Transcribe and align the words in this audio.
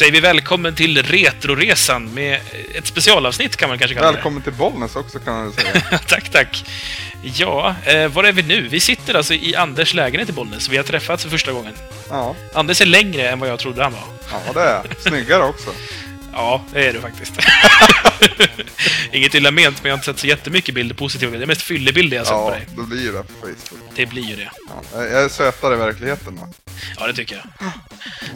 säger 0.00 0.12
vi 0.12 0.20
välkommen 0.20 0.74
till 0.74 1.02
Retroresan 1.02 2.14
med 2.14 2.40
ett 2.74 2.86
specialavsnitt 2.86 3.56
kan 3.56 3.68
man 3.68 3.78
kanske 3.78 3.94
kalla 3.94 4.12
Välkommen 4.12 4.42
till 4.42 4.52
Bollnäs 4.52 4.96
också 4.96 5.18
kan 5.18 5.34
man 5.34 5.52
säga. 5.52 5.72
det. 5.72 5.98
tack, 6.08 6.28
tack. 6.28 6.64
Ja, 7.22 7.74
eh, 7.84 8.08
var 8.08 8.24
är 8.24 8.32
vi 8.32 8.42
nu? 8.42 8.68
Vi 8.68 8.80
sitter 8.80 9.14
alltså 9.14 9.34
i 9.34 9.54
Anders 9.56 9.94
lägenhet 9.94 10.28
i 10.28 10.32
Bollnäs. 10.32 10.68
Vi 10.68 10.76
har 10.76 10.84
träffats 10.84 11.22
för 11.22 11.30
första 11.30 11.52
gången. 11.52 11.74
Ja, 12.10 12.36
Anders 12.54 12.80
är 12.80 12.86
längre 12.86 13.28
än 13.28 13.40
vad 13.40 13.48
jag 13.48 13.58
trodde 13.58 13.82
han 13.82 13.92
var. 13.92 14.02
ja 14.30 14.52
det 14.54 14.60
är 14.60 14.82
Snyggare 15.08 15.42
också. 15.42 15.70
Ja, 16.32 16.64
det 16.72 16.86
är 16.88 16.92
du 16.92 17.00
faktiskt. 17.00 17.32
Inget 19.12 19.34
illa 19.34 19.50
ment, 19.50 19.82
men 19.82 19.90
jag 19.90 19.96
har 19.96 19.98
inte 19.98 20.06
sett 20.06 20.18
så 20.18 20.26
jättemycket 20.26 20.74
bilder 20.74 20.94
positiva. 20.94 21.36
Det 21.36 21.44
är 21.44 21.46
mest 21.46 21.62
fyllebilder 21.62 22.16
jag 22.16 22.26
sett 22.26 22.34
på 22.34 22.40
Ja, 22.40 22.50
dig. 22.50 22.66
då 22.76 22.82
blir 22.82 23.12
det 23.12 23.22
på 23.22 23.32
Facebook. 23.40 23.80
Det 23.94 24.06
blir 24.06 24.22
ju 24.22 24.36
det. 24.36 24.50
Ja, 24.94 25.04
jag 25.04 25.22
är 25.24 25.28
sötare 25.28 25.74
i 25.74 25.76
verkligheten 25.78 26.36
va? 26.36 26.48
Ja, 26.98 27.06
det 27.06 27.12
tycker 27.14 27.36
jag. 27.58 27.70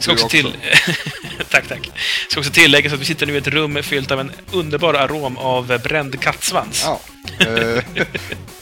Ska 0.03 0.11
också 0.11 0.25
också. 0.25 0.37
till... 0.37 0.53
tack, 1.49 1.67
tack. 1.67 1.91
Ska 2.29 2.39
också 2.39 2.51
tilläggas 2.51 2.93
att 2.93 2.99
vi 2.99 3.05
sitter 3.05 3.25
nu 3.25 3.33
i 3.33 3.37
ett 3.37 3.47
rum 3.47 3.83
fyllt 3.83 4.11
av 4.11 4.19
en 4.19 4.31
underbar 4.51 4.93
arom 4.93 5.37
av 5.37 5.79
bränd 5.83 6.19
kattsvans. 6.21 6.85
Ja. 6.85 6.99
Eh, 7.45 7.83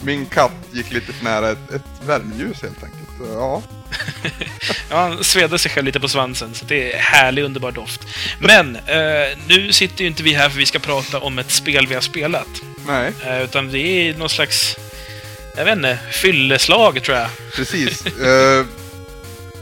Min 0.01 0.25
katt 0.25 0.51
gick 0.71 0.91
lite 0.91 1.13
för 1.13 1.23
nära 1.25 1.49
ett, 1.51 1.71
ett 1.73 1.81
värmeljus 2.05 2.61
helt 2.61 2.83
enkelt. 2.83 3.29
Ja. 3.33 3.61
Ja, 4.89 4.97
han 4.97 5.23
svedde 5.23 5.59
sig 5.59 5.71
själv 5.71 5.85
lite 5.85 5.99
på 5.99 6.07
svansen, 6.07 6.53
så 6.53 6.65
det 6.65 6.93
är 6.93 6.97
härlig, 6.99 7.43
underbar 7.43 7.71
doft. 7.71 8.01
Men, 8.39 8.75
eh, 8.75 9.37
nu 9.47 9.73
sitter 9.73 10.01
ju 10.01 10.07
inte 10.07 10.23
vi 10.23 10.33
här 10.33 10.49
för 10.49 10.57
vi 10.57 10.65
ska 10.65 10.79
prata 10.79 11.19
om 11.19 11.39
ett 11.39 11.51
spel 11.51 11.87
vi 11.87 11.93
har 11.93 12.01
spelat. 12.01 12.47
Nej, 12.87 13.11
Eh, 13.25 13.41
utan 13.43 13.71
det 13.71 13.79
är 13.79 14.13
någon 14.13 14.29
slags, 14.29 14.75
jag 15.57 15.65
vet 15.65 15.75
inte, 15.75 15.99
fylleslag 16.11 17.03
tror 17.03 17.17
jag. 17.17 17.29
precis. 17.55 18.05
Eh, 18.05 18.65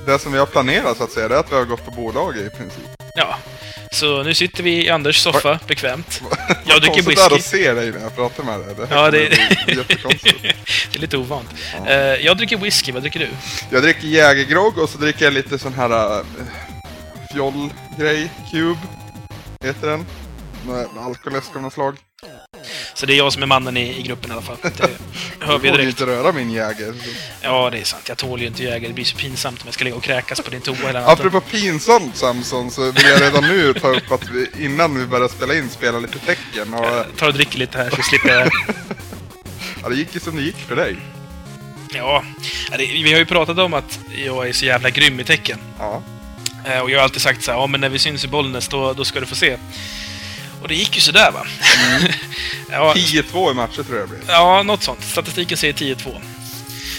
Det 0.06 0.19
som 0.19 0.31
vi 0.31 0.39
har 0.39 0.45
planerat 0.45 0.97
så 0.97 1.03
att 1.03 1.11
säga, 1.11 1.28
det 1.28 1.36
är 1.36 1.39
att 1.39 1.52
vi 1.52 1.56
har 1.56 1.66
gått 1.66 1.86
på 1.86 1.91
bolag 1.91 2.38
i 2.38 2.50
princip. 2.58 3.00
Ja. 3.16 3.38
Så 3.92 4.23
nu 4.23 4.34
sitter 4.34 4.64
vi 4.64 4.86
i 4.86 4.90
Anders 4.90 5.17
soffa, 5.20 5.59
bekvämt. 5.67 6.22
Jag 6.66 6.73
Vad 6.73 6.81
dricker 6.81 6.88
konstigt 6.94 7.16
det 7.16 7.22
är 7.22 7.30
whisky. 7.30 7.36
att 7.36 7.42
se 7.45 7.73
dig 7.73 7.92
när 7.92 8.00
jag 8.02 8.16
pratar 8.16 8.44
med 8.44 8.59
dig. 8.59 8.76
Det 8.76 8.86
här 8.86 8.95
Ja, 8.95 9.12
det, 9.12 9.30
bli 9.66 9.78
jättekonstigt. 9.78 10.42
det 10.92 10.98
är 10.98 11.00
lite 11.00 11.18
ovant. 11.18 11.50
Ja. 11.86 11.90
Eh, 11.92 11.95
jag 12.26 12.38
dricker 12.38 12.58
whisky, 12.58 12.92
vad 12.92 13.02
dricker 13.03 13.20
du? 13.20 13.30
Jag 13.70 13.84
dricker 13.84 14.08
Jägergrogg 14.08 14.78
och 14.78 14.90
så 14.90 14.98
dricker 14.98 15.26
jag 15.26 15.34
lite 15.34 15.59
sån 15.59 15.73
här 15.73 16.20
äh, 16.20 16.26
fjollgrej, 17.34 18.30
Cube, 18.52 18.80
heter 19.64 19.88
den. 19.88 20.06
Med 20.68 20.88
alkoläsk 21.06 21.56
av 21.56 21.62
något 21.62 21.73
slag. 21.73 21.98
Så 23.02 23.07
det 23.07 23.13
är 23.13 23.17
jag 23.17 23.33
som 23.33 23.44
är 23.44 23.47
mannen 23.47 23.77
i, 23.77 23.99
i 23.99 24.02
gruppen 24.02 24.30
i 24.30 24.33
alla 24.33 24.41
fall. 24.41 24.57
Det 24.63 25.45
hör 25.45 25.57
vi 25.59 25.67
Du 25.67 25.73
får 25.73 25.77
direkt. 25.81 25.99
inte 26.02 26.05
röra 26.11 26.31
min 26.31 26.52
Jäger. 26.52 26.94
Ja, 27.41 27.69
det 27.69 27.80
är 27.80 27.83
sant. 27.83 28.03
Jag 28.09 28.17
tål 28.17 28.41
ju 28.41 28.47
inte 28.47 28.63
Jäger. 28.63 28.88
Det 28.88 28.94
blir 28.94 29.05
så 29.05 29.17
pinsamt 29.17 29.61
om 29.61 29.67
jag 29.67 29.73
ska 29.73 29.83
ligga 29.83 29.95
och 29.95 30.03
kräkas 30.03 30.41
på 30.41 30.49
din 30.49 30.61
toa 30.61 30.75
hela 30.75 30.99
natten. 30.99 31.13
Apropå 31.27 31.41
pinsamt 31.41 32.17
Samson 32.17 32.72
så 32.72 32.91
vill 32.91 33.05
jag 33.05 33.22
redan 33.22 33.44
nu 33.44 33.73
ta 33.73 33.88
upp 33.89 34.11
att 34.11 34.29
vi 34.29 34.66
innan 34.66 34.99
vi 34.99 35.05
börjar 35.05 35.27
spela 35.27 35.55
in 35.55 35.69
spela 35.69 35.99
lite 35.99 36.19
tecken. 36.19 36.73
Och, 36.73 36.85
Jag 36.85 37.05
tar 37.17 37.27
och 37.27 37.33
dricker 37.33 37.57
lite 37.59 37.77
här 37.77 37.89
så 37.89 38.02
slipper 38.02 38.29
jag... 38.29 38.49
ja, 39.83 39.89
det 39.89 39.95
gick 39.95 40.13
ju 40.13 40.19
som 40.19 40.35
det 40.35 40.41
gick 40.41 40.57
för 40.57 40.75
dig. 40.75 40.95
Ja, 41.94 42.23
vi 42.77 43.11
har 43.11 43.19
ju 43.19 43.25
pratat 43.25 43.57
om 43.59 43.73
att 43.73 43.99
jag 44.25 44.47
är 44.49 44.53
så 44.53 44.66
jävla 44.66 44.89
grym 44.89 45.19
i 45.19 45.23
tecken. 45.23 45.59
Ja. 45.79 46.02
Eh, 46.66 46.79
Och 46.79 46.91
jag 46.91 46.97
har 46.99 47.03
alltid 47.03 47.22
sagt 47.22 47.44
så 47.44 47.52
här, 47.52 47.57
ja 47.59 47.67
men 47.67 47.81
när 47.81 47.89
vi 47.89 47.99
syns 47.99 48.23
i 48.25 48.27
Bollnäs 48.27 48.67
då, 48.67 48.94
då 48.94 49.05
ska 49.05 49.19
du 49.19 49.25
få 49.25 49.35
se. 49.35 49.57
Och 50.61 50.67
det 50.67 50.75
gick 50.75 50.95
ju 50.95 51.01
sådär 51.01 51.31
va? 51.31 51.45
ja, 52.72 52.94
10-2 52.97 53.51
i 53.51 53.53
matcher 53.53 53.83
tror 53.83 53.99
jag 53.99 54.09
det 54.09 54.16
blev. 54.16 54.22
ja, 54.27 54.63
något 54.63 54.83
sånt. 54.83 55.03
Statistiken 55.03 55.57
säger 55.57 55.73
10-2. 55.73 56.22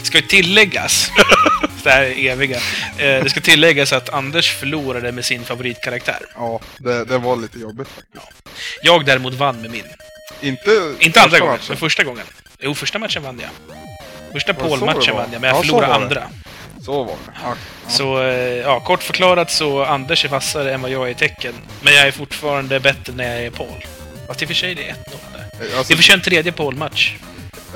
Ska 0.02 0.18
ju 0.18 0.26
tilläggas, 0.26 1.10
det 1.82 1.90
här 1.90 2.02
är 2.02 2.30
eviga, 2.30 2.56
eh, 2.56 3.24
det 3.24 3.30
ska 3.30 3.40
tilläggas 3.40 3.92
att 3.92 4.08
Anders 4.10 4.52
förlorade 4.56 5.12
med 5.12 5.24
sin 5.24 5.44
favoritkaraktär. 5.44 6.18
Ja, 6.34 6.60
det, 6.78 7.04
det 7.04 7.18
var 7.18 7.36
lite 7.36 7.58
jobbigt 7.58 7.88
faktiskt. 7.88 8.24
Jag 8.82 9.04
däremot 9.04 9.34
vann 9.34 9.60
med 9.62 9.70
min. 9.70 9.84
Inte, 10.40 10.94
Inte 10.98 11.20
andra 11.20 11.38
gången, 11.38 11.52
matchen. 11.52 11.64
men 11.68 11.76
första 11.76 12.04
gången. 12.04 12.24
Jo, 12.60 12.74
första 12.74 12.98
matchen 12.98 13.22
vann 13.22 13.40
jag. 13.40 13.50
Första 14.32 14.52
Ja, 14.58 14.68
Paul-matchen 14.68 15.14
vann 15.16 15.28
jag, 15.32 15.40
men 15.40 15.50
jag 15.50 15.58
Ja, 15.58 15.62
förlorade 15.62 15.94
andra. 15.94 16.28
Så 16.84 17.04
var 17.04 17.06
det. 17.26 17.32
Ja. 17.42 17.54
Så, 17.88 18.22
eh, 18.22 18.56
ja, 18.56 18.80
kort 18.80 19.02
förklarat 19.02 19.50
så 19.50 19.84
Anders 19.84 20.24
är 20.24 20.28
vassare 20.28 20.74
än 20.74 20.82
vad 20.82 20.90
jag 20.90 21.06
är 21.06 21.10
i 21.10 21.14
tecken. 21.14 21.54
Men 21.82 21.94
jag 21.94 22.06
är 22.06 22.12
fortfarande 22.12 22.80
bättre 22.80 23.12
när 23.12 23.34
jag 23.34 23.44
är 23.44 23.50
Paul. 23.50 23.84
Fast 24.26 24.42
i 24.42 24.44
och 24.44 24.48
för 24.48 24.54
sig 24.54 24.74
det 24.74 24.88
är 24.88 24.92
1-0 24.94 24.96
där. 25.32 25.44
Det 25.70 25.76
Alltså, 25.78 25.92
är 25.92 25.96
för 25.96 26.02
sig 26.02 26.14
en 26.14 26.20
tredje 26.20 26.52
Paul-match. 26.52 27.16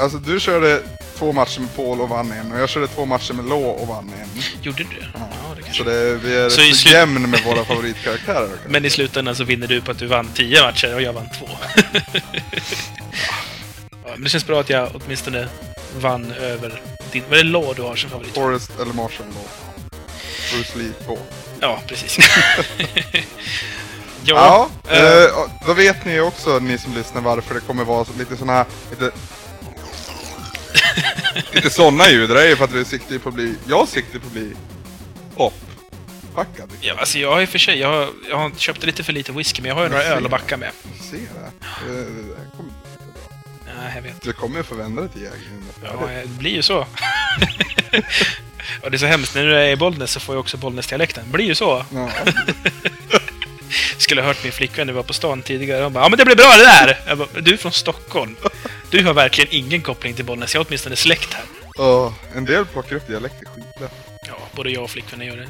alltså 0.00 0.18
du 0.18 0.40
körde 0.40 0.82
två 1.18 1.32
matcher 1.32 1.60
med 1.60 1.76
Paul 1.76 2.00
och 2.00 2.08
vann 2.08 2.32
en 2.32 2.52
och 2.52 2.58
jag 2.60 2.68
körde 2.68 2.86
två 2.86 3.04
matcher 3.06 3.32
med 3.32 3.44
Law 3.48 3.64
och 3.64 3.86
vann 3.88 4.12
en. 4.22 4.42
Gjorde 4.62 4.78
du 4.78 4.84
det? 4.84 5.06
Ja, 5.14 5.20
det 5.56 5.62
kanske. 5.62 5.84
Så 5.84 5.90
det, 5.90 6.14
vi 6.14 6.36
är 6.36 6.48
Så 6.48 6.60
i 6.60 6.74
slut- 6.74 6.92
jämn 6.94 7.30
med 7.30 7.40
våra 7.44 7.64
favoritkaraktärer. 7.64 8.48
Men 8.68 8.84
i 8.84 8.90
slutändan 8.90 9.36
så 9.36 9.44
vinner 9.44 9.66
du 9.66 9.80
på 9.80 9.90
att 9.90 9.98
du 9.98 10.06
vann 10.06 10.28
10 10.34 10.62
matcher 10.62 10.94
och 10.94 11.02
jag 11.02 11.12
vann 11.12 11.28
två. 11.38 11.48
ja, 14.06 14.12
men 14.12 14.22
det 14.22 14.28
känns 14.30 14.46
bra 14.46 14.60
att 14.60 14.70
jag 14.70 14.90
åtminstone 14.94 15.48
vann 16.00 16.32
över 16.32 16.82
din... 17.12 17.22
Vad 17.30 17.38
är 17.38 17.44
det 17.44 17.50
Law 17.50 17.74
du 17.76 17.82
har 17.82 17.96
som 17.96 18.10
favorit? 18.10 18.34
Forrest 18.34 18.70
eller 18.80 18.92
Marshall 18.92 19.26
Law. 19.26 19.48
Bruce 20.52 20.78
Lee 20.78 20.92
2. 21.06 21.18
Ja, 21.60 21.80
precis. 21.86 22.18
Ja, 24.28 24.68
eh, 24.88 25.22
eh, 25.24 25.30
då 25.66 25.74
vet 25.74 26.04
ni 26.04 26.20
också, 26.20 26.58
ni 26.58 26.78
som 26.78 26.94
lyssnar, 26.94 27.20
varför 27.22 27.54
det 27.54 27.60
kommer 27.60 27.84
vara 27.84 28.06
lite 28.18 28.36
såna 28.36 28.52
här... 28.52 28.66
Lite, 28.90 29.10
lite 31.52 31.70
såna 31.70 32.10
ljud. 32.10 32.30
Det 32.30 32.42
är 32.42 32.48
ju 32.48 32.56
för 32.56 32.64
att 32.64 32.72
vi 32.72 32.84
siktar 32.84 33.18
på 33.18 33.28
att 33.28 33.34
bli... 33.34 33.54
Jag 33.68 33.88
siktar 33.88 34.18
på 34.18 34.26
att 34.26 34.32
bli 34.32 34.52
poppackad. 35.36 36.70
Ja, 36.80 36.94
alltså 36.98 37.18
jag 37.18 37.30
har 37.32 37.40
i 37.40 37.44
och 37.44 37.48
för 37.48 37.58
sig, 37.58 37.78
jag 37.78 37.88
har, 37.88 38.08
jag 38.30 38.36
har 38.36 38.50
köpt 38.56 38.84
lite 38.84 39.04
för 39.04 39.12
lite 39.12 39.32
whisky, 39.32 39.62
men 39.62 39.68
jag 39.68 39.74
har 39.76 39.82
ju 39.82 39.88
några 39.88 40.02
Jag 40.02 40.10
ser. 40.10 40.16
öl 40.16 40.24
att 40.24 40.30
backa 40.30 40.56
med. 40.56 40.70
Se 41.10 41.16
det. 41.16 41.22
Eh, 41.90 42.06
Det, 42.55 42.55
det, 43.86 43.92
kommer, 43.92 43.94
Ja, 43.94 43.94
jag 43.94 44.02
vet. 44.02 44.22
det 44.22 44.32
kommer 44.32 44.56
ju 44.56 44.62
få 44.62 44.74
vända 44.74 45.02
det 45.02 45.08
till 45.08 45.22
jägaren. 45.22 45.64
Ja, 45.82 46.08
det 46.22 46.28
blir 46.28 46.50
ju 46.50 46.62
så. 46.62 46.78
och 48.82 48.90
det 48.90 48.96
är 48.96 48.98
så 48.98 49.06
hemskt, 49.06 49.34
när 49.34 49.44
du 49.44 49.56
är 49.56 49.68
i 49.68 49.76
Bollnäs 49.76 50.10
så 50.12 50.20
får 50.20 50.34
jag 50.34 50.40
också 50.40 50.56
Bollnäs-dialekten. 50.56 51.24
Det 51.26 51.32
blir 51.32 51.44
ju 51.44 51.54
så. 51.54 51.84
Ja, 51.94 52.10
Skulle 53.98 54.20
ha 54.20 54.28
hört 54.28 54.42
min 54.42 54.52
flickvän 54.52 54.86
när 54.86 54.92
vi 54.92 54.96
var 54.96 55.02
på 55.02 55.12
stan 55.12 55.42
tidigare. 55.42 55.82
Hon 55.84 55.92
bara 55.92 56.04
ja 56.04 56.08
men 56.08 56.18
det 56.18 56.24
blir 56.24 56.36
bra 56.36 56.52
det 56.56 56.64
där! 56.64 56.98
Jag 57.06 57.18
bara, 57.18 57.28
du 57.40 57.52
är 57.52 57.56
från 57.56 57.72
Stockholm. 57.72 58.36
Du 58.90 59.04
har 59.04 59.14
verkligen 59.14 59.48
ingen 59.54 59.82
koppling 59.82 60.14
till 60.14 60.24
Bollnäs. 60.24 60.54
Jag 60.54 60.60
har 60.60 60.66
åtminstone 60.68 60.96
släkt 60.96 61.34
här. 61.34 61.44
och 61.84 62.12
en 62.34 62.44
del 62.44 62.66
plockar 62.66 62.96
upp 62.96 63.06
dialekter 63.06 63.46
skitlätt. 63.46 63.92
Ja, 64.28 64.34
både 64.52 64.70
jag 64.70 64.82
och 64.84 64.90
flickvännen 64.90 65.26
gör 65.26 65.36
det. 65.36 65.48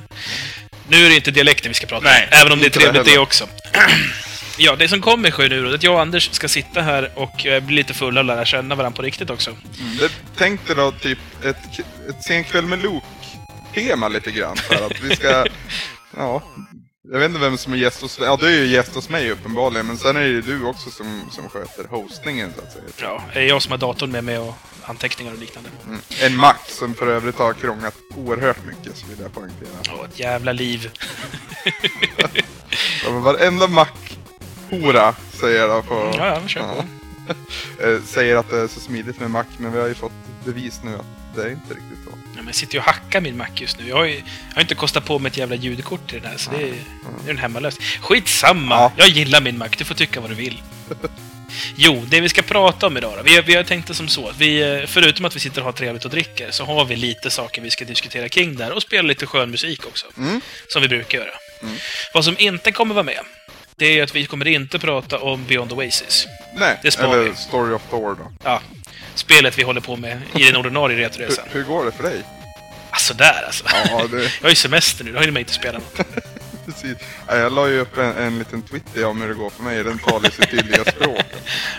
Nu 0.89 1.07
är 1.07 1.09
det 1.09 1.15
inte 1.17 1.31
dialekten 1.31 1.71
vi 1.71 1.75
ska 1.75 1.87
prata 1.87 2.05
Nej, 2.05 2.29
om, 2.33 2.39
även 2.41 2.53
om 2.53 2.59
det 2.59 2.67
är 2.67 2.71
det 2.71 2.79
trevligt 2.81 3.05
det, 3.05 3.11
heller. 3.11 3.23
också. 3.23 3.49
ja, 4.59 4.77
det 4.77 4.89
som 4.89 5.01
kommer 5.01 5.31
ske 5.31 5.49
nu 5.49 5.63
då, 5.63 5.75
att 5.75 5.83
jag 5.83 5.95
och 5.95 6.01
Anders 6.01 6.31
ska 6.33 6.49
sitta 6.49 6.83
här 6.83 7.13
och 7.15 7.47
eh, 7.47 7.63
bli 7.63 7.77
lite 7.77 7.95
fulla 7.95 8.21
och 8.21 8.27
lära 8.27 8.45
känna 8.45 8.75
varandra 8.75 8.97
på 8.97 9.03
riktigt 9.03 9.31
också. 9.31 9.57
Det, 10.01 10.13
tänk 10.37 10.67
dig 10.67 10.77
då 10.77 10.93
typ 10.93 11.19
ett, 11.45 11.79
ett 12.09 12.23
sen 12.27 12.45
kväll 12.45 12.67
med 12.67 12.83
Luke-tema 12.83 14.09
lite 14.09 14.31
grann. 14.31 14.57
För 14.57 14.87
att 14.87 15.01
vi 15.01 15.17
ska... 15.17 15.47
Ja, 16.19 16.43
jag 17.13 17.19
vet 17.19 17.29
inte 17.29 17.41
vem 17.41 17.59
som 17.59 17.73
är 17.73 17.77
gäst 17.77 18.03
hos 18.03 18.19
Ja, 18.19 18.37
du 18.41 18.47
är 18.47 18.59
ju 18.61 18.67
gäst 18.67 18.95
hos 18.95 19.09
mig 19.09 19.31
uppenbarligen, 19.31 19.87
men 19.87 19.99
sen 19.99 20.17
är 20.17 20.21
det 20.21 20.27
ju 20.27 20.43
du 20.43 20.65
också 20.65 20.91
som, 20.91 21.23
som 21.31 21.49
sköter 21.49 21.85
hostningen 21.85 22.53
så 22.57 22.63
att 22.63 22.73
säga. 22.73 22.85
Ja, 23.01 23.23
det 23.33 23.41
är 23.41 23.45
jag 23.45 23.63
som 23.63 23.71
har 23.71 23.79
datorn 23.79 24.11
med 24.11 24.25
mig 24.25 24.39
och 24.39 24.55
anteckningar 24.83 25.33
och 25.33 25.39
liknande. 25.39 25.71
Mm. 25.87 26.01
En 26.21 26.37
Max 26.37 26.77
som 26.77 26.95
för 26.95 27.07
övrigt 27.07 27.39
har 27.39 27.55
krånglat 27.55 27.95
oerhört 28.17 28.65
mycket, 28.65 28.97
så 28.97 29.07
vill 29.07 29.19
jag 29.21 29.33
poängtera. 29.33 29.69
Åh, 29.99 30.05
ett 30.05 30.19
jävla 30.19 30.53
liv. 30.53 30.91
Ja, 33.05 33.11
men 33.11 33.23
varenda 33.23 33.69
Mac-hora, 34.71 35.15
säger 35.41 35.59
jag 35.69 35.87
på... 35.89 36.15
Ja, 36.19 36.27
ja, 36.43 36.49
kör 36.49 36.61
på. 36.61 36.85
Eh, 37.83 38.03
säger 38.07 38.37
att 38.37 38.51
det 38.51 38.59
är 38.61 38.69
så 38.69 38.81
smidigt 38.81 39.21
med 39.21 39.31
Mac, 39.31 39.45
men 39.59 39.73
vi 39.73 39.81
har 39.81 39.87
ju 39.89 39.95
fått 39.95 40.13
bevis 40.45 40.81
nu 40.85 40.95
att 40.95 41.37
det 41.37 41.43
är 41.43 41.51
inte 41.51 41.75
riktigt 41.75 41.99
så. 42.05 42.11
Ja, 42.11 42.37
men 42.37 42.47
jag 42.47 42.55
sitter 42.55 42.75
ju 42.75 42.79
och 42.79 42.85
hackar 42.85 43.21
min 43.21 43.37
Mac 43.37 43.47
just 43.55 43.79
nu. 43.79 43.89
Jag 43.89 43.97
har 43.97 44.05
ju 44.05 44.15
jag 44.15 44.55
har 44.55 44.61
inte 44.61 44.75
kostat 44.75 45.05
på 45.05 45.19
mig 45.19 45.31
ett 45.31 45.37
jävla 45.37 45.57
ljudkort 45.57 46.11
till 46.11 46.21
den 46.23 46.31
här, 46.31 46.39
så 46.39 46.51
det 46.51 46.57
är, 46.63 46.73
det 47.25 47.27
är 47.27 47.31
en 47.31 47.39
hemmalös. 47.39 47.79
Skitsamma! 48.01 48.75
Ja. 48.75 48.93
Jag 48.97 49.09
gillar 49.09 49.41
min 49.41 49.59
Mac, 49.59 49.69
du 49.79 49.85
får 49.85 49.95
tycka 49.95 50.21
vad 50.21 50.31
du 50.31 50.35
vill. 50.35 50.63
Jo, 51.77 52.05
det 52.09 52.21
vi 52.21 52.29
ska 52.29 52.43
prata 52.43 52.87
om 52.87 52.97
idag 52.97 53.13
då. 53.17 53.23
Vi, 53.23 53.35
har- 53.37 53.43
vi 53.43 53.55
har 53.55 53.63
tänkt 53.63 53.89
det 53.89 53.95
som 53.95 54.09
så 54.09 54.29
att 54.29 54.37
vi, 54.39 54.63
eh, 54.81 54.87
förutom 54.87 55.25
att 55.25 55.37
vi 55.37 55.41
sitter 55.41 55.61
och 55.61 55.65
har 55.65 55.73
trevligt 55.73 56.05
och 56.05 56.11
dricker, 56.11 56.51
så 56.51 56.65
har 56.65 56.85
vi 56.85 56.97
lite 56.97 57.31
saker 57.31 57.63
vi 57.63 57.71
ska 57.71 57.85
diskutera 57.85 58.29
kring 58.29 58.57
där 58.57 58.73
och 58.73 58.83
spela 58.83 59.03
lite 59.09 59.27
skön 59.27 59.51
musik 59.51 59.87
också. 59.87 60.07
Mm. 60.19 60.41
Som 60.69 60.83
vi 60.83 60.89
brukar 60.89 61.19
göra. 61.19 61.31
Mm. 61.63 61.75
Vad 62.15 62.25
som 62.25 62.37
inte 62.39 62.73
kommer 62.73 62.95
vara 62.95 63.05
med, 63.05 63.21
det 63.79 63.99
är 63.99 64.03
att 64.03 64.15
vi 64.15 64.27
kommer 64.27 64.47
inte 64.49 64.79
prata 64.79 65.19
om 65.19 65.45
Beyond 65.47 65.73
Oasis. 65.73 66.27
Nej, 66.55 66.79
Det 66.83 66.99
eller 66.99 67.19
vi. 67.25 67.35
Story 67.37 67.75
of 67.75 67.83
Thor 67.91 68.15
då. 68.19 68.33
Ja, 68.45 68.61
spelet 69.15 69.59
vi 69.59 69.63
håller 69.63 69.81
på 69.81 69.97
med 69.97 70.21
i 70.35 70.45
den 70.45 70.57
ordinarie 70.57 70.97
Hur, 70.97 71.03
Retroresan. 71.05 71.45
hur 71.51 71.63
går 71.63 71.85
det 71.85 71.93
för 71.93 72.03
dig? 72.03 72.23
Alltså 72.91 73.15
där 73.15 73.43
alltså. 73.47 73.65
Ja, 73.91 74.07
det, 74.11 74.23
Jag 74.23 74.43
har 74.43 74.49
ju 74.49 74.55
semester 74.55 75.05
nu, 75.05 75.13
då 75.13 75.19
hinner 75.21 75.33
man 75.33 75.41
inte 75.41 75.53
spela 75.53 75.79
något. 75.79 76.01
precis. 76.67 76.97
Ja, 77.29 77.37
Jag 77.37 77.53
la 77.53 77.69
ju 77.69 77.79
upp 77.81 77.99
en, 77.99 78.17
en 78.17 78.39
liten 78.39 78.63
Twitter 78.63 79.05
om 79.05 79.21
hur 79.21 79.29
det 79.29 79.35
går 79.35 79.51
för 79.51 79.63
mig. 79.63 79.85
Den 79.85 79.99
talar 79.99 80.31
sitt 80.31 80.51
tydliga 80.51 80.85
språk. 80.91 81.25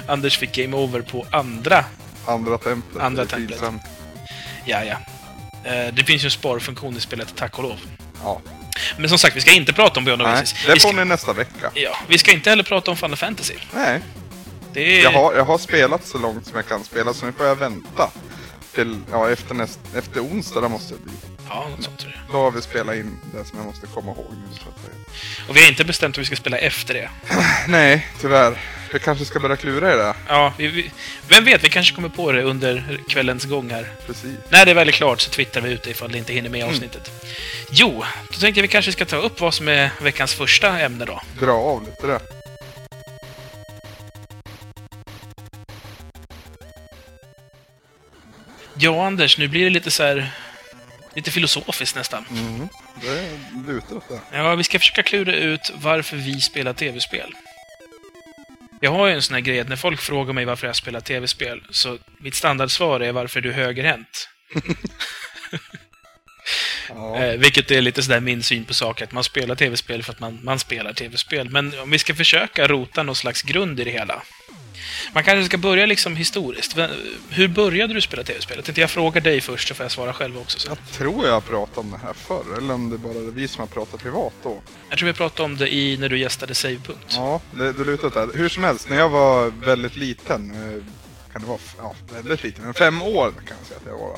Anders 0.08 0.38
fick 0.38 0.52
game 0.56 0.78
over 0.78 1.02
på 1.02 1.26
andra. 1.32 1.86
Andra 2.26 2.58
templet. 2.58 3.04
Andra 3.04 3.26
templet. 3.26 3.60
Ja, 4.66 4.84
ja. 4.84 4.98
Eh, 5.72 5.94
Det 5.94 6.04
finns 6.04 6.24
ju 6.24 6.28
en 6.28 6.32
sparfunktion 6.32 6.98
i 6.98 7.00
spelet, 7.00 7.34
tack 7.36 7.58
och 7.58 7.64
lov. 7.64 7.80
Ja. 8.24 8.42
Men 8.98 9.10
som 9.10 9.18
sagt, 9.20 9.36
vi 9.36 9.42
ska 9.42 9.52
inte 9.52 9.74
prata 9.74 10.00
om 10.00 10.06
Beyond 10.06 10.22
Nej, 10.22 10.32
Oasis. 10.32 10.56
det 10.66 10.72
får 10.72 10.90
ska, 10.90 10.92
ni 10.92 11.06
nästa 11.06 11.34
vecka. 11.34 11.72
ja, 11.74 11.98
vi 12.08 12.18
ska 12.18 12.32
inte 12.32 12.50
heller 12.50 12.64
prata 12.64 12.92
om 12.92 12.98
Final 12.98 13.18
Fantasy. 13.18 13.54
Nej, 13.74 14.02
Det 14.74 15.02
jag 15.02 15.12
har, 15.12 15.34
jag 15.36 15.44
har 15.46 15.58
spelat 15.58 16.06
så 16.08 16.18
långt 16.18 16.48
som 16.48 16.56
jag 16.56 16.68
kan 16.68 16.84
spela, 16.84 17.14
så 17.14 17.26
nu 17.26 17.32
får 17.32 17.46
jag 17.46 17.56
vänta. 17.56 18.10
Till, 18.76 19.00
ja, 19.12 19.30
efter, 19.30 19.56
näst, 19.56 19.80
efter 19.96 20.20
onsdag, 20.20 20.62
det 20.62 20.70
måste 20.70 20.94
det 20.94 21.00
bli. 21.04 21.14
Ja, 21.50 21.68
något 21.70 21.84
sånt 21.84 22.00
tror 22.00 22.12
jag. 22.16 22.36
Då 22.36 22.42
har 22.44 22.52
vi 22.52 22.62
spelat 22.62 22.96
in 22.96 23.20
det 23.34 23.46
som 23.46 23.58
jag 23.58 23.66
måste 23.68 23.88
komma 23.88 24.12
ihåg 24.12 24.26
nu. 24.32 24.70
Och 25.50 25.56
vi 25.56 25.62
har 25.62 25.68
inte 25.68 25.84
bestämt 25.86 26.18
hur 26.18 26.22
vi 26.22 26.26
ska 26.26 26.36
spela 26.36 26.58
efter 26.58 26.94
det. 26.94 27.10
Nej, 27.68 28.08
tyvärr. 28.22 28.58
Jag 28.92 29.02
kanske 29.02 29.26
ska 29.26 29.40
börja 29.40 29.56
klura 29.56 29.94
i 29.94 29.98
det. 29.98 30.16
Ja, 30.28 30.54
vi, 30.58 30.68
vi, 30.68 30.92
vem 31.28 31.46
vet, 31.46 31.64
vi 31.64 31.70
kanske 31.70 31.96
kommer 31.96 32.10
på 32.10 32.32
det 32.32 32.44
under 32.44 33.00
kvällens 33.10 33.46
gång 33.46 33.70
här. 33.70 33.92
Precis. 34.08 34.32
När 34.50 34.66
det 34.66 34.72
är 34.72 34.92
klart 34.92 35.22
så 35.22 35.30
twittrar 35.30 35.62
vi 35.62 35.72
ut 35.72 35.84
det 35.84 35.90
ifall 35.90 36.12
det 36.12 36.18
inte 36.18 36.34
hinner 36.34 36.50
med 36.50 36.66
avsnittet. 36.66 37.12
Jo, 37.72 38.04
då 38.32 38.38
tänkte 38.40 38.60
jag 38.60 38.62
vi 38.62 38.68
kanske 38.68 38.92
ska 38.92 39.06
ta 39.06 39.16
upp 39.16 39.42
vad 39.42 39.54
som 39.54 39.68
är 39.68 39.90
veckans 40.02 40.34
första 40.34 40.80
ämne 40.80 41.06
då. 41.06 41.22
Dra 41.40 41.52
av 41.52 41.86
lite 41.86 42.08
det. 42.08 42.20
Ja, 48.80 49.08
Anders, 49.08 49.38
nu 49.38 49.48
blir 49.48 49.64
det 49.64 49.70
lite 49.70 49.92
så 49.92 50.04
här... 50.04 50.32
Lite 51.14 51.32
filosofiskt 51.32 51.96
nästan. 51.96 52.26
Mm. 52.30 52.70
Det 53.02 53.72
lutar 53.74 53.96
åt 53.96 54.10
det. 54.10 54.38
Ja, 54.38 54.56
vi 54.56 54.64
ska 54.64 54.80
försöka 54.80 55.04
klura 55.04 55.36
ut 55.36 55.72
varför 55.76 56.18
vi 56.18 56.42
spelar 56.42 56.74
tv-spel. 56.74 57.36
Jag 58.80 58.92
har 58.92 59.08
ju 59.08 59.14
en 59.14 59.22
sån 59.22 59.34
här 59.34 59.42
grej 59.42 59.60
att 59.60 59.70
när 59.70 59.76
folk 59.76 60.00
frågar 60.00 60.34
mig 60.34 60.46
varför 60.46 60.68
jag 60.68 60.76
spelar 60.76 61.00
tv-spel, 61.00 61.64
så 61.70 61.98
mitt 62.20 62.36
standardsvar 62.36 63.00
är 63.00 63.12
varför 63.12 63.42
du 63.42 63.50
är 63.50 63.54
högerhänt. 63.54 64.30
Ja. 66.90 67.18
Eh, 67.18 67.38
vilket 67.40 67.72
är 67.72 67.82
lite 67.82 68.04
sådär 68.04 68.20
min 68.20 68.44
syn 68.44 68.66
på 68.66 68.74
saker, 68.74 69.04
att 69.04 69.12
man 69.12 69.24
spelar 69.24 69.56
tv-spel 69.56 70.04
för 70.04 70.14
att 70.14 70.20
man, 70.20 70.40
man 70.44 70.60
spelar 70.60 70.94
tv-spel. 70.94 71.50
Men 71.50 71.80
om 71.80 71.92
vi 71.92 72.00
ska 72.00 72.16
försöka 72.16 72.68
rota 72.68 73.04
någon 73.04 73.16
slags 73.16 73.42
grund 73.42 73.80
i 73.80 73.84
det 73.84 73.92
hela. 73.92 74.22
Man 75.14 75.24
kanske 75.24 75.46
ska 75.46 75.58
börja 75.58 75.86
liksom 75.86 76.16
historiskt. 76.16 76.78
Hur 77.30 77.48
började 77.48 77.94
du 77.94 78.02
spela 78.02 78.24
tv-spel? 78.24 78.64
Jag 78.76 78.90
frågar 78.92 79.22
dig 79.22 79.42
först, 79.42 79.68
så 79.68 79.74
får 79.74 79.84
jag 79.84 79.92
svara 79.92 80.14
själv 80.14 80.38
också. 80.38 80.60
Så. 80.60 80.70
Jag 80.70 80.78
tror 80.92 81.26
jag 81.26 81.34
har 81.34 81.42
pratat 81.42 81.78
om 81.78 81.92
det 81.92 81.98
här 81.98 82.14
förr, 82.14 82.58
eller 82.58 82.74
om 82.74 82.90
det 82.90 82.98
bara 82.98 83.14
är 83.14 83.32
vi 83.32 83.48
som 83.48 83.60
har 83.60 83.68
pratat 83.68 84.04
privat 84.04 84.34
då. 84.44 84.62
Jag 84.90 84.98
tror 84.98 85.08
vi 85.08 85.14
pratade 85.14 85.44
om 85.44 85.58
det 85.58 85.74
i 85.74 85.98
när 85.98 86.10
du 86.10 86.20
gästade 86.20 86.56
Savepunkt. 86.56 87.14
Ja, 87.16 87.42
det, 87.52 87.74
det 87.74 87.84
lutar 87.84 88.08
åt 88.08 88.14
det. 88.14 88.28
Hur 88.34 88.50
som 88.50 88.64
helst, 88.64 88.90
när 88.90 88.98
jag 88.98 89.10
var 89.10 89.48
väldigt 89.48 89.96
liten, 89.96 90.52
eh, 90.52 90.84
kan 91.32 91.42
det 91.42 91.48
vara, 91.48 91.60
ja, 91.78 91.96
väldigt 92.14 92.44
liten, 92.44 92.66
men 92.66 92.74
fem 92.74 93.02
år 93.02 93.32
kan 93.48 93.58
jag 93.60 93.68
säga 93.68 93.80
att 93.80 93.86
jag 93.86 93.98
var. 93.98 94.18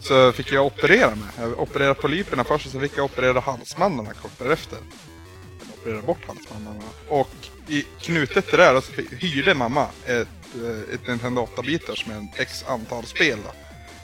Så 0.00 0.32
fick 0.32 0.52
jag 0.52 0.66
operera 0.66 1.10
mig. 1.10 1.28
Jag 1.38 1.60
opererade 1.60 1.94
polyperna 1.94 2.44
först 2.44 2.66
och 2.66 2.72
så 2.72 2.80
fick 2.80 2.92
jag 2.96 3.04
operera 3.04 3.40
halsmandlarna 3.40 4.12
kort 4.12 4.38
därefter. 4.38 4.78
Jag 5.60 5.78
opererade 5.78 6.02
bort 6.02 6.26
halsmandlarna. 6.26 6.82
Och 7.08 7.30
i 7.68 7.84
knutet 8.00 8.50
det 8.50 8.56
där 8.56 8.80
så 8.80 8.92
hyrde 9.16 9.54
mamma 9.54 9.86
ett, 10.06 10.28
eh, 10.54 10.94
ett 10.94 11.08
Nintendo 11.08 11.48
8-bitars 11.56 12.06
med 12.06 12.16
en 12.16 12.28
x 12.36 12.64
antal 12.68 13.04
spel. 13.04 13.38
Då. 13.44 13.52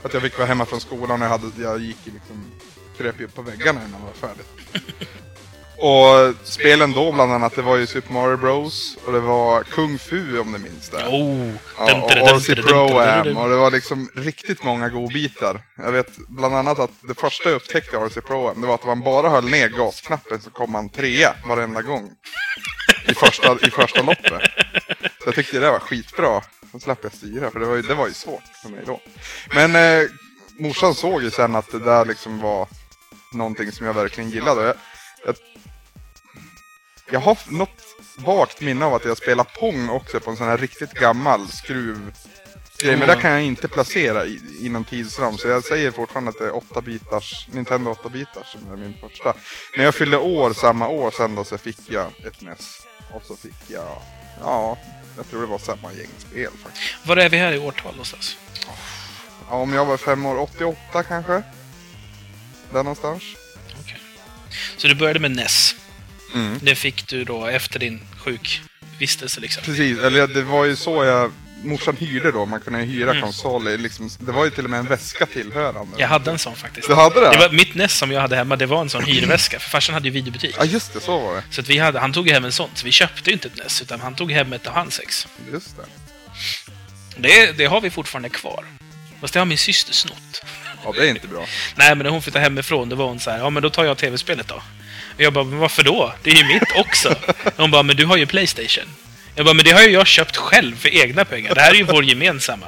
För 0.01 0.09
att 0.09 0.15
jag 0.15 0.23
fick 0.23 0.39
vara 0.39 0.49
hemma 0.49 0.67
från 0.67 0.81
skolan 0.81 1.23
och 1.23 1.27
jag, 1.27 1.31
hade, 1.31 1.63
jag 1.63 1.81
gick 1.81 1.99
liksom, 2.05 2.45
kröp 2.97 3.21
ju 3.21 3.25
upp 3.25 3.35
på 3.35 3.43
väggarna 3.43 3.81
innan 3.81 4.01
jag 4.01 4.07
var 4.07 4.29
färdig. 4.29 4.45
Och 5.81 6.35
spelen 6.45 6.93
då 6.93 7.13
bland 7.13 7.33
annat, 7.33 7.57
det 7.57 7.63
var 7.63 7.77
ju 7.77 7.87
Super 7.87 8.13
Mario 8.13 8.37
Bros. 8.37 8.97
Och 9.07 9.13
det 9.13 9.21
var 9.21 9.63
Kung 9.63 9.99
Fu 9.99 10.39
om 10.39 10.53
ni 10.53 10.59
minns 10.59 10.89
det. 10.89 11.07
Oh! 11.07 11.53
Ja, 11.79 12.03
och 12.03 12.41
dum, 12.41 12.65
Pro-Am 12.65 13.37
och 13.37 13.49
det 13.49 13.57
var 13.57 13.71
liksom 13.71 14.11
riktigt 14.15 14.65
många 14.65 14.89
godbitar. 14.89 15.61
Jag 15.77 15.93
vet 15.93 16.17
bland 16.29 16.55
annat 16.55 16.79
att 16.79 16.91
det 17.09 17.15
första 17.15 17.49
jag 17.49 17.57
upptäckte 17.57 17.97
i 17.97 17.99
RC 17.99 18.21
Pro-Am 18.21 18.61
det 18.61 18.67
var 18.67 18.75
att 18.75 18.87
man 18.87 19.01
bara 19.01 19.29
höll 19.29 19.45
ner 19.45 19.69
gasknappen 19.69 20.41
så 20.41 20.51
kom 20.51 20.73
man 20.73 20.89
trea 20.89 21.35
varenda 21.49 21.83
gång. 21.83 22.11
I 23.09 23.15
första, 23.15 23.59
i 23.67 23.71
första 23.71 24.03
loppet. 24.03 24.43
Så 25.23 25.27
jag 25.27 25.35
tyckte 25.35 25.59
det 25.59 25.71
var 25.71 25.79
skitbra. 25.79 26.43
Då 26.73 26.79
slapp 26.79 26.99
jag 27.03 27.13
styra 27.13 27.51
för 27.51 27.61
det 27.61 27.67
var 27.67 27.77
ju, 27.77 27.83
det 27.83 27.95
var 27.95 28.09
ju 28.09 28.15
svårt 28.15 28.43
för 28.63 28.69
mig 28.69 28.83
då. 28.87 29.01
Men 29.55 29.77
eh, 29.77 30.09
morsan 30.59 30.95
såg 30.95 31.23
ju 31.23 31.31
sen 31.31 31.57
att 31.57 31.73
det 31.73 31.79
där 31.79 32.05
liksom 32.05 32.41
var 32.41 32.69
någonting 33.33 33.73
som 33.73 33.87
jag 33.87 33.95
verkligen 33.95 34.31
gillade. 34.31 34.65
Jag, 34.65 34.77
jag, 35.25 35.35
jag 37.11 37.21
har 37.21 37.39
något 37.47 37.83
vagt 38.17 38.61
minne 38.61 38.85
av 38.85 38.95
att 38.95 39.05
jag 39.05 39.17
spelade 39.17 39.51
Pong 39.61 39.89
också 39.89 40.21
på 40.21 40.31
en 40.31 40.37
sån 40.37 40.47
här 40.47 40.59
riktigt 40.59 40.93
gammal 40.93 41.49
skruv 41.49 42.13
grej, 42.83 42.97
men 42.97 43.09
där 43.09 43.21
kan 43.21 43.31
jag 43.31 43.43
inte 43.43 43.69
placera 43.69 44.27
i, 44.27 44.41
inom 44.61 44.85
tidsram. 44.85 45.39
Så 45.39 45.49
jag 45.49 45.65
säger 45.65 45.91
fortfarande 45.91 46.31
att 46.31 46.39
det 46.39 46.45
är 46.45 46.57
8 46.57 46.81
bitars, 46.81 47.49
Nintendo 47.53 47.91
8 47.91 48.09
bitars 48.09 48.47
som 48.47 48.73
är 48.73 48.77
min 48.77 48.95
första. 49.01 49.35
När 49.77 49.85
jag 49.85 49.95
fyllde 49.95 50.17
år 50.17 50.53
samma 50.53 50.89
år 50.89 51.11
sen 51.11 51.35
då 51.35 51.45
så 51.45 51.59
fick 51.59 51.79
jag 51.87 52.07
ett 52.27 52.41
NES. 52.41 52.87
Och 53.15 53.23
så 53.25 53.37
fick 53.37 53.55
jag, 53.69 54.03
ja, 54.41 54.79
jag 55.17 55.31
tror 55.31 55.41
det 55.41 55.47
var 55.47 55.59
samma 55.59 55.93
gäng 55.93 56.11
spel 56.19 56.51
faktiskt. 56.63 57.07
Var 57.07 57.17
är 57.17 57.29
vi 57.29 57.37
här 57.37 57.53
i 57.53 57.59
årtal 57.59 57.93
någonstans? 57.93 58.37
Ja, 59.49 59.57
om 59.57 59.73
jag 59.73 59.85
var 59.85 59.97
fem 59.97 60.27
år, 60.27 60.39
88 60.39 61.03
kanske? 61.03 61.43
Där 62.73 62.83
någonstans. 62.83 63.23
Okej. 63.81 64.01
Så 64.77 64.89
du 64.89 64.95
började 64.95 65.21
med 65.21 65.31
NES. 65.31 65.75
Mm. 66.35 66.59
Det 66.63 66.75
fick 66.75 67.07
du 67.07 67.25
då 67.25 67.47
efter 67.47 67.79
din 67.79 68.01
sjukvistelse 68.19 69.41
liksom. 69.41 69.63
Precis, 69.63 69.99
eller 69.99 70.27
det 70.27 70.43
var 70.43 70.65
ju 70.65 70.77
så 70.77 71.05
jag... 71.05 71.33
Morsan 71.65 71.97
hyrde 71.97 72.33
då, 72.33 72.47
man 72.47 72.61
kunde 72.61 72.79
hyra 72.79 73.11
Mm. 73.11 73.23
konsoler. 73.23 73.79
Liksom, 73.79 74.11
det 74.21 74.33
var 74.33 74.45
ju 74.45 74.51
till 74.51 74.65
och 74.65 74.71
med 74.71 74.81
en 74.81 74.87
väska 74.87 75.27
tillhörande. 75.27 75.97
Jag 75.99 76.09
hade 76.09 76.31
en 76.31 76.39
sån 76.39 76.57
faktiskt. 76.57 76.89
Du 76.89 76.95
hade 76.95 77.21
det? 77.21 77.31
Det 77.31 77.39
var 77.39 77.51
mitt 77.51 77.75
NES 77.75 77.99
som 77.99 78.13
jag 78.13 78.21
hade 78.21 78.37
hemma, 78.37 78.57
det 78.57 78.67
var 78.67 78.81
en 78.81 78.91
sån 78.91 79.05
hyrväska. 79.05 79.59
För 79.59 79.71
farsan 79.71 79.95
hade 79.95 80.09
ju 80.09 80.13
videobutik. 80.15 80.55
Ja, 80.59 80.65
just 80.65 80.93
det, 80.93 81.01
så 81.01 81.19
var 81.21 81.35
det. 81.35 81.43
Så 81.51 81.61
att 81.61 81.69
vi 81.69 81.79
hade, 81.79 81.99
han 82.01 82.13
tog 82.13 82.29
hem 82.29 82.45
en 82.45 82.53
sån. 82.53 82.71
Så 82.75 82.85
vi 82.85 82.93
köpte 82.93 83.31
ju 83.31 83.35
inte 83.35 83.49
ett 83.49 83.57
NES, 83.57 83.83
utan 83.83 84.01
han 84.01 84.15
tog 84.15 84.33
hem 84.33 84.53
ett 84.53 84.67
av 84.67 84.73
hans 84.75 84.99
ex. 85.01 85.29
Just 85.53 85.77
det. 85.77 85.83
Det, 87.17 87.53
det 87.59 87.65
har 87.65 87.81
vi 87.81 87.91
fortfarande 87.91 88.29
kvar. 88.29 88.65
Fast 89.21 89.35
det 89.35 89.41
har 89.41 89.47
min 89.47 89.59
syster 89.59 89.93
snott. 89.93 90.43
Ja, 90.85 90.93
det 90.97 91.07
är 91.07 91.11
inte 91.11 91.27
bra. 91.29 91.47
Nej, 91.77 91.89
men 91.89 91.99
när 91.99 92.11
hon 92.11 92.23
flyttade 92.23 92.43
hemifrån, 92.45 92.89
då 92.89 92.97
var 92.97 93.07
hon 93.07 93.21
så 93.21 93.31
här, 93.31 93.39
ja 93.39 93.51
men 93.51 93.63
då 93.63 93.71
tar 93.71 93.85
jag 93.85 93.99
tv-spelet 93.99 94.49
då. 94.49 94.63
Och 95.15 95.21
jag 95.21 95.33
bara, 95.33 95.45
men 95.45 95.59
varför 95.59 95.83
då? 95.83 96.13
Det 96.23 96.31
är 96.31 96.35
ju 96.35 96.45
mitt 96.45 96.77
också. 96.77 97.15
Hon 97.57 97.71
bara, 97.71 97.83
men 97.83 97.97
du 97.97 98.07
har 98.07 98.17
ju 98.17 98.27
Playstation. 98.27 98.85
Jag 99.35 99.45
bara, 99.47 99.55
men 99.55 99.65
det 99.65 99.71
har 99.71 99.83
ju 99.83 99.91
jag 99.91 100.07
köpt 100.07 100.37
själv 100.37 100.77
för 100.77 100.89
egna 100.89 101.25
pengar. 101.25 101.55
Det 101.55 101.61
här 101.61 101.71
är 101.71 101.75
ju 101.75 101.85
vår 101.85 102.05
gemensamma. 102.05 102.67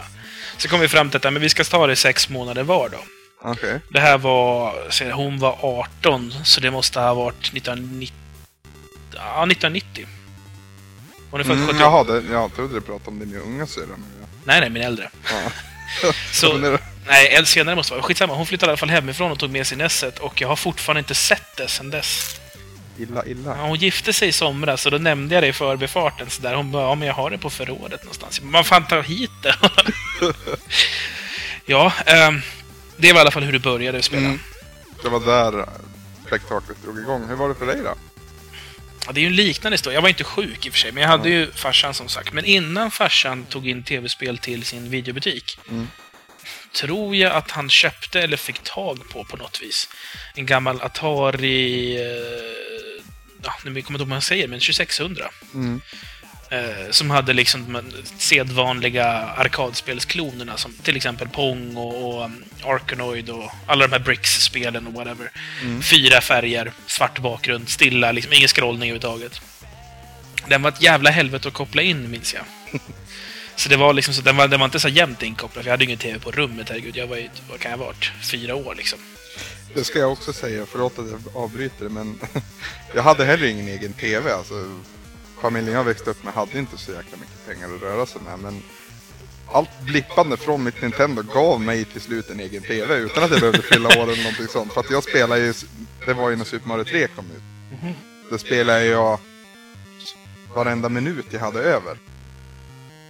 Så 0.56 0.68
kom 0.68 0.80
vi 0.80 0.88
fram 0.88 1.10
till 1.10 1.16
att 1.16 1.24
ja, 1.24 1.30
men 1.30 1.42
vi 1.42 1.48
ska 1.48 1.64
ta 1.64 1.86
det 1.86 1.96
sex 1.96 2.28
månader 2.28 2.62
var 2.62 2.88
då. 2.88 2.98
Okej. 3.44 3.80
Det 3.88 4.00
här 4.00 4.18
var, 4.18 4.74
hon 5.12 5.38
var 5.38 5.58
18, 5.62 6.34
så 6.44 6.60
det 6.60 6.70
måste 6.70 7.00
ha 7.00 7.14
varit 7.14 7.52
1990. 7.56 8.14
Ja, 9.14 9.42
1990. 9.42 10.06
Hon 11.30 11.40
är 11.40 11.44
född 11.44 11.56
Mm, 11.56 11.66
78. 11.66 11.84
jaha, 11.84 12.04
det, 12.04 12.32
jag 12.32 12.54
trodde 12.54 12.74
du 12.74 12.80
pratade 12.80 13.10
om 13.10 13.18
din 13.18 13.40
unga 13.40 13.66
syrra 13.66 13.86
nu. 13.96 14.26
Nej, 14.44 14.60
nej, 14.60 14.70
min 14.70 14.82
äldre. 14.82 15.10
Ja. 15.30 15.50
Så, 16.32 16.56
det- 16.58 16.78
nej, 17.06 17.26
äldre 17.28 17.46
senare 17.46 17.76
måste 17.76 17.92
det 17.94 17.96
vara. 17.96 18.06
Skitsamma, 18.06 18.34
hon 18.34 18.46
flyttade 18.46 18.70
i 18.70 18.70
alla 18.70 18.76
fall 18.76 18.90
hemifrån 18.90 19.30
och 19.32 19.38
tog 19.38 19.50
med 19.50 19.66
sig 19.66 19.78
Nesset 19.78 20.18
och 20.18 20.40
jag 20.40 20.48
har 20.48 20.56
fortfarande 20.56 20.98
inte 20.98 21.14
sett 21.14 21.56
det 21.56 21.68
sen 21.68 21.90
dess. 21.90 22.40
Illa, 22.98 23.22
Ja, 23.26 23.30
illa. 23.30 23.54
hon 23.54 23.78
gifte 23.78 24.12
sig 24.12 24.28
i 24.28 24.32
somras 24.32 24.86
och 24.86 24.92
då 24.92 24.98
nämnde 24.98 25.34
jag 25.34 25.42
det 25.44 25.48
i 25.48 25.52
förbifarten 25.52 26.30
så 26.30 26.42
där. 26.42 26.54
Hon 26.54 26.70
bara, 26.70 26.82
ja 26.82 26.94
men 26.94 27.08
jag 27.08 27.14
har 27.14 27.30
det 27.30 27.38
på 27.38 27.50
förrådet 27.50 28.02
någonstans. 28.02 28.40
Man 28.42 28.64
fan 28.64 28.86
ta 28.86 29.00
hit 29.00 29.30
det. 29.42 29.54
ja, 31.66 31.92
ehm, 32.06 32.40
det 32.96 33.12
var 33.12 33.18
i 33.18 33.20
alla 33.20 33.30
fall 33.30 33.42
hur 33.42 33.52
du 33.52 33.58
började 33.58 34.02
spela. 34.02 34.26
Mm. 34.26 34.38
Det 35.02 35.08
var 35.08 35.20
där 35.20 35.66
spektaklet 36.26 36.82
drog 36.84 36.98
igång. 36.98 37.28
Hur 37.28 37.34
var 37.36 37.48
det 37.48 37.54
för 37.54 37.66
dig 37.66 37.76
då? 37.84 37.94
Ja, 39.06 39.12
det 39.12 39.20
är 39.20 39.22
ju 39.22 39.26
en 39.26 39.36
liknande 39.36 39.74
historia. 39.74 39.96
Jag 39.96 40.02
var 40.02 40.08
inte 40.08 40.24
sjuk 40.24 40.66
i 40.66 40.68
och 40.68 40.72
för 40.72 40.78
sig, 40.80 40.92
men 40.92 41.02
jag 41.02 41.08
hade 41.10 41.28
ju 41.30 41.52
farsan 41.52 41.94
som 41.94 42.08
sagt. 42.08 42.32
Men 42.32 42.44
innan 42.44 42.90
farsan 42.90 43.44
tog 43.44 43.68
in 43.68 43.82
tv-spel 43.82 44.38
till 44.38 44.64
sin 44.64 44.90
videobutik 44.90 45.58
Mm. 45.70 45.88
tror 46.80 47.16
jag 47.16 47.32
att 47.32 47.50
han 47.50 47.70
köpte 47.70 48.20
eller 48.20 48.36
fick 48.36 48.58
tag 48.62 49.08
på 49.08 49.24
på 49.24 49.36
något 49.36 49.62
vis. 49.62 49.88
En 50.34 50.46
gammal 50.46 50.82
Atari... 50.82 51.96
Eh, 51.96 53.04
ja, 53.42 53.54
nu 53.64 53.64
kommer 53.64 53.70
jag 53.70 53.78
inte 53.78 53.92
ihåg 53.92 53.98
vad 53.98 54.08
man 54.08 54.22
säger, 54.22 54.48
men 54.48 54.60
2600. 54.60 55.30
Mm. 55.54 55.80
Eh, 56.52 56.90
som 56.90 57.10
hade 57.10 57.32
liksom 57.32 57.72
de 57.72 57.82
sedvanliga 58.18 59.06
arkadspelsklonerna 59.36 60.56
som 60.56 60.72
till 60.72 60.96
exempel 60.96 61.28
Pong 61.28 61.76
och, 61.76 62.08
och 62.08 62.24
um, 62.24 62.44
Arkanoid 62.64 63.30
och 63.30 63.50
alla 63.66 63.86
de 63.86 63.92
här 63.92 64.00
Bricks-spelen 64.00 64.86
och 64.86 64.92
whatever. 64.92 65.30
Mm. 65.62 65.82
Fyra 65.82 66.20
färger, 66.20 66.72
svart 66.86 67.18
bakgrund, 67.18 67.68
stilla, 67.68 68.12
liksom 68.12 68.32
ingen 68.32 68.48
scrollning 68.48 68.90
överhuvudtaget. 68.90 69.40
Den 70.48 70.62
var 70.62 70.70
ett 70.70 70.82
jävla 70.82 71.10
helvete 71.10 71.48
att 71.48 71.54
koppla 71.54 71.82
in, 71.82 72.10
minns 72.10 72.34
jag. 72.34 72.44
Så 73.56 73.68
det 73.68 73.76
var 73.76 73.92
liksom 73.92 74.14
så, 74.14 74.22
den 74.22 74.36
var, 74.36 74.48
den 74.48 74.60
var 74.60 74.64
inte 74.64 74.80
så 74.80 74.88
jämnt 74.88 75.22
inkopplad, 75.22 75.64
för 75.64 75.68
jag 75.68 75.72
hade 75.72 75.84
ingen 75.84 75.98
TV 75.98 76.18
på 76.18 76.30
rummet, 76.30 76.68
herregud. 76.68 76.96
Jag 76.96 77.06
var 77.06 77.16
ju, 77.16 77.28
vad 77.50 77.60
kan 77.60 77.70
jag 77.70 77.78
ha 77.78 77.86
varit? 77.86 78.12
Fyra 78.22 78.54
år 78.54 78.74
liksom. 78.74 78.98
Det 79.74 79.84
ska 79.84 79.98
jag 79.98 80.12
också 80.12 80.32
säga, 80.32 80.66
förlåt 80.66 80.98
att 80.98 81.10
jag 81.10 81.36
avbryter 81.36 81.88
men 81.88 82.20
jag 82.94 83.02
hade 83.02 83.24
heller 83.24 83.46
ingen 83.46 83.68
egen 83.68 83.92
TV. 83.92 84.32
Alltså, 84.32 84.54
familjen 85.42 85.74
jag 85.74 85.84
växte 85.84 86.10
upp 86.10 86.24
med 86.24 86.34
hade 86.34 86.58
inte 86.58 86.78
så 86.78 86.92
jäkla 86.92 87.18
mycket 87.18 87.46
pengar 87.46 87.74
att 87.74 87.82
röra 87.82 88.06
sig 88.06 88.22
med. 88.22 88.38
Men 88.38 88.62
allt 89.52 89.80
blippande 89.80 90.36
från 90.36 90.64
mitt 90.64 90.82
Nintendo 90.82 91.22
gav 91.22 91.60
mig 91.60 91.84
till 91.84 92.00
slut 92.00 92.30
en 92.30 92.40
egen 92.40 92.62
TV 92.62 92.96
utan 92.96 93.24
att 93.24 93.30
jag 93.30 93.40
behövde 93.40 93.62
fylla 93.62 93.88
år 93.88 94.02
eller 94.02 94.22
någonting 94.22 94.48
sånt. 94.48 94.72
För 94.72 94.80
att 94.80 94.90
jag 94.90 95.02
spelade 95.04 95.40
ju 95.40 95.54
det 96.06 96.14
var 96.14 96.30
ju 96.30 96.36
när 96.36 96.44
Super 96.44 96.68
Mario 96.68 96.84
3 96.84 97.06
kom 97.06 97.24
ut. 97.24 97.42
Då 98.30 98.38
spelade 98.38 98.84
jag 98.84 99.18
varenda 100.54 100.88
minut 100.88 101.26
jag 101.30 101.40
hade 101.40 101.60
över. 101.60 101.98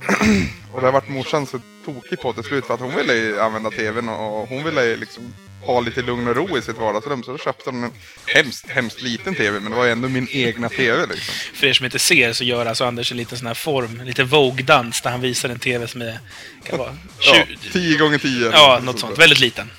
och 0.72 0.80
det 0.80 0.86
har 0.86 0.92
varit 0.92 1.08
morsan 1.08 1.46
så 1.46 1.60
tokig 1.84 2.20
på 2.20 2.32
till 2.32 2.44
slut 2.44 2.66
för 2.66 2.74
att 2.74 2.80
hon 2.80 2.96
ville 2.96 3.14
ju 3.14 3.40
använda 3.40 3.70
tvn 3.70 4.08
och 4.08 4.48
hon 4.48 4.64
ville 4.64 4.84
ju 4.84 4.96
liksom 4.96 5.34
ha 5.62 5.80
lite 5.80 6.02
lugn 6.02 6.28
och 6.28 6.36
ro 6.36 6.58
i 6.58 6.62
sitt 6.62 6.78
vardagsrum. 6.78 7.22
Så 7.22 7.32
då 7.32 7.38
köpte 7.38 7.70
hon 7.70 7.84
en 7.84 7.92
hemskt, 8.26 8.68
hemskt 8.68 9.02
liten 9.02 9.34
tv 9.34 9.60
men 9.60 9.70
det 9.70 9.76
var 9.76 9.84
ju 9.84 9.90
ändå 9.92 10.08
min 10.08 10.28
egna 10.30 10.68
tv 10.68 11.06
liksom. 11.06 11.34
För 11.54 11.66
er 11.66 11.72
som 11.72 11.84
inte 11.84 11.98
ser 11.98 12.32
så 12.32 12.44
gör 12.44 12.66
alltså 12.66 12.84
Anders 12.84 13.10
en 13.10 13.16
liten 13.18 13.38
sån 13.38 13.46
här 13.46 13.54
form, 13.54 14.00
en 14.00 14.06
liten 14.06 14.28
Vogue-dans 14.28 15.00
där 15.02 15.10
han 15.10 15.20
visar 15.20 15.48
en 15.48 15.58
TV 15.58 15.86
som 15.88 16.02
är, 16.02 16.18
kan 16.64 16.78
vara, 16.78 16.96
Ja, 17.20 17.44
20, 17.62 17.70
10 17.72 17.98
gånger 17.98 18.18
10 18.18 18.50
ja, 18.52 18.80
något 18.82 18.98
sånt. 19.00 19.18
Väldigt 19.18 19.40
liten. 19.40 19.70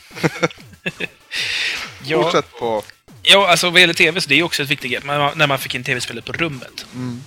ja, 2.03 2.23
Fortsätt 2.23 2.51
på... 2.59 2.83
ja, 3.23 3.47
alltså 3.47 3.69
vad 3.69 3.81
gäller 3.81 3.93
TV 3.93 4.21
så 4.21 4.29
det 4.29 4.35
är 4.35 4.37
ju 4.37 4.43
också 4.43 4.63
ett 4.63 4.69
viktigt 4.71 5.03
man- 5.03 5.31
när 5.37 5.47
man 5.47 5.59
fick 5.59 5.75
in 5.75 5.83
TV-spelet 5.83 6.25
på 6.25 6.33
rummet. 6.33 6.85
Mm. 6.95 7.23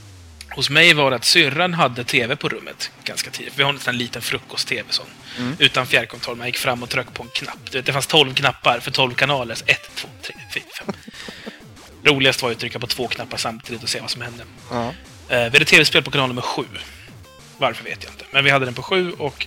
Hos 0.57 0.71
mig 0.71 0.95
var 0.95 1.11
det 1.11 1.17
att 1.17 1.25
syrran 1.25 1.75
hade 1.75 2.05
TV 2.05 2.37
på 2.37 2.49
rummet 2.49 2.91
ganska 3.05 3.31
tidigt. 3.31 3.53
Vi 3.57 3.63
har 3.63 3.73
en 3.73 3.79
sån 3.79 3.99
liten 3.99 4.23
frukost-TV 4.23 4.85
sån. 4.91 5.07
Mm. 5.39 5.57
Utan 5.59 5.87
fjärrkontroll. 5.87 6.37
Man 6.37 6.47
gick 6.47 6.59
fram 6.59 6.83
och 6.83 6.89
tryckte 6.89 7.13
på 7.13 7.23
en 7.23 7.29
knapp. 7.29 7.59
Du 7.71 7.79
vet, 7.79 7.87
det 7.87 7.93
fanns 7.93 8.07
12 8.07 8.35
knappar 8.35 8.81
för 8.81 8.91
12 8.91 9.15
kanaler. 9.15 9.55
Så 9.55 9.65
1, 9.67 9.91
2, 9.95 10.09
3, 10.23 10.35
4, 10.55 10.63
5. 10.79 10.95
Roligast 12.05 12.43
var 12.43 12.49
ju 12.49 12.55
att 12.55 12.61
trycka 12.61 12.79
på 12.79 12.87
två 12.87 13.09
knappar 13.09 13.37
samtidigt 13.37 13.83
och 13.83 13.89
se 13.89 14.01
vad 14.01 14.11
som 14.11 14.23
hände. 14.23 14.45
Ja. 14.71 14.87
Eh, 14.89 14.93
vi 15.29 15.37
hade 15.45 15.65
tv-spel 15.65 16.03
på 16.03 16.11
kanal 16.11 16.29
nummer 16.29 16.43
7. 16.43 16.65
Varför 17.59 17.85
vet 17.85 18.05
jag 18.05 18.13
inte. 18.13 18.25
Men 18.31 18.45
vi 18.45 18.51
hade 18.51 18.65
den 18.65 18.75
på 18.75 18.83
7 18.83 19.13
och 19.13 19.47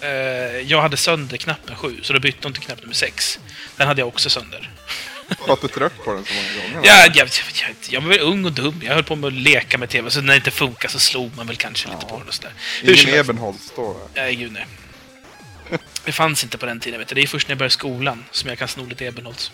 eh, 0.00 0.10
jag 0.60 0.82
hade 0.82 0.96
sönder 0.96 1.36
knappen 1.36 1.76
7, 1.76 2.00
så 2.02 2.12
då 2.12 2.20
bytte 2.20 2.38
hon 2.42 2.52
till 2.52 2.62
knapp 2.62 2.80
nummer 2.80 2.94
6. 2.94 3.40
Den 3.76 3.88
hade 3.88 4.00
jag 4.00 4.08
också 4.08 4.30
sönder. 4.30 4.70
För 5.46 5.52
att 5.52 5.60
du 5.60 5.68
tryckte 5.68 5.98
på 6.04 6.12
den 6.14 6.24
så 6.24 6.34
många 6.34 6.74
gånger. 6.74 6.88
Ja, 6.88 7.02
jag, 7.06 7.16
jag, 7.16 7.28
jag, 7.54 7.74
jag 7.88 8.00
var 8.00 8.08
väl 8.08 8.20
ung 8.20 8.44
och 8.44 8.52
dum. 8.52 8.82
Jag 8.84 8.94
höll 8.94 9.04
på 9.04 9.16
med 9.16 9.26
att 9.28 9.32
leka 9.32 9.78
med 9.78 9.88
tv, 9.88 10.10
så 10.10 10.20
när 10.20 10.32
det 10.32 10.36
inte 10.36 10.50
funkar 10.50 10.88
så 10.88 10.98
slog 10.98 11.36
man 11.36 11.46
väl 11.46 11.56
kanske 11.56 11.88
lite 11.88 11.98
Ja. 12.02 12.08
på 12.08 12.18
den 12.18 12.28
och 12.28 12.34
sådär. 12.34 12.52
Ingen 12.82 13.58
står 13.58 13.94
där. 13.94 14.22
Nej, 14.22 14.34
gud 14.34 14.52
nej. 14.52 14.66
Det 16.04 16.12
fanns 16.12 16.44
inte 16.44 16.58
på 16.58 16.66
den 16.66 16.80
tiden, 16.80 16.98
vet 16.98 17.08
du. 17.08 17.14
Det 17.14 17.22
är 17.22 17.26
först 17.26 17.48
när 17.48 17.52
jag 17.52 17.58
började 17.58 17.72
skolan 17.72 18.24
som 18.30 18.48
jag 18.48 18.58
kan 18.58 18.68
sno 18.68 18.86
lite 18.86 19.04
Ebenholts. 19.04 19.52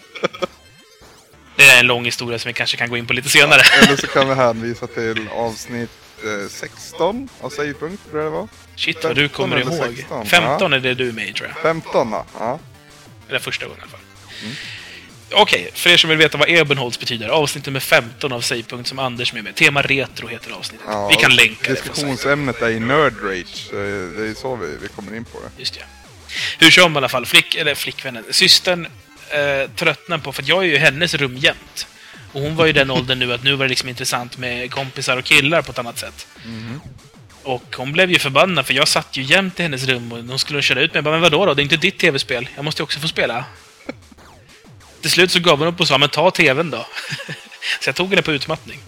Det 1.56 1.64
är 1.64 1.80
en 1.80 1.86
lång 1.86 2.04
historia 2.04 2.38
som 2.38 2.48
vi 2.48 2.52
kanske 2.52 2.76
kan 2.76 2.90
gå 2.90 2.96
in 2.96 3.06
på 3.06 3.12
lite 3.12 3.28
senare. 3.28 3.62
Eller 3.82 3.96
så 3.96 4.06
kan 4.06 4.28
vi 4.28 4.34
hänvisa 4.34 4.86
till 4.86 5.28
avsnitt 5.28 5.90
eh, 6.24 6.48
16 6.50 7.28
av 7.40 7.50
Sägpunkt, 7.50 8.10
tror 8.10 8.22
jag 8.22 8.32
det 8.32 8.36
var. 8.36 8.48
Shit 8.76 9.04
vad 9.04 9.16
du 9.16 9.28
15 9.28 9.36
kommer 9.44 9.60
ihåg. 9.60 9.96
16, 9.96 10.26
15 10.26 10.72
är 10.72 10.80
det 10.80 10.94
du 10.94 11.08
är 11.08 11.12
med 11.12 11.28
i, 11.28 11.32
tror 11.32 11.48
jag. 11.48 11.62
15 11.62 12.10
då. 12.10 12.24
Ja. 12.38 12.58
Eller 13.28 13.38
första 13.38 13.66
gången 13.66 13.78
i 13.78 13.82
alla 13.82 13.90
fall. 13.90 14.00
Mm. 14.42 14.54
Okej, 15.34 15.70
för 15.74 15.90
er 15.90 15.96
som 15.96 16.10
vill 16.10 16.18
veta 16.18 16.38
vad 16.38 16.48
Ebenholts 16.48 17.00
betyder. 17.00 17.28
Avsnitt 17.28 17.66
nummer 17.66 17.80
15 17.80 18.32
av 18.32 18.40
Sägpunkt 18.40 18.88
som 18.88 18.98
Anders 18.98 19.30
är 19.30 19.34
med 19.34 19.44
med. 19.44 19.54
Tema 19.54 19.82
Retro 19.82 20.28
heter 20.28 20.52
avsnittet. 20.52 20.86
Ja, 20.88 21.08
vi 21.08 21.14
kan 21.14 21.36
länka 21.36 21.56
det. 21.62 21.70
Diskussionsämnet 21.70 22.62
är 22.62 22.70
i 22.70 22.80
Nerd 22.80 23.14
Rage. 23.22 23.70
Det 23.70 24.26
är 24.28 24.34
så 24.34 24.56
vi, 24.56 24.76
vi 24.82 24.88
kommer 24.88 25.16
in 25.16 25.24
på 25.24 25.40
det. 25.40 25.60
Just 25.60 25.74
det. 25.74 25.84
Hur 26.58 26.70
som 26.70 26.94
i 26.94 26.96
alla 26.96 27.08
fall, 27.08 27.26
flick, 27.26 27.54
eller 27.54 27.74
flickvännen, 27.74 28.24
systern 28.30 28.86
eh, 29.30 29.70
tröttnade 29.76 30.22
på, 30.22 30.32
för 30.32 30.42
att 30.42 30.48
jag 30.48 30.64
är 30.64 30.68
ju 30.68 30.76
hennes 30.76 31.14
rum 31.14 31.36
jämt. 31.36 31.86
Och 32.32 32.40
hon 32.40 32.56
var 32.56 32.66
ju 32.66 32.72
den 32.72 32.90
åldern 32.98 33.18
nu 33.18 33.32
att 33.32 33.42
nu 33.42 33.54
var 33.54 33.64
det 33.64 33.68
liksom 33.68 33.88
intressant 33.88 34.38
med 34.38 34.70
kompisar 34.70 35.16
och 35.16 35.24
killar 35.24 35.62
på 35.62 35.72
ett 35.72 35.78
annat 35.78 35.98
sätt. 35.98 36.26
Mhm. 36.46 36.80
Och 37.42 37.76
hon 37.76 37.92
blev 37.92 38.10
ju 38.10 38.18
förbannad 38.18 38.66
för 38.66 38.74
jag 38.74 38.88
satt 38.88 39.16
ju 39.16 39.22
jämt 39.22 39.60
i 39.60 39.62
hennes 39.62 39.84
rum 39.84 40.12
och 40.12 40.18
hon 40.18 40.38
skulle 40.38 40.62
köra 40.62 40.80
ut 40.80 40.94
mig. 40.94 40.98
Jag 40.98 41.04
bara, 41.04 41.12
men 41.12 41.20
vadå 41.20 41.46
då? 41.46 41.54
Det 41.54 41.62
är 41.62 41.64
inte 41.64 41.76
ditt 41.76 41.98
tv-spel. 41.98 42.48
Jag 42.54 42.64
måste 42.64 42.80
ju 42.80 42.84
också 42.84 43.00
få 43.00 43.08
spela. 43.08 43.44
Till 45.04 45.10
slut 45.10 45.30
så 45.30 45.40
gav 45.40 45.58
hon 45.58 45.68
upp 45.68 45.80
och 45.80 45.88
sa, 45.88 45.98
men 45.98 46.08
ta 46.08 46.30
tvn 46.30 46.70
då. 46.70 46.86
så 47.80 47.88
jag 47.88 47.94
tog 47.94 48.10
henne 48.10 48.22
på 48.22 48.32
utmattning. 48.32 48.78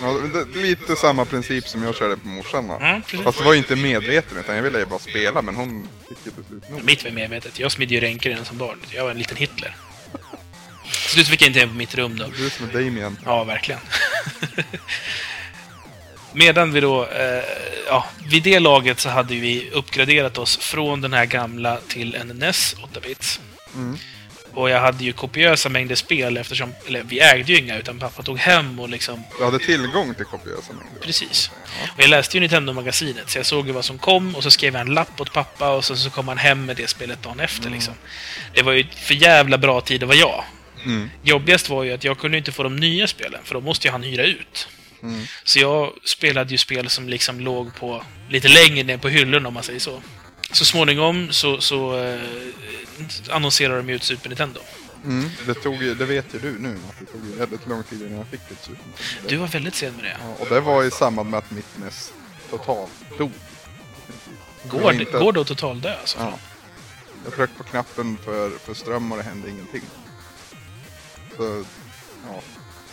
Ja, 0.00 0.08
är 0.08 0.62
lite 0.62 0.96
samma 0.96 1.24
princip 1.24 1.68
som 1.68 1.82
jag 1.82 1.96
körde 1.96 2.16
på 2.16 2.28
morsan. 2.28 2.70
Mm. 2.70 3.02
Fast 3.24 3.38
det 3.38 3.44
var 3.44 3.52
ju 3.52 3.58
inte 3.58 3.76
medveten 3.76 4.38
utan 4.38 4.56
jag 4.56 4.62
ville 4.62 4.78
ju 4.78 4.86
bara 4.86 4.98
spela 4.98 5.42
men 5.42 5.54
hon 5.54 5.88
fick 6.08 6.18
ju 6.24 6.30
till 6.30 6.44
slut 6.44 6.70
nog. 6.70 6.84
Mitt 6.84 7.04
var 7.04 7.10
medvetet. 7.10 7.58
Jag 7.58 7.72
smidde 7.72 7.94
ju 7.94 8.00
ränker 8.00 8.30
redan 8.30 8.44
som 8.44 8.58
barn. 8.58 8.78
Jag 8.90 9.04
var 9.04 9.10
en 9.10 9.18
liten 9.18 9.36
Hitler. 9.36 9.76
Till 10.82 11.10
slut 11.10 11.28
fick 11.28 11.42
jag 11.42 11.48
inte 11.48 11.62
en 11.62 11.68
på 11.68 11.74
mitt 11.74 11.94
rum 11.94 12.18
då. 12.18 12.26
Du 12.36 12.46
är 12.46 12.50
som 12.50 12.68
Damien. 12.72 13.18
Ja, 13.24 13.44
verkligen. 13.44 13.80
Medan 16.32 16.72
vi 16.72 16.80
då, 16.80 17.04
eh, 17.06 17.44
ja, 17.86 18.06
vid 18.26 18.42
det 18.42 18.60
laget 18.60 19.00
så 19.00 19.08
hade 19.08 19.34
vi 19.34 19.70
uppgraderat 19.70 20.38
oss 20.38 20.56
från 20.56 21.00
den 21.00 21.12
här 21.12 21.26
gamla 21.26 21.78
till 21.88 22.14
en 22.14 22.28
NES 22.28 22.76
8-bits. 22.94 23.40
Mm. 23.74 23.98
Och 24.56 24.70
jag 24.70 24.80
hade 24.80 25.04
ju 25.04 25.12
kopiösa 25.12 25.68
mängder 25.68 25.94
spel 25.94 26.36
eftersom, 26.36 26.74
eller 26.88 27.02
vi 27.02 27.20
ägde 27.20 27.52
ju 27.52 27.58
inga 27.58 27.78
utan 27.78 27.98
pappa 27.98 28.22
tog 28.22 28.38
hem 28.38 28.80
och 28.80 28.88
liksom, 28.88 29.22
Du 29.38 29.44
hade 29.44 29.58
tillgång 29.58 30.14
till 30.14 30.24
kopiösa 30.24 30.72
mängder. 30.72 31.00
precis. 31.00 31.50
Och 31.96 32.02
jag 32.02 32.10
läste 32.10 32.36
ju 32.36 32.40
Nintendo-magasinet 32.40 33.30
så 33.30 33.38
jag 33.38 33.46
såg 33.46 33.66
ju 33.66 33.72
vad 33.72 33.84
som 33.84 33.98
kom 33.98 34.34
och 34.34 34.42
så 34.42 34.50
skrev 34.50 34.72
jag 34.74 34.80
en 34.80 34.94
lapp 34.94 35.20
åt 35.20 35.32
pappa 35.32 35.70
och 35.70 35.84
sen 35.84 35.96
så 35.96 36.10
kom 36.10 36.28
han 36.28 36.38
hem 36.38 36.64
med 36.66 36.76
det 36.76 36.88
spelet 36.88 37.22
dagen 37.22 37.40
efter 37.40 37.70
liksom. 37.70 37.94
Det 38.54 38.62
var 38.62 38.72
ju 38.72 38.86
för 38.96 39.14
jävla 39.14 39.58
bra 39.58 39.80
tid 39.80 40.02
att 40.02 40.08
vara 40.08 40.18
jag. 40.18 40.44
Mm. 40.84 41.10
Jobbigast 41.22 41.68
var 41.68 41.84
ju 41.84 41.92
att 41.92 42.04
jag 42.04 42.18
kunde 42.18 42.38
inte 42.38 42.52
få 42.52 42.62
de 42.62 42.76
nya 42.76 43.06
spelen, 43.06 43.40
för 43.44 43.54
då 43.54 43.60
måste 43.60 43.88
ju 43.88 43.92
han 43.92 44.02
hyra 44.02 44.22
ut. 44.24 44.68
Mm. 45.02 45.26
Så 45.44 45.58
jag 45.58 45.92
spelade 46.04 46.50
ju 46.50 46.58
spel 46.58 46.88
som 46.90 47.08
liksom 47.08 47.40
låg 47.40 47.74
på 47.74 48.02
lite 48.28 48.48
längre 48.48 48.82
ner 48.84 48.96
på 48.96 49.08
hyllorna 49.08 49.48
om 49.48 49.54
man 49.54 49.62
säger 49.62 49.80
så. 49.80 50.02
Så 50.52 50.64
småningom 50.64 51.28
så, 51.32 51.60
så 51.60 51.98
eh, 52.04 52.20
annonserade 53.30 53.82
de 53.82 53.92
ut 53.92 54.02
Super 54.02 54.28
Nintendo. 54.28 54.60
Mm. 55.04 55.30
Det, 55.46 55.54
tog, 55.54 55.78
det 55.80 56.04
vet 56.04 56.34
ju 56.34 56.38
du 56.38 56.58
nu 56.58 56.78
att 56.88 56.98
det 57.00 57.06
tog 57.12 57.26
ju 57.30 57.36
väldigt 57.36 57.66
lång 57.68 57.82
tid 57.82 58.02
innan 58.02 58.16
jag 58.18 58.26
fick 58.26 58.40
ett 58.50 58.62
Super 58.64 58.82
Nintendo. 58.84 59.28
Du 59.28 59.36
var 59.36 59.46
väldigt 59.46 59.74
sen 59.74 59.94
med 59.94 60.04
det. 60.04 60.16
Ja, 60.20 60.34
och 60.38 60.46
det 60.48 60.60
var 60.60 60.84
i 60.84 60.90
samband 60.90 61.30
med 61.30 61.38
att 61.38 61.50
mitt 61.50 61.78
NES 61.84 62.12
totalt 62.50 62.90
dog. 63.18 63.30
Det 64.62 64.68
Går, 64.68 64.92
inte- 64.92 65.12
det, 65.12 65.18
går 65.18 65.32
det 65.32 65.40
att 65.40 65.46
totaldö 65.46 65.94
alltså? 66.00 66.18
Ja. 66.20 66.38
Jag 67.24 67.34
tryckte 67.34 67.56
på 67.58 67.64
knappen 67.64 68.18
för, 68.24 68.50
för 68.50 68.74
ström 68.74 69.12
och 69.12 69.18
det 69.18 69.24
hände 69.24 69.50
ingenting. 69.50 69.82
Så, 71.36 71.64
ja. 72.32 72.40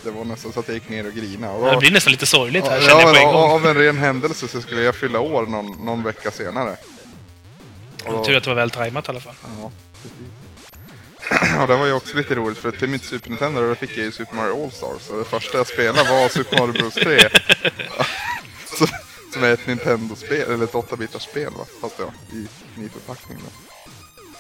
Det 0.04 0.12
var 0.12 0.26
nästan 0.26 0.54
så 0.54 0.60
att 0.60 0.68
jag 0.68 0.76
gick 0.76 0.90
ner 0.90 1.08
och 1.08 1.14
grinade. 1.14 1.54
Och 1.54 1.66
Det 1.66 1.72
då, 1.72 1.80
blir 1.80 1.92
nästan 1.92 2.12
lite 2.12 2.26
sorgligt 2.26 2.66
här 2.68 2.76
ja, 2.82 2.82
känner 2.82 3.02
jag 3.02 3.14
på 3.14 3.18
en 3.20 3.26
gång. 3.34 3.52
av 3.52 3.66
en 3.68 3.76
ren 3.78 3.98
händelse 3.98 4.48
så 4.48 4.62
skulle 4.62 4.82
jag 4.82 4.96
fylla 4.96 5.20
år 5.20 5.46
någon, 5.46 5.86
någon 5.86 6.04
vecka 6.04 6.32
senare. 6.32 6.78
Och- 8.06 8.26
Tur 8.26 8.36
att 8.38 8.44
det 8.44 8.50
var 8.50 8.56
väl 8.56 8.70
tajmat 8.70 9.08
i 9.08 9.10
alla 9.12 9.20
fall. 9.20 9.36
Ja. 9.62 9.72
Ja, 11.58 11.68
det 11.68 11.76
var 11.76 11.86
ju 11.86 11.94
också 11.94 12.18
lite 12.18 12.36
roligt 12.36 12.58
för 12.58 12.72
till 12.72 12.90
mitt 12.90 13.04
Super 13.04 13.30
Nintendo 13.30 13.62
då 13.70 13.76
fick 13.76 13.90
jag 13.98 14.06
ju 14.06 14.12
Super 14.12 14.36
Mario 14.36 14.64
All-Stars. 14.64 15.10
Och 15.10 15.18
det 15.18 15.24
första 15.26 15.58
jag 15.58 15.68
spelade 15.68 16.10
var 16.10 16.30
Super 16.30 16.60
Mario 16.60 16.74
Bros 16.74 16.94
3. 16.94 17.20
Så- 18.78 18.88
Som 19.34 19.44
är 19.44 19.54
ett 19.54 19.68
Nintendo-spel, 19.68 20.52
eller 20.52 20.64
ett 20.64 20.72
8-bitars 20.74 21.20
spel 21.22 21.54
va? 21.58 21.66
Fast 21.82 21.96
ja, 22.00 22.14
i 22.32 22.48
ny 22.80 22.90
förpackning 22.90 23.38
då. 23.38 23.52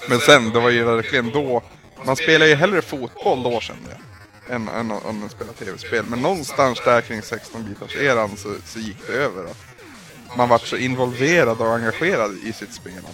Men 0.09 0.19
sen, 0.19 0.49
det 0.49 0.59
var 0.59 0.69
ju 0.69 0.83
verkligen 0.83 1.31
då... 1.31 1.63
Man 2.05 2.15
spelar 2.15 2.45
ju 2.45 2.55
hellre 2.55 2.81
fotboll 2.81 3.43
då 3.43 3.59
kände 3.59 3.89
jag. 3.89 4.55
Än, 4.55 4.67
än 4.69 4.91
om 4.91 5.19
man 5.19 5.29
spelar 5.29 5.53
tv-spel. 5.53 6.05
Men 6.07 6.19
någonstans 6.21 6.81
där 6.85 7.01
kring 7.01 7.21
16-bitars 7.21 7.95
eran 7.97 8.37
så, 8.37 8.55
så 8.65 8.79
gick 8.79 8.97
det 9.07 9.13
över. 9.13 9.43
Att 9.45 10.37
man 10.37 10.49
vart 10.49 10.67
så 10.67 10.77
involverad 10.77 11.61
och 11.61 11.73
engagerad 11.75 12.37
i 12.43 12.53
sitt 12.53 12.73
spelande. 12.73 13.09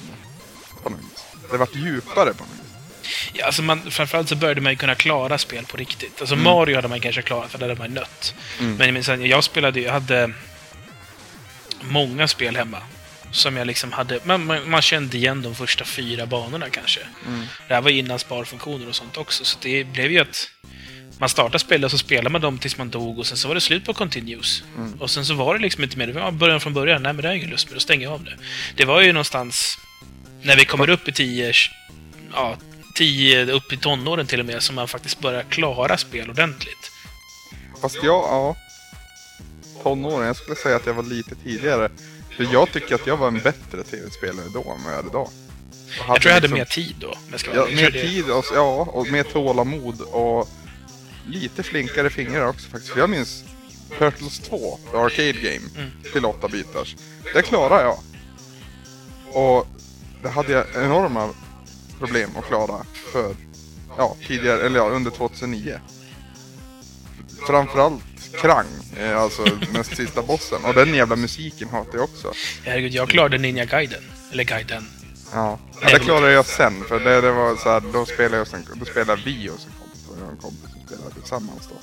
På 0.83 0.89
något 0.89 0.99
vis. 0.99 1.25
Det 1.51 1.57
vart 1.57 1.75
djupare 1.75 2.33
på 2.33 2.43
något 2.43 2.53
vis. 2.53 2.65
Ja, 3.33 3.45
alltså 3.45 3.61
man, 3.61 3.91
framförallt 3.91 4.29
så 4.29 4.35
började 4.35 4.61
man 4.61 4.71
ju 4.71 4.77
kunna 4.77 4.95
klara 4.95 5.37
spel 5.37 5.65
på 5.65 5.77
riktigt. 5.77 6.19
Alltså 6.21 6.35
Mario 6.35 6.75
hade 6.75 6.87
man 6.87 6.99
kanske 7.01 7.21
klarat, 7.21 7.51
för 7.51 7.57
där 7.59 7.67
hade 7.69 7.79
man 7.79 7.93
nött. 7.93 8.35
Mm. 8.59 8.75
Men 8.75 8.87
jag 8.87 8.93
minns 8.93 9.07
jag 9.31 9.43
spelade 9.43 9.79
ju- 9.79 9.85
jag 9.85 9.93
hade 9.93 10.31
många 11.81 12.27
spel 12.27 12.55
hemma. 12.55 12.77
Som 13.31 13.57
jag 13.57 13.67
liksom 13.67 13.91
hade, 13.91 14.19
man, 14.23 14.45
man, 14.45 14.69
man 14.69 14.81
kände 14.81 15.17
igen 15.17 15.41
de 15.41 15.55
första 15.55 15.85
fyra 15.85 16.25
banorna 16.25 16.69
kanske. 16.69 16.99
Mm. 17.27 17.45
Det 17.67 17.73
här 17.73 17.81
var 17.81 17.89
innan 17.89 18.19
sparfunktioner 18.19 18.89
och 18.89 18.95
sånt 18.95 19.17
också, 19.17 19.45
så 19.45 19.57
det 19.61 19.83
blev 19.83 20.11
ju 20.11 20.19
att 20.19 20.49
man 21.19 21.29
startade 21.29 21.59
spelet 21.59 21.85
och 21.85 21.91
så 21.91 21.97
spelade 21.97 22.29
man 22.29 22.41
dem 22.41 22.57
tills 22.57 22.77
man 22.77 22.89
dog 22.89 23.19
och 23.19 23.27
sen 23.27 23.37
så 23.37 23.47
var 23.47 23.55
det 23.55 23.61
slut 23.61 23.85
på 23.85 23.93
continues. 23.93 24.63
Mm. 24.77 24.93
Och 24.93 25.09
sen 25.11 25.25
så 25.25 25.33
var 25.33 25.53
det 25.55 25.61
liksom 25.61 25.83
inte 25.83 25.97
mer, 25.97 26.07
var 26.07 26.31
början 26.31 26.59
från 26.61 26.73
början, 26.73 27.03
nej 27.03 27.13
men 27.13 27.21
det 27.21 27.27
har 27.27 27.33
jag 27.33 27.37
ingen 27.37 27.49
lust 27.49 27.67
med, 27.67 27.75
då 27.75 27.79
stänger 27.79 28.03
jag 28.03 28.13
av 28.13 28.23
det. 28.23 28.37
Det 28.75 28.85
var 28.85 29.01
ju 29.01 29.13
någonstans, 29.13 29.77
när 30.41 30.55
vi 30.55 30.65
kommer 30.65 30.89
upp 30.89 31.07
i 31.07 31.11
10, 31.11 31.53
ja, 32.33 32.57
10 32.95 33.51
upp 33.51 33.73
i 33.73 33.77
tonåren 33.77 34.27
till 34.27 34.39
och 34.39 34.45
med, 34.45 34.63
som 34.63 34.75
man 34.75 34.87
faktiskt 34.87 35.19
börjar 35.19 35.43
klara 35.43 35.97
spel 35.97 36.29
ordentligt. 36.29 36.91
Fast 37.81 37.95
jag, 37.95 38.05
ja. 38.23 38.55
Tonåren, 39.83 40.27
jag 40.27 40.35
skulle 40.35 40.55
säga 40.55 40.75
att 40.75 40.85
jag 40.85 40.93
var 40.93 41.03
lite 41.03 41.35
tidigare. 41.35 41.89
För 42.37 42.47
jag 42.53 42.71
tycker 42.71 42.95
att 42.95 43.07
jag 43.07 43.17
var 43.17 43.27
en 43.27 43.39
bättre 43.39 43.83
tv-spelare 43.83 44.45
då 44.53 44.59
än 44.59 44.83
vad 44.83 44.93
jag 44.93 44.99
är 45.03 45.07
idag. 45.09 45.29
Jag 46.07 46.21
tror 46.21 46.25
jag 46.25 46.33
hade 46.33 46.41
liksom- 46.47 46.57
mer 46.57 46.65
tid 46.65 46.95
då. 46.99 47.13
jag 47.31 47.55
Ja, 47.55 47.75
mer 47.75 47.83
Jag 47.83 47.93
tid 47.93 48.29
och, 48.29 48.45
ja, 48.53 48.81
och 48.81 49.07
mer 49.11 49.23
tålamod 49.23 50.01
och 50.01 50.49
lite 51.27 51.63
flinkare 51.63 52.09
fingrar 52.09 52.45
också 52.47 52.69
faktiskt. 52.69 52.93
För 52.93 52.99
jag 52.99 53.09
minns 53.09 53.43
Turtles 53.97 54.39
2, 54.39 54.79
The 54.91 54.97
Arcade 54.97 55.31
Game, 55.31 55.69
Mm. 55.77 55.91
till 56.13 56.25
8 56.25 56.47
bitars. 56.47 56.95
Det 57.33 57.41
klarade 57.41 57.81
jag. 57.83 57.99
Och 59.33 59.67
det 60.21 60.29
hade 60.29 60.51
jag 60.51 60.65
enorma 60.75 61.29
problem 61.99 62.29
att 62.37 62.45
klara 62.45 62.85
för, 63.11 63.35
ja, 63.97 64.15
tidigare, 64.27 64.61
eller 64.65 64.79
ja, 64.79 64.89
under 64.89 65.11
2009. 65.11 65.79
framförallt 67.47 68.03
Krang, 68.41 68.67
eh, 68.97 69.21
alltså 69.21 69.45
näst 69.73 69.95
sista 69.95 70.21
bossen. 70.21 70.65
Och 70.65 70.73
den 70.73 70.93
jävla 70.93 71.15
musiken 71.15 71.69
hatar 71.69 71.97
jag 71.97 72.03
också. 72.03 72.33
Herregud, 72.63 72.93
jag 72.93 73.09
klarade 73.09 73.37
Ninja 73.37 73.65
Gaiden. 73.65 74.03
Eller 74.31 74.43
Gaiden. 74.43 74.85
Ja, 75.33 75.59
ja 75.81 75.89
det 75.89 75.99
klarade 75.99 76.31
jag 76.31 76.45
sen. 76.45 76.83
För 76.83 76.99
det, 76.99 77.21
det 77.21 77.31
var 77.31 77.55
så 77.55 77.69
här, 77.69 77.83
då 77.93 78.05
spelade 78.05 78.37
jag 78.37 78.47
sen, 78.47 78.65
då 78.75 78.85
spelade 78.85 79.21
vi 79.25 79.49
och 79.49 79.53
en 79.53 79.73
kompis 79.79 80.07
och 80.09 80.17
jag 80.21 80.29
en 80.29 80.37
kompis 80.37 80.61
som 80.71 80.81
spelade 80.87 81.15
tillsammans 81.15 81.67
då. 81.69 81.75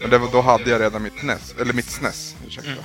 Men 0.00 0.10
det 0.10 0.18
var, 0.18 0.28
då 0.32 0.40
hade 0.40 0.70
jag 0.70 0.80
redan 0.80 1.02
mitt 1.02 1.22
NES, 1.22 1.54
eller 1.60 1.72
mitt 1.72 1.90
SNES, 1.90 2.36
ursäkta. 2.46 2.70
Mm. 2.70 2.84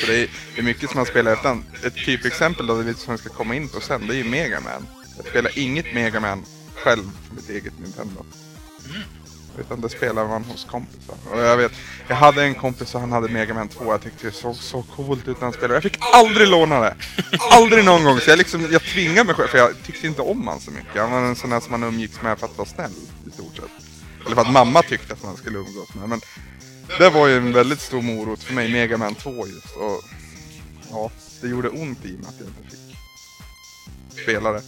Så 0.00 0.06
det 0.06 0.16
är, 0.16 0.28
det 0.54 0.60
är 0.60 0.64
mycket 0.64 0.90
som 0.90 0.98
man 0.98 1.06
spelar 1.06 1.32
efter. 1.32 1.58
Ett 1.84 1.94
typexempel 2.06 2.66
då, 2.66 2.82
det 2.82 2.90
är 2.90 2.94
som 2.94 3.14
vi 3.14 3.18
ska 3.18 3.28
komma 3.28 3.54
in 3.54 3.68
på 3.68 3.80
sen, 3.80 4.06
det 4.06 4.14
är 4.14 4.16
ju 4.16 4.24
Mega 4.24 4.60
Man. 4.60 4.86
Jag 5.16 5.26
spelar 5.26 5.58
inget 5.58 5.94
Mega 5.94 6.20
Man 6.20 6.44
själv 6.74 7.02
på 7.28 7.34
mitt 7.34 7.50
eget 7.50 7.78
Nintendo. 7.78 8.24
Mm. 8.90 9.02
Utan 9.58 9.80
det 9.80 9.88
spelar 9.88 10.28
man 10.28 10.44
hos 10.44 10.64
kompisar. 10.64 11.16
Och 11.30 11.40
jag 11.40 11.56
vet, 11.56 11.72
jag 12.08 12.16
hade 12.16 12.42
en 12.42 12.54
kompis 12.54 12.94
och 12.94 13.00
han 13.00 13.12
hade 13.12 13.28
Mega 13.28 13.54
Man 13.54 13.68
2. 13.68 13.84
Jag 13.92 14.02
tyckte 14.02 14.26
det 14.26 14.32
såg 14.32 14.56
så 14.56 14.82
coolt 14.82 15.28
ut 15.28 15.36
när 15.36 15.44
han 15.44 15.52
spelade. 15.52 15.74
Jag 15.74 15.82
fick 15.82 15.98
aldrig 16.00 16.48
låna 16.48 16.80
det! 16.80 16.96
Aldrig 17.52 17.84
någon 17.84 18.04
gång! 18.04 18.20
Så 18.20 18.30
jag 18.30 18.38
liksom, 18.38 18.68
jag 18.72 18.82
tvingade 18.82 19.26
mig 19.26 19.34
själv, 19.34 19.48
för 19.48 19.58
jag 19.58 19.82
tyckte 19.82 20.06
inte 20.06 20.22
om 20.22 20.48
han 20.48 20.60
så 20.60 20.70
mycket. 20.70 21.00
Han 21.02 21.12
var 21.12 21.20
en 21.20 21.36
sån 21.36 21.50
där 21.50 21.60
som 21.60 21.70
man 21.70 21.82
umgicks 21.82 22.22
med 22.22 22.38
för 22.38 22.46
att 22.46 22.58
vara 22.58 22.68
snäll, 22.68 22.90
i 23.26 23.30
stort 23.30 23.56
sett. 23.56 23.70
Eller 24.26 24.34
för 24.34 24.42
att 24.42 24.52
mamma 24.52 24.82
tyckte 24.82 25.12
att 25.12 25.22
man 25.22 25.36
skulle 25.36 25.58
umgås 25.58 25.94
med. 25.94 26.08
Men 26.08 26.20
det 26.98 27.10
var 27.10 27.26
ju 27.26 27.36
en 27.36 27.52
väldigt 27.52 27.80
stor 27.80 28.02
morot 28.02 28.42
för 28.42 28.54
mig, 28.54 28.72
Mega 28.72 28.96
Man 28.98 29.14
2 29.14 29.46
just. 29.46 29.76
Och 29.76 30.00
ja, 30.90 31.10
det 31.40 31.48
gjorde 31.48 31.68
ont 31.68 32.04
i 32.04 32.12
mig 32.12 32.26
att 32.28 32.34
jag 32.38 32.48
inte 32.48 32.76
fick 32.76 32.96
spela 34.22 34.52
det. 34.52 34.62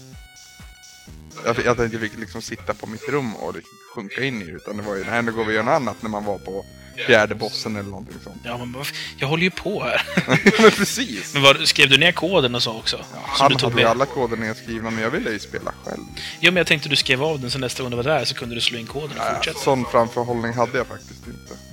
Jag, 1.44 1.56
jag, 1.64 1.78
jag 1.78 2.00
fick 2.00 2.18
liksom 2.18 2.42
sitta 2.42 2.74
på 2.74 2.86
mitt 2.86 3.08
rum 3.08 3.36
och 3.36 3.54
liksom 3.54 3.76
sjunka 3.94 4.24
in 4.24 4.42
i 4.42 4.44
det. 4.44 4.52
Utan 4.52 4.76
det 4.76 4.82
var 4.82 4.94
ju, 4.94 5.04
nej 5.04 5.22
nu 5.22 5.32
går 5.32 5.44
vi 5.44 5.50
och 5.50 5.54
gör 5.54 5.62
något 5.62 5.72
annat 5.72 6.02
när 6.02 6.10
man 6.10 6.24
var 6.24 6.38
på 6.38 6.64
fjärde 7.06 7.34
bossen 7.34 7.76
eller 7.76 7.90
någonting 7.90 8.16
sånt. 8.24 8.40
Ja, 8.44 8.58
men 8.58 8.84
jag 9.16 9.28
håller 9.28 9.42
ju 9.42 9.50
på 9.50 9.84
här. 9.84 10.02
men 10.62 10.70
precis! 10.70 11.34
Men 11.34 11.42
vad, 11.42 11.68
skrev 11.68 11.88
du 11.88 11.98
ner 11.98 12.12
koden 12.12 12.54
och 12.54 12.62
så 12.62 12.78
också? 12.78 12.96
Som 12.96 13.06
Han 13.22 13.52
du 13.52 13.58
tog 13.58 13.70
hade 13.70 13.82
ju 13.82 13.88
alla 13.88 14.06
koder 14.06 14.36
nedskrivna 14.36 14.90
men 14.90 15.02
jag 15.02 15.10
ville 15.10 15.30
ju 15.30 15.38
spela 15.38 15.72
själv. 15.84 16.02
Ja, 16.40 16.50
men 16.50 16.56
jag 16.56 16.66
tänkte 16.66 16.88
du 16.88 16.96
skrev 16.96 17.22
av 17.22 17.40
den 17.40 17.50
så 17.50 17.58
nästa 17.58 17.82
gång 17.82 17.90
du 17.90 17.96
var 17.96 18.04
där 18.04 18.24
så 18.24 18.34
kunde 18.34 18.54
du 18.54 18.60
slå 18.60 18.78
in 18.78 18.86
koden 18.86 19.10
och 19.10 19.16
Nej, 19.16 19.34
fortsätta. 19.34 19.58
sån 19.58 19.84
framförhållning 19.84 20.52
hade 20.52 20.78
jag 20.78 20.86
faktiskt 20.86 21.26
inte. 21.26 21.65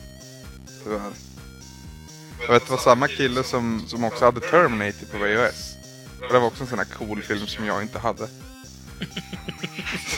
Jag 2.42 2.54
vet, 2.54 2.66
det 2.66 2.72
var 2.72 2.78
samma 2.78 3.08
kille 3.08 3.44
som, 3.44 3.84
som 3.88 4.04
också 4.04 4.26
hade 4.26 4.40
Terminator 4.40 5.06
på 5.12 5.18
VHS. 5.18 5.76
Och 6.22 6.34
det 6.34 6.40
var 6.40 6.48
också 6.48 6.64
en 6.64 6.70
sån 6.70 6.78
här 6.78 6.86
cool 6.86 7.22
film 7.22 7.48
som 7.48 7.66
jag 7.66 7.82
inte 7.82 8.00
hade. 8.00 8.28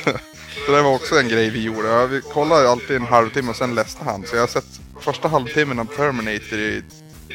så, 0.03 0.09
så 0.65 0.71
det 0.71 0.81
var 0.81 0.95
också 0.95 1.19
en 1.19 1.27
grej 1.27 1.49
vi 1.49 1.63
gjorde. 1.63 1.87
Ja, 1.87 2.05
Vi 2.05 2.21
kollade 2.21 2.69
alltid 2.69 2.95
en 2.95 3.05
halvtimme 3.05 3.49
och 3.49 3.55
sen 3.55 3.75
läste 3.75 4.03
han. 4.03 4.25
Så 4.25 4.35
jag 4.35 4.41
har 4.41 4.47
sett 4.47 4.81
första 4.99 5.27
halvtimmen 5.27 5.79
av 5.79 5.85
Terminator 5.85 6.59
i 6.59 6.83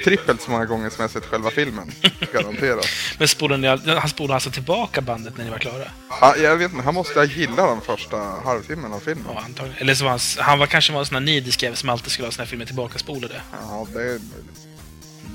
trippelt 0.04 0.42
så 0.42 0.50
många 0.50 0.64
gånger 0.66 0.90
som 0.90 1.02
jag 1.02 1.11
sett 1.11 1.25
själva 1.26 1.50
filmen. 1.50 1.92
Garanterat. 2.32 2.87
Men 3.18 3.28
spolade 3.28 3.76
ni, 3.76 3.92
han 3.94 4.09
spolade 4.09 4.35
alltså 4.35 4.50
tillbaka 4.50 5.00
bandet 5.00 5.37
när 5.37 5.44
ni 5.44 5.50
var 5.50 5.59
klara? 5.59 5.85
Ja, 6.20 6.37
jag 6.37 6.56
vet 6.56 6.73
inte, 6.73 6.85
han 6.85 6.94
måste 6.94 7.18
ha 7.18 7.25
gillat 7.25 7.56
den 7.56 7.80
första 7.80 8.16
halvtimmen 8.44 8.92
av 8.92 9.00
filmen. 9.00 9.25
Ja, 9.35 9.40
antagligen. 9.44 9.78
Eller 9.80 9.94
så 9.94 10.04
var 10.04 10.11
han, 10.11 10.20
han 10.38 10.59
var 10.59 10.66
kanske 10.66 10.92
var 10.92 11.00
en 11.00 11.06
sån 11.06 11.14
här 11.14 11.20
nidisk 11.20 11.64
som 11.75 11.88
alltid 11.88 12.12
skulle 12.12 12.26
ha 12.26 12.32
såna 12.32 12.44
här 12.44 12.49
filmer 12.50 12.64
tillbaka 12.66 12.98
spolade. 12.98 13.40
Ja, 13.53 13.87
det 13.94 14.00
är 14.00 14.05
möjligt. 14.07 14.61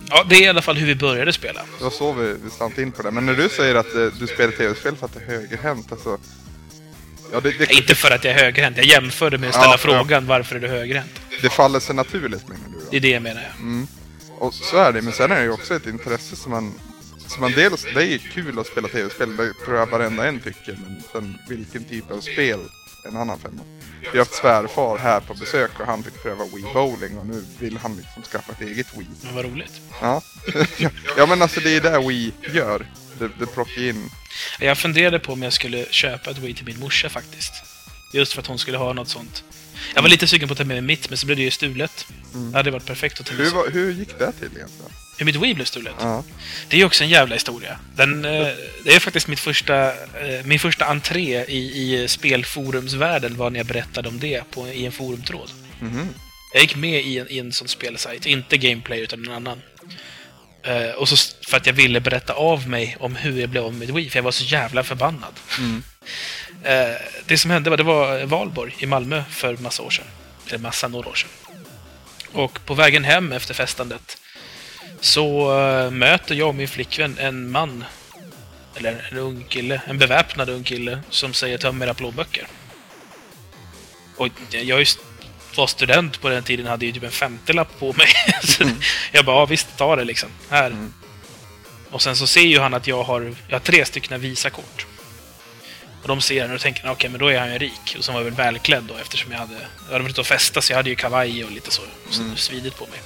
Ja, 0.10 0.26
det 0.30 0.36
är 0.36 0.42
i 0.42 0.48
alla 0.48 0.62
fall 0.62 0.76
hur 0.78 0.88
vi 0.88 0.96
började 0.96 1.34
spela. 1.34 1.62
Det 1.78 1.84
var 1.84 1.92
så 1.92 2.14
vi, 2.14 2.36
vi 2.44 2.50
slant 2.50 2.78
in 2.78 2.92
på 2.92 3.02
det. 3.04 3.12
Men 3.12 3.26
när 3.26 3.34
du 3.34 3.50
säger 3.50 3.76
att 3.76 3.96
eh, 3.96 4.06
du 4.20 4.28
spelar 4.28 4.52
tv-spel 4.52 4.96
för 4.96 5.06
att 5.06 5.14
det 5.14 5.20
är 5.20 5.26
högerhänt, 5.28 5.92
alltså... 5.92 6.18
Ja, 7.32 7.40
det, 7.40 7.52
det, 7.58 7.74
Inte 7.74 7.96
för 7.96 8.12
att 8.12 8.24
jag 8.24 8.34
är 8.34 8.44
högerhänt, 8.44 8.78
jag 8.78 8.86
jämförde 8.86 9.38
med 9.38 9.50
att 9.50 9.56
ställa 9.56 9.68
Ja, 9.68 9.72
ja. 9.74 9.78
frågan 9.78 10.28
varför 10.28 10.56
är 10.56 10.60
du 10.60 10.68
högerhänt? 10.68 11.20
det 11.42 11.50
faller 11.50 11.80
sig 11.80 11.96
naturligt 11.96 12.48
menar 12.48 12.62
du 12.70 12.72
Det 12.80 12.86
då? 12.92 12.96
är 12.98 13.00
det 13.00 13.10
jag 13.10 13.22
menar. 13.22 13.42
Ja. 13.42 13.60
Mm. 13.62 13.88
Och 14.40 14.54
så 14.54 14.78
är 14.78 14.92
det, 14.92 15.02
men 15.02 15.14
sen 15.14 15.32
är 15.32 15.36
det 15.36 15.44
ju 15.44 15.52
också 15.52 15.76
ett 15.76 15.86
intresse 15.86 16.36
som 16.36 16.52
man... 16.52 16.74
Som 17.28 17.42
man 17.42 17.52
dels, 17.52 17.84
det 17.94 18.04
är 18.04 18.18
kul 18.18 18.60
att 18.60 18.68
spela 18.68 18.88
tv-spel, 18.88 19.38
det 19.38 19.54
tror 19.66 19.78
jag 19.78 19.86
varenda 19.86 20.28
en 20.28 20.40
tycker. 20.40 20.80
Men 20.84 21.02
sen 21.12 21.38
vilken 21.50 21.84
typ 21.84 22.12
av 22.12 22.20
spel, 22.20 22.60
en 23.06 23.18
annan 23.18 23.40
femma. 23.40 23.62
Vi 24.02 24.08
har 24.08 24.18
haft 24.18 24.34
svärfar 24.34 24.98
här 24.98 25.20
på 25.20 25.34
besök 25.34 25.80
och 25.80 25.86
han 25.86 26.04
fick 26.04 26.24
pröva 26.24 26.46
Wii 26.46 26.66
Bowling 26.74 27.18
och 27.18 27.26
nu 27.28 27.46
vill 27.60 27.78
han 27.78 27.96
liksom 27.98 28.24
skaffa 28.24 28.52
ett 28.52 28.62
eget 28.62 28.98
Wii. 28.98 29.08
Men 29.24 29.36
vad 29.36 29.46
roligt. 29.46 29.82
Ja, 30.02 30.22
ja 31.18 31.26
men 31.26 31.42
alltså 31.42 31.60
det 31.60 31.76
är 31.76 31.82
det 31.82 32.08
Wii 32.08 32.34
gör. 32.54 32.86
Det, 33.20 33.30
det 33.40 33.46
plockar 33.46 33.88
in 33.90 34.10
Jag 34.60 34.78
funderade 34.78 35.20
på 35.20 35.34
om 35.34 35.44
jag 35.44 35.54
skulle 35.54 35.86
köpa 35.86 36.32
ett 36.32 36.38
Wii 36.38 36.54
till 36.54 36.66
min 36.66 36.80
morsa 36.80 37.10
faktiskt. 37.10 37.54
Just 38.14 38.34
för 38.34 38.42
att 38.42 38.48
hon 38.48 38.60
skulle 38.60 38.78
ha 38.78 38.94
något 38.94 39.10
sånt. 39.10 39.44
Jag 39.94 40.02
var 40.02 40.10
lite 40.10 40.28
sugen 40.28 40.48
på 40.48 40.52
att 40.52 40.58
ta 40.58 40.64
med 40.64 40.76
mig 40.76 40.82
mitt, 40.82 41.10
men 41.10 41.18
så 41.18 41.26
blev 41.26 41.38
det 41.38 41.44
ju 41.44 41.52
stulet. 41.52 42.08
Det 42.52 42.58
hade 42.58 42.72
varit 42.72 42.86
perfekt 42.86 43.20
att 43.20 43.26
ta 43.26 43.34
med 43.34 43.42
Hur, 43.42 43.50
sig. 43.50 43.56
var- 43.58 43.70
hur 43.70 43.92
gick 43.94 44.20
det 44.20 44.32
till 44.32 44.46
egentligen? 44.56 44.92
Hur 45.18 45.26
mitt 45.26 45.36
Wii 45.36 45.54
blev 45.54 45.66
stulet? 45.66 45.94
Ja. 46.00 46.24
Det 46.70 46.76
är 46.76 46.80
ju 46.80 46.86
också 46.86 47.04
en 47.04 47.10
jävla 47.10 47.36
historia. 47.36 47.80
Den, 47.96 48.26
eh, 48.26 48.48
det 48.84 48.96
är 48.96 49.00
faktiskt 49.00 49.28
mitt 49.28 49.40
första, 49.40 49.88
eh, 49.92 50.46
min 50.46 50.60
första 50.60 50.86
entré 50.86 51.46
i, 51.46 51.58
i 52.04 52.08
spelforumsvärlden 52.08 53.38
var 53.38 53.50
när 53.50 53.60
jag 53.60 53.66
berättade 53.68 54.10
om 54.10 54.20
det 54.20 54.52
på, 54.52 54.68
i 54.68 54.86
en 54.86 54.92
forumtråd. 54.92 55.50
Mhm. 55.80 56.08
Jag 56.54 56.62
gick 56.62 56.76
med 56.76 57.02
i 57.06 57.20
en, 57.20 57.32
i 57.32 57.38
en 57.40 57.52
sån 57.52 57.68
spelsajt, 57.68 58.26
inte 58.26 58.58
Gameplay 58.58 59.00
utan 59.00 59.28
en 59.28 59.34
annan. 59.34 59.62
Eh, 60.64 60.90
och 60.96 61.10
så 61.10 61.16
för 61.48 61.58
att 61.58 61.66
jag 61.66 61.74
ville 61.74 62.00
berätta 62.00 62.34
av 62.34 62.68
mig 62.70 62.98
om 63.00 63.16
hur 63.16 63.40
jag 63.42 63.50
blev 63.50 63.64
av 63.66 63.72
med 63.74 63.80
mitt 63.80 63.90
Wii, 63.98 64.10
för 64.10 64.18
jag 64.20 64.24
var 64.24 64.32
så 64.32 64.44
jävla 64.44 64.84
förbannad. 64.84 65.34
Mm. 65.60 65.84
Eh, 66.64 66.96
det 67.26 67.38
som 67.38 67.52
hände 67.52 67.70
var, 67.70 67.78
det 67.78 67.84
var 67.84 68.26
Valborg 68.26 68.76
i 68.80 68.86
Malmö 68.86 69.24
för 69.30 69.58
massa 69.58 69.84
år 69.84 69.90
sedan. 69.90 70.06
Eller 70.48 70.58
massa, 70.58 70.88
några 70.88 71.10
år 71.10 71.16
sedan. 71.16 71.30
Och 72.32 72.66
på 72.66 72.74
vägen 72.74 73.04
hem 73.04 73.32
efter 73.32 73.54
festandet 73.54 74.18
så 75.00 75.60
eh, 75.60 75.92
möter 75.92 76.36
jag 76.36 76.48
och 76.48 76.56
min 76.56 76.68
flickvän 76.68 77.18
en 77.20 77.52
man, 77.52 77.84
eller 78.76 79.08
en 79.12 79.18
ung 79.18 79.44
kille, 79.50 79.82
en 79.88 79.98
beväpnad 79.98 80.50
ung 80.50 80.64
kille, 80.64 81.00
som 81.10 81.34
säger 81.34 81.58
töm 81.58 81.82
era 81.82 81.94
plånböcker. 81.94 82.48
Och 84.18 84.30
jag 84.50 84.86
var 85.58 85.68
student 85.68 86.22
på 86.22 86.30
den 86.30 86.44
tiden 86.44 86.66
hade 86.66 86.86
ju 86.86 86.92
typ 86.92 87.04
en 87.04 87.10
50-lapp 87.10 87.80
på 87.80 87.94
mig. 87.94 88.08
så 88.44 88.64
jag 89.12 89.26
bara, 89.26 89.36
ja, 89.36 89.46
visst, 89.46 89.78
ta 89.78 89.96
det 89.96 90.04
liksom. 90.04 90.30
Här. 90.50 90.68
Mm. 90.68 90.94
Och 91.90 92.02
sen 92.02 92.16
så 92.16 92.28
ser 92.28 92.42
ju 92.42 92.60
han 92.60 92.74
att 92.74 92.88
jag 92.88 93.04
har, 93.04 93.36
jag 93.48 93.56
har 93.56 93.60
tre 93.60 93.86
stycken 93.86 94.22
Visakort. 94.22 94.86
Och 96.06 96.10
de 96.10 96.22
ser 96.22 96.42
den 96.42 96.56
och 96.56 96.62
tänker, 96.62 96.92
okej, 96.92 97.10
men 97.10 97.20
då 97.20 97.28
är 97.32 97.40
han 97.40 97.52
ju 97.54 97.58
rik. 97.58 97.96
Och 97.98 98.06
så 98.06 98.12
var 98.12 98.20
jag 98.20 98.26
väl 98.26 98.34
välklädd 98.34 98.84
då 98.84 98.98
eftersom 98.98 99.32
jag 99.32 99.40
hade, 99.40 99.54
jag 99.54 99.92
hade 99.92 100.04
varit 100.04 100.12
ute 100.12 100.22
och 100.22 100.28
festat 100.28 100.64
så 100.64 100.72
jag 100.74 100.78
hade 100.78 100.90
ju 100.90 100.96
kavaj 100.96 101.44
och 101.44 101.52
lite 101.52 101.72
så, 101.72 101.82
så 102.10 102.22
Mm. 102.22 102.38
svidigt 102.38 102.78
på 102.78 102.86
mig. 102.86 103.00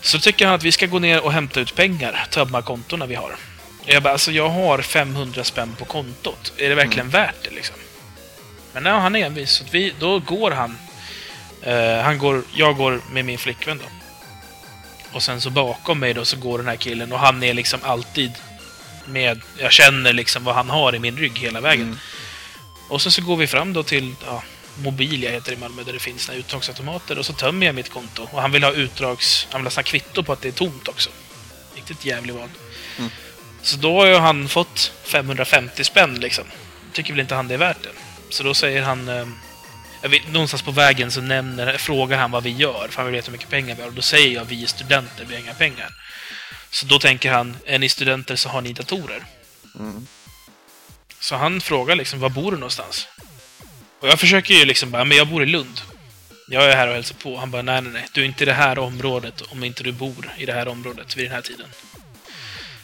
Så 0.00 0.18
tycker 0.18 0.46
han 0.46 0.54
att 0.54 0.62
vi 0.62 0.72
ska 0.72 0.86
gå 0.86 0.98
ner 0.98 1.24
och 1.24 1.32
hämta 1.32 1.60
ut 1.60 1.74
pengar, 1.74 2.26
tömma 2.30 2.62
kontona 2.62 3.06
vi 3.06 3.14
har. 3.14 3.36
Jag 3.84 4.02
bara, 4.02 4.12
alltså 4.12 4.32
jag 4.32 4.48
har 4.48 4.78
500 4.82 5.44
spänn 5.44 5.76
på 5.78 5.84
kontot. 5.84 6.52
Är 6.56 6.68
det 6.68 6.74
verkligen 6.74 7.08
värt 7.10 7.34
det 7.44 7.50
liksom? 7.50 7.76
Men 8.72 8.82
nej, 8.82 8.92
han 8.92 9.16
är 9.16 9.26
envis. 9.26 9.50
Så 9.50 9.64
vi, 9.70 9.94
då 10.00 10.18
går 10.18 10.50
han. 10.50 10.78
Eh, 11.62 12.00
han 12.02 12.18
går, 12.18 12.42
jag 12.54 12.76
går 12.76 13.00
med 13.12 13.24
min 13.24 13.38
flickvän 13.38 13.78
då. 13.78 13.84
Och 15.12 15.22
sen 15.22 15.40
så 15.40 15.50
bakom 15.50 15.98
mig 15.98 16.14
då 16.14 16.24
så 16.24 16.36
går 16.36 16.58
den 16.58 16.68
här 16.68 16.76
killen 16.76 17.12
och 17.12 17.18
han 17.18 17.42
är 17.42 17.54
liksom 17.54 17.80
alltid 17.82 18.32
med... 19.06 19.40
Jag 19.58 19.72
känner 19.72 20.12
liksom 20.12 20.44
vad 20.44 20.54
han 20.54 20.70
har 20.70 20.94
i 20.94 20.98
min 20.98 21.16
rygg 21.16 21.38
hela 21.38 21.60
vägen. 21.60 21.86
Mm. 21.86 21.98
Och 22.88 23.02
sen 23.02 23.12
så 23.12 23.22
går 23.22 23.36
vi 23.36 23.46
fram 23.46 23.72
då 23.72 23.82
till 23.82 24.14
ja, 24.26 24.42
Mobilia 24.78 25.30
heter 25.30 25.50
det 25.50 25.56
i 25.56 25.60
Malmö 25.60 25.82
där 25.82 25.92
det 25.92 25.98
finns 25.98 26.28
här 26.28 26.36
uttagsautomater 26.36 27.18
och 27.18 27.26
så 27.26 27.32
tömmer 27.32 27.66
jag 27.66 27.74
mitt 27.74 27.88
konto. 27.88 28.28
Och 28.32 28.42
han 28.42 28.52
vill 28.52 28.64
ha 28.64 28.72
utdrags... 28.72 29.48
Han 29.50 29.64
vill 29.64 29.72
ha 29.72 29.82
kvitto 29.82 30.22
på 30.22 30.32
att 30.32 30.42
det 30.42 30.48
är 30.48 30.52
tomt 30.52 30.88
också. 30.88 31.10
Riktigt 31.74 32.04
jävlig 32.04 32.34
vad. 32.34 32.50
Mm. 32.98 33.10
Så 33.62 33.76
då 33.76 34.00
har 34.00 34.06
ju 34.06 34.14
han 34.14 34.48
fått 34.48 34.92
550 35.04 35.84
spänn 35.84 36.14
liksom. 36.14 36.44
Tycker 36.92 37.12
väl 37.12 37.20
inte 37.20 37.34
han 37.34 37.48
det 37.48 37.54
är 37.54 37.58
värt 37.58 37.82
det. 37.82 37.90
Så 38.28 38.42
då 38.42 38.54
säger 38.54 38.82
han... 38.82 39.08
Eh, 39.08 39.26
vet, 40.08 40.32
någonstans 40.32 40.62
på 40.62 40.70
vägen 40.70 41.10
så 41.10 41.20
nämner, 41.20 41.78
frågar 41.78 42.18
han 42.18 42.30
vad 42.30 42.42
vi 42.42 42.50
gör, 42.50 42.88
för 42.90 42.96
han 42.96 43.06
vill 43.06 43.14
veta 43.14 43.26
hur 43.26 43.32
mycket 43.32 43.50
pengar 43.50 43.74
vi 43.76 43.82
har. 43.82 43.88
Och 43.88 43.94
då 43.94 44.02
säger 44.02 44.34
jag 44.34 44.44
vi 44.44 44.62
är 44.62 44.66
studenter, 44.66 45.24
vi 45.28 45.34
har 45.34 45.42
inga 45.42 45.54
pengar. 45.54 45.90
Så 46.74 46.86
då 46.86 46.98
tänker 46.98 47.32
han, 47.32 47.56
är 47.66 47.78
ni 47.78 47.88
studenter 47.88 48.36
så 48.36 48.48
har 48.48 48.60
ni 48.60 48.72
datorer. 48.72 49.24
Mm. 49.78 50.06
Så 51.20 51.36
han 51.36 51.60
frågar 51.60 51.96
liksom, 51.96 52.20
var 52.20 52.28
bor 52.28 52.50
du 52.50 52.56
någonstans? 52.56 53.08
Och 54.00 54.08
jag 54.08 54.20
försöker 54.20 54.54
ju 54.54 54.64
liksom 54.64 54.90
bara, 54.90 55.04
men 55.04 55.16
jag 55.16 55.28
bor 55.28 55.42
i 55.42 55.46
Lund. 55.46 55.80
Jag 56.48 56.70
är 56.70 56.76
här 56.76 56.88
och 56.88 56.94
hälsar 56.94 57.14
på. 57.14 57.36
Han 57.36 57.50
bara, 57.50 57.62
nej, 57.62 57.82
nej, 57.82 57.92
nej. 57.92 58.06
Du 58.12 58.20
är 58.20 58.24
inte 58.24 58.42
i 58.42 58.46
det 58.46 58.52
här 58.52 58.78
området 58.78 59.40
om 59.40 59.64
inte 59.64 59.82
du 59.82 59.92
bor 59.92 60.32
i 60.38 60.46
det 60.46 60.52
här 60.52 60.68
området 60.68 61.16
vid 61.16 61.24
den 61.24 61.32
här 61.32 61.40
tiden. 61.40 61.66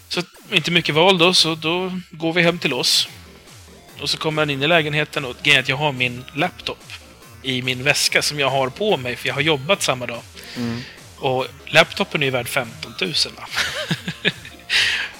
Så 0.09 0.23
inte 0.51 0.71
mycket 0.71 0.95
val 0.95 1.19
då, 1.19 1.35
så 1.35 1.55
då 1.55 2.01
går 2.11 2.33
vi 2.33 2.43
hem 2.43 2.59
till 2.59 2.73
oss. 2.73 3.09
Och 4.01 4.11
så 4.11 4.19
kommer 4.19 4.43
han 4.43 4.51
in 4.51 4.63
i 4.63 4.67
lägenheten 4.67 5.25
och 5.25 5.37
grejen 5.43 5.59
är 5.59 5.63
att 5.63 5.69
jag 5.69 5.77
har 5.77 5.93
min 5.93 6.25
laptop 6.35 6.93
i 7.43 7.63
min 7.63 7.83
väska 7.83 8.23
som 8.23 8.41
jag 8.41 8.51
har 8.51 8.69
på 8.69 8.97
mig, 8.97 9.17
för 9.17 9.29
jag 9.29 9.35
har 9.35 9.41
jobbat 9.41 9.83
samma 9.83 10.07
dag. 10.07 10.23
Mm. 10.57 10.83
Och 11.21 11.47
laptopen 11.67 12.23
är 12.23 12.27
ju 12.27 12.31
värd 12.31 12.49
15 12.49 12.93
000 13.01 13.13
va? 13.37 13.49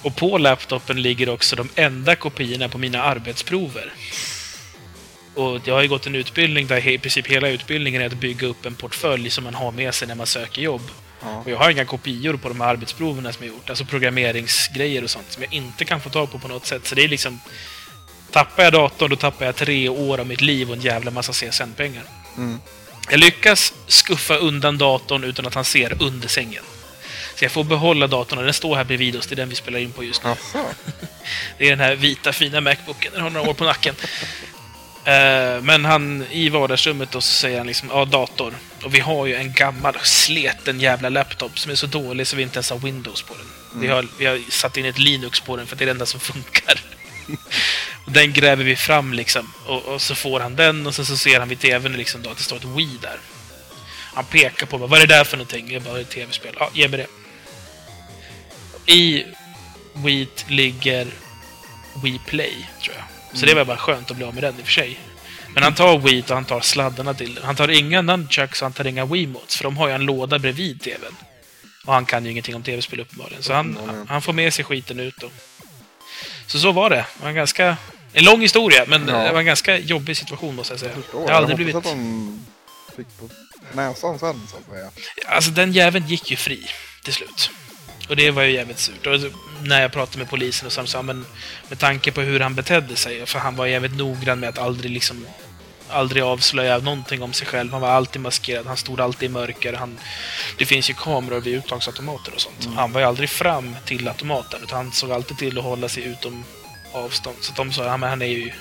och 0.01 0.15
på 0.15 0.37
laptopen 0.37 1.01
ligger 1.01 1.29
också 1.29 1.55
de 1.55 1.69
enda 1.75 2.15
kopiorna 2.15 2.69
på 2.69 2.77
mina 2.77 3.03
arbetsprover. 3.03 3.93
Och 5.35 5.59
jag 5.65 5.73
har 5.73 5.81
ju 5.81 5.87
gått 5.87 6.07
en 6.07 6.15
utbildning 6.15 6.67
där 6.67 6.87
i 6.87 6.97
princip 6.97 7.27
hela 7.27 7.49
utbildningen 7.49 8.01
är 8.01 8.05
att 8.05 8.13
bygga 8.13 8.47
upp 8.47 8.65
en 8.65 8.75
portfölj 8.75 9.29
som 9.29 9.43
man 9.43 9.53
har 9.53 9.71
med 9.71 9.93
sig 9.93 10.07
när 10.07 10.15
man 10.15 10.27
söker 10.27 10.61
jobb. 10.61 10.81
Ja. 11.21 11.37
Och 11.37 11.51
jag 11.51 11.57
har 11.57 11.69
inga 11.69 11.85
kopior 11.85 12.37
på 12.37 12.47
de 12.47 12.61
här 12.61 12.67
arbetsproven 12.67 13.33
som 13.33 13.45
jag 13.45 13.53
gjort. 13.53 13.69
Alltså 13.69 13.85
programmeringsgrejer 13.85 15.03
och 15.03 15.09
sånt 15.09 15.31
som 15.31 15.43
jag 15.43 15.53
inte 15.53 15.85
kan 15.85 16.01
få 16.01 16.09
tag 16.09 16.31
på 16.31 16.39
på 16.39 16.47
något 16.47 16.65
sätt. 16.65 16.87
Så 16.87 16.95
det 16.95 17.03
är 17.03 17.07
liksom... 17.07 17.39
Tappar 18.31 18.63
jag 18.63 18.73
datorn, 18.73 19.09
då 19.09 19.15
tappar 19.15 19.45
jag 19.45 19.55
tre 19.55 19.89
år 19.89 20.17
av 20.17 20.27
mitt 20.27 20.41
liv 20.41 20.69
och 20.69 20.75
en 20.75 20.81
jävla 20.81 21.11
massa 21.11 21.33
CSN-pengar. 21.33 22.03
Mm. 22.37 22.59
Jag 23.11 23.19
lyckas 23.19 23.73
skuffa 23.87 24.35
undan 24.35 24.77
datorn 24.77 25.23
utan 25.23 25.47
att 25.47 25.53
han 25.53 25.65
ser 25.65 26.03
under 26.03 26.27
sängen. 26.27 26.63
Så 27.35 27.45
jag 27.45 27.51
får 27.51 27.63
behålla 27.63 28.07
datorn 28.07 28.39
och 28.39 28.45
den 28.45 28.53
står 28.53 28.75
här 28.75 28.83
bredvid 28.83 29.15
oss. 29.15 29.27
Det 29.27 29.33
är 29.33 29.35
den 29.35 29.49
vi 29.49 29.55
spelar 29.55 29.79
in 29.79 29.91
på 29.91 30.03
just 30.03 30.23
nu. 30.23 30.29
Jaså? 30.29 30.65
Det 31.57 31.65
är 31.65 31.69
den 31.69 31.79
här 31.79 31.95
vita 31.95 32.33
fina 32.33 32.61
Macbooken. 32.61 33.11
Den 33.13 33.21
har 33.21 33.29
några 33.29 33.49
år 33.49 33.53
på 33.53 33.63
nacken. 33.63 33.95
Eh, 35.03 35.61
Men 35.61 35.85
han, 35.85 36.25
i 36.31 36.49
vardagsrummet 36.49 37.11
då 37.11 37.21
så 37.21 37.31
säger 37.31 37.57
han 37.57 37.67
liksom, 37.67 37.89
ja 37.93 38.05
dator. 38.05 38.53
Och 38.83 38.95
vi 38.95 38.99
har 38.99 39.25
ju 39.25 39.35
en 39.35 39.53
gammal 39.53 39.95
sleten 40.03 40.79
jävla 40.79 41.09
laptop 41.09 41.59
som 41.59 41.71
är 41.71 41.75
så 41.75 41.87
dålig 41.87 42.27
så 42.27 42.35
vi 42.35 42.43
inte 42.43 42.55
ens 42.57 42.69
har 42.69 42.77
Windows 42.79 43.21
på 43.21 43.33
den. 43.33 43.81
Vi, 43.81 43.87
har, 43.87 44.07
vi 44.19 44.25
har 44.25 44.51
satt 44.51 44.77
in 44.77 44.85
ett 44.85 44.99
Linux 44.99 45.39
på 45.39 45.57
den 45.57 45.67
för 45.67 45.75
det 45.75 45.83
är 45.83 45.85
det 45.85 45.91
enda 45.91 46.05
som 46.05 46.19
funkar. 46.19 46.81
den 48.05 48.33
gräver 48.33 48.63
vi 48.63 48.75
fram 48.75 49.13
liksom. 49.13 49.53
Och, 49.65 49.81
och 49.85 50.01
så 50.01 50.15
får 50.15 50.39
han 50.39 50.55
den 50.55 50.87
och 50.87 50.95
sen 50.95 51.05
så 51.05 51.17
ser 51.17 51.39
han 51.39 51.49
vid 51.49 51.59
tvn 51.59 51.93
liksom 51.93 52.21
då 52.21 52.29
att 52.29 52.37
det 52.37 52.43
står 52.43 52.55
ett 52.57 52.65
Wii 52.65 52.97
där. 53.01 53.19
Han 54.13 54.25
pekar 54.25 54.65
på 54.65 54.77
mig. 54.77 54.87
Vad 54.87 55.01
är 55.01 55.07
det 55.07 55.15
där 55.15 55.23
för 55.23 55.37
någonting? 55.37 55.71
Jag 55.71 55.81
bara, 55.81 55.99
ett 55.99 56.09
tv-spel. 56.09 56.55
Ja, 56.59 56.69
ge 56.73 56.87
mig 56.87 56.97
det. 56.99 57.07
I 58.93 59.25
Wii 59.93 60.27
ligger 60.47 61.07
Wii 62.03 62.19
Play, 62.27 62.67
tror 62.83 62.95
jag. 62.95 63.39
Så 63.39 63.45
det 63.45 63.53
var 63.53 63.65
bara 63.65 63.77
skönt 63.77 64.11
att 64.11 64.17
bli 64.17 64.25
av 64.25 64.33
med 64.33 64.43
den 64.43 64.59
i 64.59 64.61
och 64.61 64.65
för 64.65 64.71
sig. 64.71 64.99
Men 65.53 65.63
han 65.63 65.75
tar 65.75 65.97
Wii 65.97 66.21
och 66.21 66.29
han 66.29 66.45
tar 66.45 66.61
sladdarna 66.61 67.13
till 67.13 67.35
den. 67.35 67.43
Han 67.43 67.55
tar 67.55 67.67
inga 67.67 68.01
nunchucks 68.01 68.61
och 68.61 68.65
han 68.65 68.73
tar 68.73 68.87
inga 68.87 69.05
Wiimotes, 69.05 69.55
för 69.55 69.63
de 69.63 69.77
har 69.77 69.87
ju 69.87 69.93
en 69.93 70.05
låda 70.05 70.39
bredvid 70.39 70.81
TVn. 70.81 71.15
Och 71.85 71.93
han 71.93 72.05
kan 72.05 72.25
ju 72.25 72.31
ingenting 72.31 72.55
om 72.55 72.63
tv-spel 72.63 72.99
uppenbarligen. 72.99 73.43
Så 73.43 73.53
han, 73.53 73.71
Uppenbarligen. 73.71 74.07
han 74.07 74.21
får 74.21 74.33
med 74.33 74.53
sig 74.53 74.65
skiten 74.65 74.99
ut 74.99 75.15
då. 75.17 75.29
Så 76.51 76.59
så 76.59 76.71
var 76.71 76.89
det. 76.89 76.95
Det 76.95 77.21
var 77.21 77.29
en 77.29 77.35
ganska... 77.35 77.77
En 78.13 78.25
lång 78.25 78.41
historia, 78.41 78.85
men 78.87 79.07
Ja. 79.07 79.17
det 79.17 79.31
var 79.31 79.39
en 79.39 79.45
ganska 79.45 79.77
jobbig 79.77 80.17
situation 80.17 80.55
måste 80.55 80.73
jag 80.73 80.79
säga. 80.79 80.91
Jag 80.95 81.03
förstår. 81.03 81.21
Jag 81.21 81.29
har 81.29 81.35
aldrig 81.37 81.55
blivit... 81.55 81.75
att 81.75 81.83
de 81.83 82.45
fick 82.95 83.07
på 83.19 83.29
näsan 83.73 84.19
sen, 84.19 84.41
så 84.51 84.57
att 84.57 84.63
säga. 84.71 84.89
Alltså 85.25 85.51
den 85.51 85.71
jäveln 85.71 86.07
gick 86.07 86.31
ju 86.31 86.37
fri 86.37 86.67
till 87.03 87.13
slut. 87.13 87.49
Och 88.09 88.15
det 88.15 88.31
var 88.31 88.43
ju 88.43 88.51
jävligt 88.51 88.79
surt. 88.79 89.07
Och 89.07 89.19
när 89.61 89.81
jag 89.81 89.91
pratade 89.91 90.17
med 90.17 90.29
polisen 90.29 90.65
och 90.65 90.71
så 90.73 90.85
sa 90.85 91.01
men 91.01 91.25
med 91.69 91.79
tanke 91.79 92.11
på 92.11 92.21
hur 92.21 92.39
han 92.39 92.55
betedde 92.55 92.95
sig, 92.95 93.25
för 93.25 93.39
han 93.39 93.55
var 93.55 93.65
jävligt 93.65 93.97
noggrann 93.97 94.39
med 94.39 94.49
att 94.49 94.57
aldrig 94.57 94.91
liksom 94.91 95.25
aldrig 95.91 96.23
avslöja 96.23 96.77
någonting 96.77 97.23
om 97.23 97.33
sig 97.33 97.47
själv. 97.47 97.71
Han 97.71 97.81
var 97.81 97.89
alltid 97.89 98.21
maskerad, 98.21 98.65
han 98.65 98.77
stod 98.77 99.01
alltid 99.01 99.29
i 99.29 99.33
mörker. 99.33 99.73
Han, 99.73 99.99
det 100.57 100.65
finns 100.65 100.89
ju 100.89 100.93
kameror 100.93 101.39
vid 101.39 101.55
uttagsautomater 101.55 102.33
och 102.33 102.41
sånt. 102.41 102.69
Han 102.75 102.91
var 102.91 103.01
ju 103.01 103.07
aldrig 103.07 103.29
fram 103.29 103.75
till 103.85 104.07
automaten, 104.07 104.63
utan 104.63 104.77
han 104.77 104.91
såg 104.91 105.11
alltid 105.11 105.37
till 105.37 105.57
att 105.57 105.63
hålla 105.63 105.89
sig 105.89 106.03
utom 106.03 106.45
avstånd. 106.93 107.37
Så 107.41 107.53
de 107.53 107.73
sa, 107.73 107.85
ja 107.85 107.97
men 107.97 108.09
han 108.09 108.21
är 108.21 108.25
ju 108.25 108.51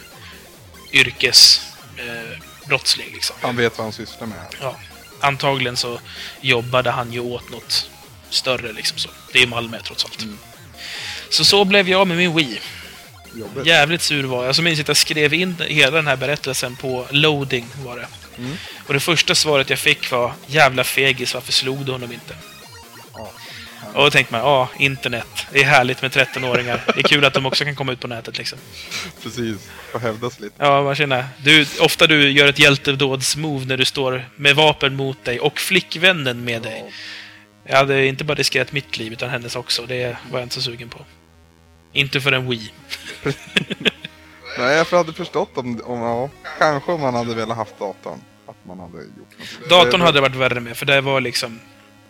yrkesbrottsling 0.92 3.08
eh, 3.08 3.14
liksom. 3.14 3.36
Han 3.40 3.56
vet 3.56 3.78
vad 3.78 3.84
han 3.84 3.92
sysslar 3.92 4.26
med. 4.26 4.38
Ja, 4.60 4.76
antagligen 5.20 5.76
så 5.76 6.00
jobbade 6.40 6.90
han 6.90 7.12
ju 7.12 7.20
åt 7.20 7.50
något 7.50 7.90
större 8.30 8.72
liksom 8.72 8.98
så. 8.98 9.10
Det 9.32 9.42
är 9.42 9.46
Malmö 9.46 9.78
trots 9.84 10.04
allt. 10.04 10.22
Mm. 10.22 10.38
Så 11.30 11.44
så 11.44 11.64
blev 11.64 11.88
jag 11.88 12.08
med 12.08 12.16
min 12.16 12.36
Wii. 12.36 12.60
Jobbigt. 13.34 13.66
Jävligt 13.66 14.02
sur 14.02 14.24
var 14.24 14.44
jag. 14.44 14.56
Så 14.56 14.62
minns 14.62 14.80
att 14.80 14.88
jag 14.88 14.96
skrev 14.96 15.34
in 15.34 15.56
hela 15.60 15.96
den 15.96 16.06
här 16.06 16.16
berättelsen 16.16 16.76
på 16.76 17.06
loading 17.10 17.66
var 17.84 17.96
det. 17.96 18.06
Mm. 18.38 18.56
Och 18.86 18.94
det 18.94 19.00
första 19.00 19.34
svaret 19.34 19.70
jag 19.70 19.78
fick 19.78 20.10
var 20.10 20.32
Jävla 20.46 20.84
fegis, 20.84 21.34
varför 21.34 21.52
slog 21.52 21.86
du 21.86 21.92
honom 21.92 22.12
inte? 22.12 22.34
Ja. 23.14 23.32
Och 23.94 24.04
då 24.04 24.10
tänkte 24.10 24.34
man, 24.34 24.40
ja, 24.40 24.68
internet. 24.78 25.46
Det 25.52 25.60
är 25.60 25.64
härligt 25.64 26.02
med 26.02 26.10
13-åringar. 26.10 26.80
Det 26.86 27.00
är 27.00 27.08
kul 27.08 27.24
att 27.24 27.34
de 27.34 27.46
också 27.46 27.64
kan 27.64 27.74
komma 27.74 27.92
ut 27.92 28.00
på 28.00 28.08
nätet 28.08 28.38
liksom. 28.38 28.58
Precis. 29.22 29.56
Får 29.92 29.98
hävdas 29.98 30.40
lite. 30.40 30.54
Ja, 30.58 30.82
man 30.82 30.94
känner. 30.94 31.24
Du, 31.44 31.66
ofta 31.80 32.06
du 32.06 32.30
gör 32.30 32.46
ett 32.46 32.58
hjältedåds-move 32.58 33.66
när 33.66 33.76
du 33.76 33.84
står 33.84 34.24
med 34.36 34.56
vapen 34.56 34.96
mot 34.96 35.24
dig 35.24 35.40
och 35.40 35.60
flickvännen 35.60 36.44
med 36.44 36.62
dig. 36.62 36.92
Jag 37.64 37.76
hade 37.76 38.06
inte 38.06 38.24
bara 38.24 38.34
riskerat 38.34 38.72
mitt 38.72 38.98
liv, 38.98 39.12
utan 39.12 39.30
hennes 39.30 39.56
också. 39.56 39.86
Det 39.86 40.16
var 40.30 40.38
jag 40.38 40.42
inte 40.42 40.54
så 40.54 40.62
sugen 40.62 40.88
på. 40.88 41.04
Inte 41.92 42.20
för 42.20 42.32
en 42.32 42.50
Wii. 42.50 42.72
Nej, 44.58 44.76
jag 44.76 44.84
hade 44.84 45.12
förstått 45.12 45.58
om, 45.58 45.80
om 45.84 46.00
ja, 46.00 46.30
kanske 46.58 46.92
om 46.92 47.00
man 47.00 47.14
hade 47.14 47.34
velat 47.34 47.56
haft 47.56 47.78
datorn. 47.78 48.20
Att 48.46 48.56
man 48.66 48.80
hade 48.80 48.98
gjort 48.98 49.38
något. 49.60 49.68
Datorn 49.68 50.00
hade 50.00 50.20
varit 50.20 50.36
värre 50.36 50.60
med, 50.60 50.76
för 50.76 50.86
det 50.86 51.00
var 51.00 51.20
liksom 51.20 51.60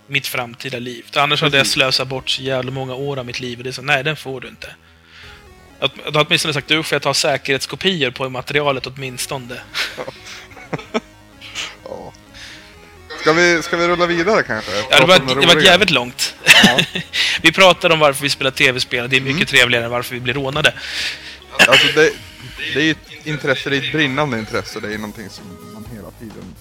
mitt 0.06 0.26
framtida 0.26 0.78
liv. 0.78 1.06
Annars 1.16 1.42
hade 1.42 1.56
jag 1.56 1.66
slösat 1.66 2.08
bort 2.08 2.30
så 2.30 2.42
jävla 2.42 2.70
många 2.70 2.94
år 2.94 3.18
av 3.18 3.26
mitt 3.26 3.40
liv. 3.40 3.58
Och 3.58 3.64
det 3.64 3.70
är 3.70 3.72
så, 3.72 3.82
nej, 3.82 4.04
den 4.04 4.16
får 4.16 4.40
du 4.40 4.48
inte. 4.48 4.74
Att, 5.78 5.94
du 5.94 6.18
har 6.18 6.26
åtminstone 6.26 6.54
sagt, 6.54 6.68
du 6.68 6.82
får 6.82 6.96
jag 6.96 7.02
ta 7.02 7.14
säkerhetskopior 7.14 8.10
på 8.10 8.28
materialet 8.28 8.86
åtminstone. 8.86 9.60
Ja. 9.96 10.04
Ska 13.20 13.32
vi, 13.32 13.62
ska 13.62 13.76
vi 13.76 13.88
rulla 13.88 14.06
vidare 14.06 14.42
kanske? 14.42 14.70
Ja, 14.90 15.00
det 15.00 15.06
var, 15.06 15.40
det 15.40 15.46
var 15.46 15.62
jävligt 15.62 15.90
långt. 15.90 16.34
Ja. 16.64 16.78
vi 17.42 17.52
pratade 17.52 17.94
om 17.94 18.00
varför 18.00 18.22
vi 18.22 18.30
spelar 18.30 18.50
tv-spel, 18.50 19.08
det 19.10 19.16
är 19.16 19.20
mycket 19.20 19.36
Mm. 19.36 19.46
trevligare 19.46 19.84
än 19.84 19.90
varför 19.90 20.14
vi 20.14 20.20
blir 20.20 20.34
rånade. 20.34 20.74
Alltså 21.68 21.86
det, 21.94 22.12
det 22.74 22.80
är 22.80 22.84
ju 22.84 22.90
ett 22.90 23.26
intresse, 23.26 23.70
det 23.70 23.76
är 23.76 23.82
ett 23.86 23.92
brinnande 23.92 24.38
intresse. 24.38 24.80
Det 24.80 24.86
är 24.88 24.92
ju 24.92 24.98
någonting 24.98 25.28
som 25.30 25.44
man 25.74 25.84
hela 25.94 26.10
tiden 26.10 26.54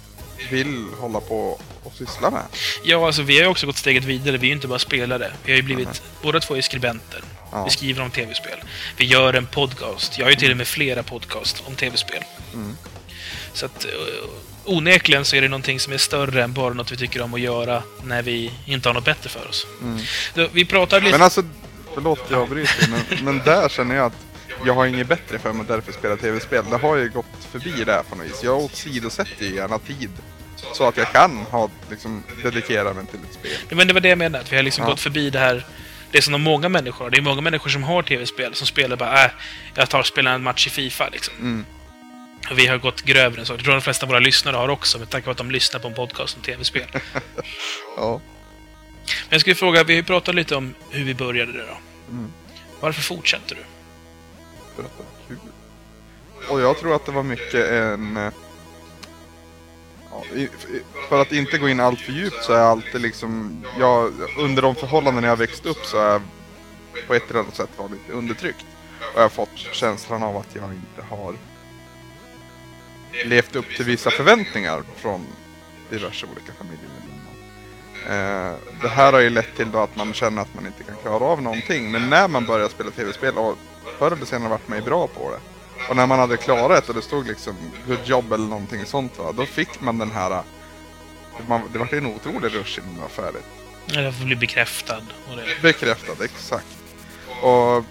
vill 0.50 0.86
hålla 1.00 1.19
på 1.19 1.60
och 1.84 1.93
syssla 1.98 2.32
med. 2.32 2.43
Ja, 2.84 3.06
alltså 3.06 3.22
vi 3.22 3.36
har 3.36 3.41
ju 3.43 3.48
också 3.48 3.65
gått 3.65 3.78
steget 3.78 4.04
vidare. 4.04 4.38
Vi 4.38 4.48
är 4.48 4.50
ju 4.50 4.56
inte 4.56 4.67
bara 4.67 4.80
spelare. 4.80 5.32
Vi 5.43 5.52
har 5.52 5.58
ju 5.58 5.63
blivit, 5.63 6.02
båda 6.22 6.39
två 6.39 6.56
är 6.56 6.62
skribenter. 6.62 7.24
Ja. 7.52 7.63
Vi 7.63 7.69
skriver 7.69 8.04
om 8.04 8.12
tv-spel. 8.12 8.60
Vi 8.98 9.06
gör 9.06 9.34
en 9.34 9.45
podcast. 9.45 10.17
Jag 10.17 10.26
har 10.26 10.32
ju 10.32 10.36
till 10.36 10.52
och 10.52 10.58
med 10.58 10.67
flera 10.67 11.04
podcast 11.04 11.63
om 11.65 11.76
tv-spel. 11.76 12.24
Mm. 12.54 12.78
Så 13.54 13.65
att 13.65 13.86
uh, 13.86 14.30
onekligen 14.69 15.25
så 15.25 15.36
är 15.36 15.41
det 15.41 15.47
någonting 15.47 15.79
som 15.79 15.93
är 15.93 15.97
större 15.97 16.43
än 16.43 16.53
bara 16.53 16.73
något 16.73 16.91
vi 16.91 16.97
tycker 16.97 17.21
om 17.21 17.34
att 17.34 17.39
göra 17.39 17.84
när 18.03 18.21
vi 18.21 18.51
inte 18.65 18.89
har 18.89 18.93
något 18.93 19.05
bättre 19.05 19.29
för 19.29 19.47
oss. 19.49 19.67
Mm. 19.82 19.99
Så 20.36 20.47
vi 20.51 20.65
pratar 20.65 21.01
lite... 21.01 21.12
Men 21.12 21.21
alltså, 21.21 21.43
förlåt 21.93 22.25
jag 22.29 22.41
avbryter, 22.41 22.88
men, 22.89 23.25
men 23.25 23.45
där 23.45 23.69
känner 23.69 23.95
jag 23.95 24.05
att 24.05 24.25
jag 24.65 24.73
har 24.73 24.86
inget 24.86 25.08
bättre 25.08 25.39
för 25.39 25.53
mig 25.53 25.65
därför 25.67 25.91
spelar 25.91 26.15
tv-spel. 26.17 26.65
Det 26.69 26.77
har 26.77 26.95
ju 26.95 27.10
gått 27.10 27.25
förbi 27.51 27.84
det 27.86 27.91
här 27.91 28.03
på 28.03 28.15
något 28.15 28.25
vis. 28.25 28.43
Jag 28.43 28.58
åsidosätter 28.58 29.45
ju 29.45 29.55
gärna 29.55 29.79
tid. 29.79 30.10
Så 30.73 30.88
att 30.88 30.97
jag 30.97 31.12
kan 31.12 31.38
ha, 31.38 31.69
liksom, 31.89 32.23
dedikera 32.43 32.93
mig 32.93 33.05
till 33.05 33.19
ett 33.29 33.34
spel. 33.34 33.77
Men 33.77 33.88
det 33.88 33.93
var 33.93 34.01
det 34.01 34.10
jag 34.10 34.17
menade, 34.17 34.43
att 34.43 34.51
vi 34.51 34.55
har 34.55 34.63
liksom 34.63 34.84
Ja. 34.84 34.89
gått 34.89 34.99
förbi 34.99 35.29
det 35.29 35.39
här... 35.39 35.65
Det 36.12 36.21
som 36.21 36.32
de 36.32 36.41
många 36.41 36.69
människor. 36.69 37.10
Det 37.10 37.17
är 37.17 37.21
många 37.21 37.41
människor 37.41 37.69
som 37.69 37.84
har 37.84 38.03
tv-spel 38.03 38.55
som 38.55 38.67
spelar 38.67 38.95
bara 38.95 39.25
äh, 39.25 39.32
jag 39.75 39.89
tar 39.89 39.99
och 39.99 40.05
spelar 40.05 40.36
en 40.36 40.43
match 40.43 40.67
i 40.67 40.69
Fifa 40.69 41.10
liksom. 41.10 41.34
Mm. 41.39 41.65
Vi 42.56 42.68
har 42.68 42.78
gått 42.78 43.02
grövre 43.02 43.40
än 43.40 43.46
så. 43.46 43.54
Jag 43.54 43.64
tror 43.64 43.74
de 43.74 43.82
flesta 43.82 44.06
av 44.06 44.10
våra 44.10 44.20
lyssnare 44.20 44.56
har 44.56 44.70
också, 44.70 45.00
med 45.00 45.10
tanke 45.10 45.26
på 45.26 45.32
att 45.32 45.38
de 45.38 45.52
lyssnar 45.52 45.80
på 45.80 45.88
en 45.88 45.94
podcast 45.94 46.36
om 46.38 46.42
tv-spel. 46.44 46.88
Ja. 47.98 48.22
Men 49.06 49.36
jag 49.36 49.42
skulle 49.42 49.56
fråga, 49.56 49.84
vi 49.84 50.04
pratat 50.04 50.36
lite 50.36 50.56
om 50.56 50.74
hur 50.90 51.04
vi 51.04 51.14
började 51.14 51.52
det 51.52 51.66
då. 51.66 51.78
Mm. 52.12 52.32
Varför 52.80 53.02
fortsätter 53.02 53.56
du? 53.56 53.62
För 54.76 54.84
att 54.84 54.98
det 54.98 55.04
var 55.04 55.28
kul. 55.28 55.52
Och 56.50 56.62
jag 56.62 56.78
tror 56.80 56.96
att 56.96 57.06
det 57.06 57.12
var 57.12 57.24
mycket 57.24 57.70
en... 57.70 58.18
eh, 58.18 58.32
Ja, 60.12 60.24
för 61.10 61.22
att 61.22 61.32
inte 61.32 61.58
gå 61.58 61.70
in 61.70 61.80
allt 61.80 62.00
för 62.00 62.12
djupt 62.12 62.44
så 62.44 62.54
är 62.54 62.58
jag 62.58 62.68
alltid 62.68 63.02
liksom... 63.02 63.64
Jag, 63.80 64.14
under 64.38 64.62
de 64.62 64.76
förhållanden 64.76 65.24
jag 65.24 65.36
växt 65.38 65.66
upp 65.66 65.86
så 65.86 65.98
är 65.98 66.12
jag 66.12 66.22
på 67.08 67.14
ett 67.14 67.30
eller 67.30 67.40
annat 67.40 67.56
sätt 67.56 67.70
varit 67.78 68.10
undertryckt. 68.12 68.66
Och 69.00 69.18
jag 69.20 69.22
har 69.22 69.30
fått 69.30 69.58
känslan 69.58 70.24
av 70.24 70.38
att 70.38 70.56
jag 70.56 70.74
inte 70.74 71.02
har 71.10 71.36
levt 73.26 73.56
upp 73.56 73.76
till 73.76 73.86
vissa 73.86 74.12
förväntningar 74.12 74.84
från 74.95 75.26
diverse 75.89 76.26
olika 76.26 76.52
familjemedlemmar. 76.54 77.34
Eh, 78.06 78.56
det 78.82 78.89
här 78.89 79.13
har 79.13 79.19
ju 79.19 79.30
lett 79.30 79.56
till 79.56 79.72
då 79.72 79.80
att 79.80 79.95
man 79.95 80.13
känner 80.13 80.41
att 80.41 80.54
man 80.54 80.65
inte 80.65 80.84
kan 80.84 80.95
klara 81.02 81.24
av 81.24 81.41
någonting. 81.41 81.91
Men 81.91 82.10
när 82.10 82.28
man 82.28 82.45
börjar 82.45 82.69
spela 82.69 82.91
tv-spel, 82.91 83.38
och 83.38 83.58
förr 84.00 84.12
eller 84.12 84.26
senare 84.26 84.50
vart 84.50 84.67
man 84.67 84.78
ju 84.78 84.84
bra 84.84 85.08
på 85.08 85.32
det. 85.32 85.39
Och 85.89 85.95
när 85.95 86.08
man 86.08 86.19
hade 86.19 86.38
klarat 86.38 86.86
det 86.86 86.89
och 86.89 86.95
det 86.95 87.02
stod 87.02 87.28
liksom 87.28 87.56
good 87.88 88.00
job 88.06 88.34
eller 88.34 88.48
någonting 88.48 88.86
sånt 88.86 89.17
va, 89.17 89.32
då 89.32 89.45
fick 89.45 89.82
man 89.82 89.98
den 89.98 90.12
här... 90.12 90.43
Man, 91.48 91.62
det 91.74 91.80
var 91.80 91.93
en 91.93 92.06
otrolig 92.06 92.56
rush 92.56 92.80
innan 92.80 92.95
det 92.95 93.02
var 93.02 93.08
färdigt. 93.08 93.45
Eller 93.93 94.12
får 94.12 94.26
bli 94.26 94.36
bekräftad. 94.36 95.02
Bekräftad, 95.62 96.24
exakt. 96.24 96.65
Och 97.41 97.84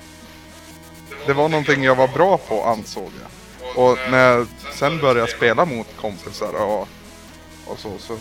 det 1.27 1.33
var 1.33 1.49
någonting 1.49 1.85
jag 1.85 1.95
var 1.95 2.09
bra 2.09 2.39
på 2.39 2.65
ansåg 2.65 3.11
jag. 3.21 3.31
Och 3.77 3.99
när 4.11 4.19
jag 4.19 4.47
sen 4.79 4.99
började 4.99 5.33
spela 5.33 5.65
mot 5.65 5.87
kompisar 6.01 6.53
och, 6.53 6.89
och 7.65 7.79
så, 7.79 7.99
så 7.99 8.19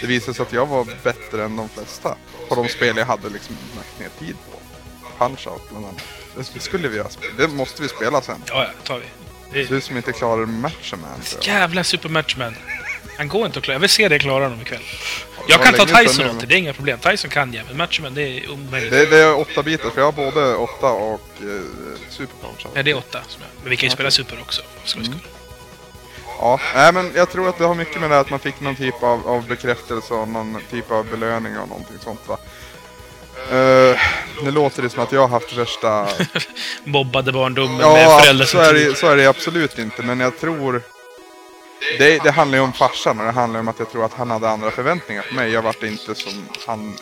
det 0.00 0.06
visade 0.06 0.34
sig 0.34 0.42
att 0.42 0.52
jag 0.52 0.66
var 0.66 0.86
bättre 1.02 1.44
än 1.44 1.56
de 1.56 1.68
flesta 1.68 2.16
på 2.48 2.54
de 2.54 2.68
spel 2.68 2.96
jag 2.96 3.06
hade 3.06 3.28
liksom 3.28 3.56
lagt 3.76 4.00
ner 4.00 4.26
tid 4.26 4.36
på. 4.50 4.58
Punch-Out 5.24 5.60
bland 5.70 5.86
annat. 5.86 6.02
Det 6.54 6.60
skulle 6.60 6.88
vi 6.88 6.98
ha 6.98 7.08
spelat. 7.08 7.36
Det 7.36 7.48
måste 7.48 7.82
vi 7.82 7.88
spela 7.88 8.22
sen. 8.22 8.42
Ja, 8.46 8.64
ja, 8.64 8.70
tar 8.84 8.98
vi. 8.98 9.04
Det 9.52 9.68
Du 9.68 9.80
som 9.80 9.96
inte 9.96 10.12
klarar 10.12 10.46
matchen 10.46 11.00
man. 11.00 11.20
tror 11.20 11.42
jag. 11.44 11.54
Jävla 11.60 11.84
supermatchman. 11.84 12.54
Han 13.18 13.28
går 13.28 13.46
inte 13.46 13.58
att 13.58 13.64
klara. 13.64 13.74
Jag 13.74 13.80
vill 13.80 13.88
se 13.90 14.08
dig 14.08 14.18
klara 14.18 14.44
honom 14.44 14.60
ikväll. 14.60 14.82
Jag 15.48 15.62
kan 15.62 15.74
ta 15.74 15.86
Tyson 15.86 16.30
åt 16.30 16.48
det 16.48 16.54
är 16.54 16.58
inga 16.58 16.72
problem. 16.72 16.98
Tyson 16.98 17.30
kan 17.30 17.52
jag, 17.54 17.66
men 17.66 17.76
matchman 17.76 18.14
det 18.14 18.22
är 18.22 18.50
omöjligt. 18.50 18.90
Det, 18.90 19.06
det 19.06 19.18
är 19.18 19.34
åtta 19.34 19.62
bitar, 19.62 19.90
för 19.90 20.00
jag 20.00 20.06
har 20.06 20.12
både 20.12 20.54
åtta 20.54 20.86
och 20.86 21.28
eh, 21.40 21.46
superpowers. 22.10 22.66
Ja, 22.74 22.82
det 22.82 22.90
är 22.90 22.96
åtta. 22.96 23.20
Som 23.28 23.42
jag. 23.42 23.50
Men 23.62 23.70
vi 23.70 23.76
kan 23.76 23.86
ju 23.88 23.90
spela 23.94 24.10
super 24.10 24.40
också. 24.40 24.62
för 24.82 24.88
skojs 24.88 25.06
Mm. 25.06 25.18
Ja, 26.40 26.60
nej, 26.74 26.92
men 26.92 27.12
jag 27.14 27.30
tror 27.30 27.48
att 27.48 27.58
det 27.58 27.64
har 27.64 27.74
mycket 27.74 28.00
med 28.00 28.10
det 28.10 28.20
att 28.20 28.30
man 28.30 28.38
fick 28.38 28.60
någon 28.60 28.76
typ 28.76 29.02
av, 29.02 29.28
av 29.28 29.46
bekräftelse 29.46 30.14
och 30.14 30.28
någon 30.28 30.58
typ 30.70 30.90
av 30.90 31.06
belöning 31.06 31.58
och 31.58 31.68
någonting 31.68 31.96
sånt 32.00 32.28
va. 32.28 32.38
Uh, 33.52 33.98
nu 34.42 34.50
låter 34.50 34.82
det 34.82 34.90
som 34.90 35.02
att 35.02 35.12
jag 35.12 35.20
har 35.20 35.28
haft 35.28 35.52
värsta... 35.52 36.08
Mobbade 36.84 37.32
barndomen 37.32 37.76
med 37.76 37.86
Ja, 37.86 38.18
föräldrar 38.22 38.46
så 38.46 38.50
som 38.50 38.60
är, 38.60 38.66
tog- 38.66 38.74
det, 38.74 38.94
så 38.98 39.06
är 39.06 39.16
det 39.16 39.26
absolut 39.26 39.78
inte, 39.78 40.02
men 40.02 40.20
jag 40.20 40.38
tror... 40.38 40.82
Det, 41.98 42.22
det 42.22 42.30
handlar 42.30 42.58
ju 42.58 42.64
om 42.64 42.72
farsan 42.72 43.18
och 43.20 43.26
det 43.26 43.32
handlar 43.32 43.60
om 43.60 43.68
att 43.68 43.78
jag 43.78 43.90
tror 43.90 44.04
att 44.04 44.12
han 44.12 44.30
hade 44.30 44.48
andra 44.48 44.70
förväntningar 44.70 45.22
på 45.28 45.34
mig. 45.34 45.52
Jag 45.52 45.62
vart 45.62 45.82
inte 45.82 46.14
som 46.14 46.48
han 46.66 46.94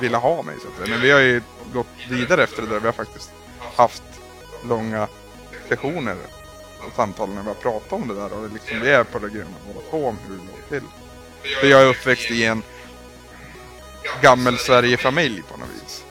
ville 0.00 0.16
ha 0.16 0.42
mig. 0.42 0.54
Så. 0.62 0.90
Men 0.90 1.00
vi 1.00 1.10
har 1.10 1.20
ju 1.20 1.42
gått 1.72 1.86
vidare 2.10 2.44
efter 2.44 2.62
det 2.62 2.68
där. 2.68 2.80
Vi 2.80 2.86
har 2.86 2.92
faktiskt 2.92 3.30
haft 3.76 4.02
långa 4.68 5.08
sessioner 5.68 6.16
samtal 6.96 7.28
när 7.28 7.42
vi 7.42 7.48
har 7.48 7.54
pratat 7.54 7.92
om 7.92 8.08
det 8.08 8.14
där. 8.14 8.32
Och 8.32 8.48
det 8.48 8.54
liksom, 8.54 8.80
vi 8.80 8.90
är 8.90 9.04
på 9.04 9.18
det 9.18 9.28
gröna 9.28 9.56
båda 9.66 9.86
två 9.90 10.06
om 10.06 10.18
hur 10.28 10.34
det 10.34 10.42
låg 10.42 10.68
till. 10.68 10.88
För 11.60 11.66
jag 11.66 11.82
är 11.82 11.86
uppväxt 11.86 12.30
i 12.30 12.44
en 12.44 12.62
gammel 14.22 14.58
Sverigefamilj 14.58 15.42
på 15.42 15.56
något 15.56 15.68
vis. 15.82 16.04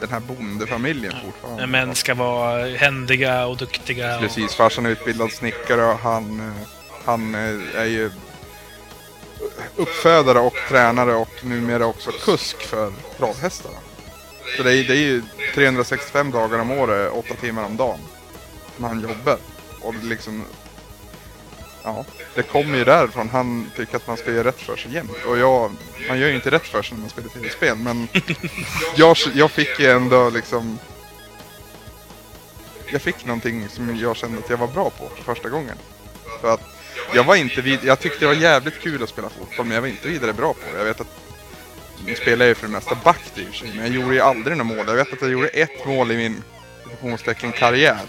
Den 0.00 0.10
här 0.10 0.20
bondefamiljen 0.20 1.14
fortfarande. 1.24 1.66
Män 1.66 1.94
ska 1.94 2.14
vara 2.14 2.76
händiga 2.76 3.46
och 3.46 3.56
duktiga. 3.56 4.14
Och... 4.14 4.20
Precis, 4.20 4.54
farsan 4.54 4.86
är 4.86 4.90
utbildad 4.90 5.32
snickare 5.32 5.84
och 5.84 5.98
han, 5.98 6.52
han 7.04 7.34
är 7.34 7.84
ju 7.84 8.10
uppfödare 9.76 10.38
och 10.38 10.54
tränare 10.68 11.14
och 11.14 11.44
numera 11.44 11.86
också 11.86 12.10
kusk 12.10 12.62
för 12.62 12.92
travhästar. 13.18 13.72
Så 14.56 14.62
det 14.62 14.74
är, 14.74 14.84
det 14.84 14.92
är 14.92 14.96
ju 14.96 15.22
365 15.54 16.30
dagar 16.30 16.58
om 16.58 16.70
året, 16.70 17.12
8 17.12 17.34
timmar 17.34 17.64
om 17.64 17.76
dagen 17.76 18.00
som 18.76 18.84
han 18.84 19.00
jobbar. 19.00 19.38
Och 19.86 19.94
liksom... 20.02 20.44
Ja, 21.82 22.04
det 22.34 22.42
kommer 22.42 22.78
ju 22.78 22.84
därifrån. 22.84 23.28
Han 23.28 23.70
tycker 23.76 23.96
att 23.96 24.06
man 24.06 24.16
ska 24.16 24.32
göra 24.32 24.48
rätt 24.48 24.60
för 24.60 24.76
sig 24.76 24.94
jämt. 24.94 25.24
Och 25.26 25.38
jag, 25.38 25.72
man 26.08 26.18
gör 26.18 26.28
ju 26.28 26.34
inte 26.34 26.50
rätt 26.50 26.66
för 26.66 26.82
sig 26.82 26.94
när 26.94 27.00
man 27.00 27.10
spelar 27.10 27.28
tv-spel, 27.28 27.76
men 27.76 28.08
jag, 28.96 29.16
jag 29.34 29.50
fick 29.50 29.80
ju 29.80 29.90
ändå 29.90 30.30
liksom 30.30 30.78
jag 32.92 33.02
fick 33.02 33.24
någonting 33.24 33.68
som 33.68 33.96
jag 33.96 34.16
kände 34.16 34.38
att 34.38 34.50
jag 34.50 34.56
var 34.56 34.66
bra 34.66 34.90
på 34.90 35.08
för 35.16 35.22
första 35.22 35.48
gången. 35.48 35.76
För 36.40 36.54
att 36.54 36.60
jag 37.14 37.24
var 37.24 37.36
inte 37.36 37.60
vid, 37.60 37.78
jag 37.82 38.00
tyckte 38.00 38.18
det 38.20 38.26
var 38.26 38.34
jävligt 38.34 38.80
kul 38.80 39.02
att 39.02 39.08
spela 39.08 39.28
fotboll 39.28 39.66
men 39.66 39.74
jag 39.74 39.80
var 39.80 39.88
inte 39.88 40.08
vidare 40.08 40.32
bra 40.32 40.52
på 40.52 40.60
det. 40.72 40.78
Jag 40.78 40.84
vet 40.84 41.00
att 41.00 41.20
nu 42.06 42.14
spelar 42.14 42.44
jag 42.44 42.48
ju 42.48 42.54
för 42.54 42.66
det 42.66 42.72
mesta 42.72 42.98
back 43.04 43.20
men 43.62 43.78
jag 43.78 43.88
gjorde 43.88 44.14
ju 44.14 44.20
aldrig 44.20 44.56
något 44.56 44.66
mål. 44.66 44.84
Jag 44.86 44.94
vet 44.94 45.12
att 45.12 45.20
jag 45.20 45.30
gjorde 45.30 45.48
ett 45.48 45.86
mål 45.86 46.10
i 46.10 46.16
min 46.16 46.42
situationstecken 46.90 47.52
karriär. 47.52 48.02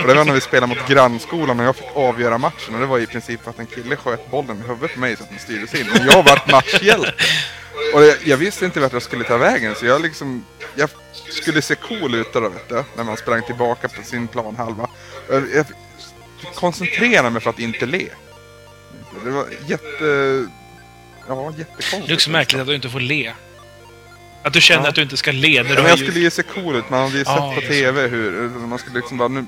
Och 0.00 0.06
det 0.06 0.14
var 0.14 0.24
när 0.24 0.32
vi 0.32 0.40
spelade 0.40 0.74
mot 0.74 0.88
grannskolan 0.88 1.60
och 1.60 1.66
jag 1.66 1.76
fick 1.76 1.88
avgöra 1.94 2.38
matchen 2.38 2.74
och 2.74 2.80
det 2.80 2.86
var 2.86 2.98
i 2.98 3.06
princip 3.06 3.42
för 3.42 3.50
att 3.50 3.58
en 3.58 3.66
kille 3.66 3.96
sköt 3.96 4.30
bollen 4.30 4.62
i 4.64 4.68
huvudet 4.68 4.94
på 4.94 5.00
mig 5.00 5.16
så 5.16 5.22
att 5.22 5.30
den 5.30 5.38
styrdes 5.38 5.74
in. 5.74 5.86
Och 5.90 6.06
jag 6.06 6.22
vart 6.22 6.50
matchhjälte. 6.50 7.14
Och 7.94 8.02
jag, 8.02 8.16
jag 8.24 8.36
visste 8.36 8.64
inte 8.64 8.80
vart 8.80 8.92
jag 8.92 9.02
skulle 9.02 9.24
ta 9.24 9.36
vägen 9.36 9.74
så 9.74 9.86
jag 9.86 10.02
liksom, 10.02 10.44
jag 10.74 10.90
skulle 11.30 11.62
se 11.62 11.74
cool 11.74 12.14
ut 12.14 12.32
då 12.32 12.40
vet 12.40 12.68
du, 12.68 12.84
när 12.96 13.04
man 13.04 13.16
sprang 13.16 13.42
tillbaka 13.42 13.88
på 13.88 14.02
sin 14.02 14.28
planhalva. 14.28 14.88
Jag, 15.30 15.48
jag 15.54 15.66
koncentrerade 16.54 17.30
mig 17.30 17.42
för 17.42 17.50
att 17.50 17.58
inte 17.58 17.86
le. 17.86 18.08
Det 19.24 19.30
var 19.30 19.46
jätte... 19.66 20.46
Ja, 21.28 21.52
jättekonstigt. 21.56 22.06
Det 22.06 22.12
är 22.12 22.14
också 22.14 22.30
märkligt 22.30 22.60
att 22.60 22.66
du 22.66 22.74
inte 22.74 22.88
får 22.88 23.00
le. 23.00 23.32
Att 24.42 24.52
du 24.52 24.60
känner 24.60 24.82
Ja. 24.82 24.88
att 24.88 24.94
du 24.94 25.02
inte 25.02 25.16
ska 25.16 25.32
le 25.32 25.62
när 25.62 25.70
Ja, 25.70 25.76
men 25.80 25.86
jag 25.90 25.98
ju... 25.98 26.04
skulle 26.06 26.20
ju 26.20 26.30
se 26.30 26.42
cool 26.42 26.76
ut, 26.76 26.90
man 26.90 27.00
hade 27.02 27.18
ju 27.18 27.24
sett 27.24 27.34
Ja, 27.36 27.52
på 27.54 27.60
TV 27.60 28.06
hur 28.08 28.48
man 28.48 28.78
skulle 28.78 28.96
liksom 28.98 29.18
bara 29.18 29.28
nu 29.28 29.44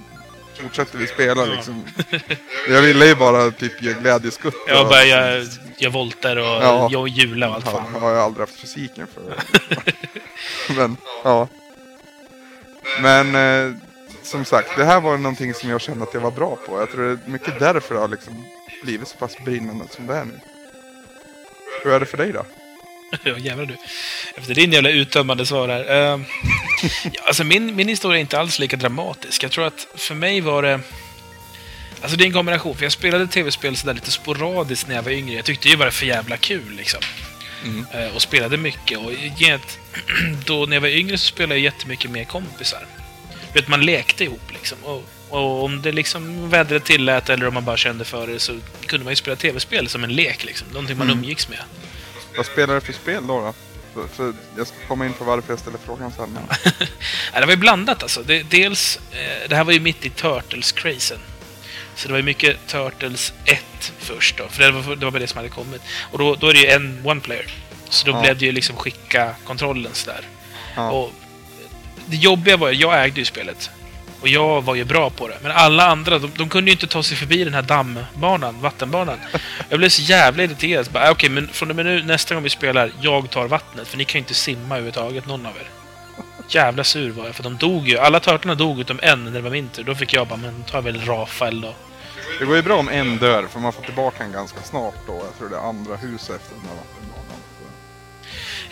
fortsätter 0.62 0.98
vi 0.98 1.06
spela 1.06 1.44
liksom. 1.44 1.84
Jag 2.68 2.82
ville 2.82 3.06
ju 3.06 3.14
bara 3.14 3.50
typ 3.50 3.82
ge 3.82 3.92
glädjeskutt. 3.92 4.54
Jag 4.68 4.82
och- 4.82 4.88
bara 4.88 5.04
jag, 5.04 5.46
jag 5.78 5.90
volter 5.90 6.36
och 6.38 6.44
Ja. 6.44 6.88
jag 6.92 7.08
hjular 7.08 7.48
och 7.48 7.54
allt 7.54 7.64
Ja, 7.66 7.72
fan. 7.92 8.02
har 8.02 8.10
jag 8.10 8.18
aldrig 8.20 8.40
haft 8.48 8.60
fysiken 8.60 9.06
för. 9.14 9.34
Men, 10.76 10.96
ja. 11.24 11.48
Men, 13.02 13.34
eh, 13.34 13.74
som 14.22 14.44
sagt, 14.44 14.76
det 14.76 14.84
här 14.84 15.00
var 15.00 15.16
någonting 15.18 15.54
som 15.54 15.70
jag 15.70 15.80
kände 15.80 16.04
att 16.04 16.14
jag 16.14 16.20
var 16.20 16.30
bra 16.30 16.56
på. 16.66 16.80
Jag 16.80 16.90
tror 16.92 17.04
det 17.04 17.10
är 17.10 17.30
mycket 17.30 17.58
därför 17.58 17.94
det 17.94 18.00
har 18.00 18.08
liksom 18.08 18.44
blivit 18.82 19.08
så 19.08 19.16
pass 19.16 19.36
brinnande 19.44 19.84
som 19.90 20.06
det 20.06 20.14
är 20.14 20.24
nu. 20.24 20.40
Hur 21.84 21.92
är 21.92 22.00
det 22.00 22.06
för 22.06 22.16
dig 22.16 22.32
då? 22.32 22.44
Ja, 23.24 23.38
jävlar 23.38 23.66
du. 23.66 23.76
Efter 24.36 24.54
din 24.54 24.72
jävla 24.72 24.90
uttömmande 24.90 25.46
svar 25.46 25.68
här. 25.68 25.84
Ja, 25.94 26.20
alltså 27.26 27.44
min, 27.44 27.76
min 27.76 27.88
historia 27.88 28.16
är 28.18 28.20
inte 28.20 28.38
alls 28.38 28.58
lika 28.58 28.76
dramatisk. 28.76 29.42
Jag 29.42 29.50
tror 29.50 29.66
att 29.66 29.86
för 29.94 30.14
mig 30.14 30.40
var 30.40 30.62
det... 30.62 30.80
Alltså 32.02 32.16
det 32.16 32.24
är 32.24 32.26
en 32.26 32.32
kombination, 32.32 32.76
för 32.76 32.82
jag 32.82 32.92
spelade 32.92 33.26
tv-spel 33.26 33.76
sådär 33.76 33.94
lite 33.94 34.10
sporadiskt 34.10 34.88
när 34.88 34.94
jag 34.94 35.02
var 35.02 35.10
yngre. 35.10 35.34
Jag 35.36 35.44
tyckte 35.44 35.68
det 35.68 35.76
var 35.76 35.90
för 35.90 36.06
jävla 36.06 36.36
kul 36.36 36.72
liksom. 36.76 37.00
Mm. 37.64 37.86
Eh, 37.94 38.14
och 38.14 38.22
spelade 38.22 38.56
mycket. 38.56 38.98
Och 38.98 39.12
get, 39.36 39.78
då 40.46 40.66
när 40.66 40.76
jag 40.76 40.80
var 40.80 40.88
yngre 40.88 41.18
så 41.18 41.26
spelade 41.26 41.54
jag 41.54 41.62
jättemycket 41.64 42.10
med 42.10 42.28
kompisar. 42.28 42.86
Du 43.52 43.60
vet, 43.60 43.68
man 43.68 43.86
lekte 43.86 44.24
ihop 44.24 44.52
liksom. 44.52 44.78
Och, 44.84 45.04
och 45.28 45.64
om 45.64 45.82
det 45.82 45.92
liksom 45.92 46.50
vädret 46.50 46.84
tillät 46.84 47.28
eller 47.30 47.46
om 47.48 47.54
man 47.54 47.64
bara 47.64 47.76
kände 47.76 48.04
för 48.04 48.26
det 48.26 48.40
så 48.40 48.58
kunde 48.86 49.04
man 49.04 49.12
ju 49.12 49.16
spela 49.16 49.36
tv-spel 49.36 49.88
som 49.88 50.04
en 50.04 50.14
lek 50.14 50.44
liksom. 50.44 50.68
Någonting 50.68 50.98
man 50.98 51.06
Mm. 51.10 51.18
umgicks 51.18 51.48
med. 51.48 51.58
Vad 52.36 52.46
spelar 52.46 52.74
du 52.74 52.80
för 52.80 52.92
spel 52.92 53.26
då? 53.26 53.52
då? 53.94 54.08
För, 54.08 54.32
jag 54.56 54.66
ska 54.66 54.76
komma 54.88 55.06
in 55.06 55.12
på 55.12 55.24
varför 55.24 55.52
jag 55.52 55.58
ställer 55.60 55.78
frågan 55.78 56.12
sen. 56.12 56.38
Ja, 57.32 57.40
det 57.40 57.46
var 57.46 57.52
ju 57.52 57.56
blandat 57.56 58.02
alltså. 58.02 58.22
Det, 58.22 58.42
dels, 58.42 58.98
eh, 59.12 59.48
det 59.48 59.56
här 59.56 59.64
var 59.64 59.72
ju 59.72 59.80
mitt 59.80 60.06
i 60.06 60.08
Turtles-crazen. 60.10 61.18
Så 61.96 62.08
det 62.08 62.12
var 62.12 62.18
ju 62.18 62.24
mycket 62.24 62.66
Turtles 62.66 63.32
1 63.44 63.92
först 63.98 64.36
då, 64.38 64.48
för 64.48 64.62
det 64.62 64.70
var, 64.70 64.96
det 64.96 65.10
var 65.10 65.20
det 65.20 65.26
som 65.26 65.36
hade 65.36 65.48
kommit. 65.48 65.82
Och 66.12 66.18
då, 66.18 66.34
då 66.34 66.48
är 66.48 66.52
det 66.54 66.60
ju 66.60 66.66
en 66.68 67.00
one 67.04 67.20
player. 67.20 67.46
Så 67.88 68.06
då 68.06 68.12
Ja. 68.12 68.20
blev 68.20 68.38
det 68.38 68.44
ju 68.44 68.52
liksom 68.52 68.76
skicka 68.76 69.34
kontrollen 69.44 69.94
sådär. 69.94 70.20
Ja. 70.76 70.90
Och 70.90 71.12
det 72.06 72.16
jobbiga 72.16 72.56
var 72.56 72.70
ju, 72.70 72.80
jag 72.80 73.04
ägde 73.04 73.20
ju 73.20 73.24
spelet. 73.24 73.70
Och 74.24 74.28
jag 74.28 74.62
var 74.62 74.74
ju 74.74 74.84
bra 74.84 75.10
på 75.10 75.28
det. 75.28 75.38
Men 75.42 75.52
alla 75.52 75.86
andra, 75.86 76.18
de, 76.18 76.30
de 76.36 76.48
kunde 76.48 76.70
ju 76.70 76.72
inte 76.72 76.86
ta 76.86 77.02
sig 77.02 77.16
förbi 77.16 77.44
den 77.44 77.54
här 77.54 77.62
dammbanan, 77.62 78.60
vattenbanan. 78.60 79.18
Jag 79.68 79.78
blev 79.78 79.88
så 79.88 80.02
jävla 80.02 80.42
irriterad. 80.42 80.86
Så 80.86 80.92
Bara, 80.92 81.04
äh, 81.04 81.10
Okej, 81.10 81.30
men 81.30 81.48
från 81.48 81.70
och 81.70 81.76
med 81.76 81.86
nu, 81.86 82.02
nästa 82.02 82.34
gång 82.34 82.42
vi 82.42 82.50
spelar, 82.50 82.92
jag 83.00 83.30
tar 83.30 83.48
vattnet. 83.48 83.88
För 83.88 83.98
ni 83.98 84.04
kan 84.04 84.18
ju 84.18 84.18
inte 84.18 84.34
simma 84.34 84.74
överhuvudtaget, 84.74 85.26
någon 85.26 85.46
av 85.46 85.52
er. 85.56 85.68
Jävla 86.48 86.84
sur 86.84 87.10
var 87.10 87.26
jag, 87.26 87.34
för 87.34 87.42
de 87.42 87.56
dog 87.56 87.88
ju. 87.88 87.98
Alla 87.98 88.20
törtarna 88.20 88.54
dog 88.54 88.80
utom 88.80 88.98
en 89.02 89.24
när 89.24 89.30
det 89.30 89.40
var 89.40 89.50
min 89.50 89.68
tur. 89.68 89.84
Då 89.84 89.94
fick 89.94 90.12
jag 90.12 90.26
bara, 90.26 90.36
men 90.36 90.62
tar 90.62 90.82
väl 90.82 91.00
Rafael 91.00 91.60
då. 91.60 91.74
Det 92.38 92.44
går 92.44 92.56
ju 92.56 92.62
bra 92.62 92.76
om 92.76 92.88
en 92.88 93.18
dör, 93.18 93.46
för 93.46 93.60
man 93.60 93.72
får 93.72 93.82
tillbaka 93.82 94.24
en 94.24 94.32
ganska 94.32 94.60
snart 94.62 94.94
då. 95.06 95.12
Jag 95.12 95.38
tror 95.38 95.48
det 95.48 95.56
är 95.56 95.68
andra 95.68 95.96
huset 95.96 96.36
efter 96.36 96.54
den 96.54 96.64
här 96.68 96.76
vattenbanan. 96.76 97.13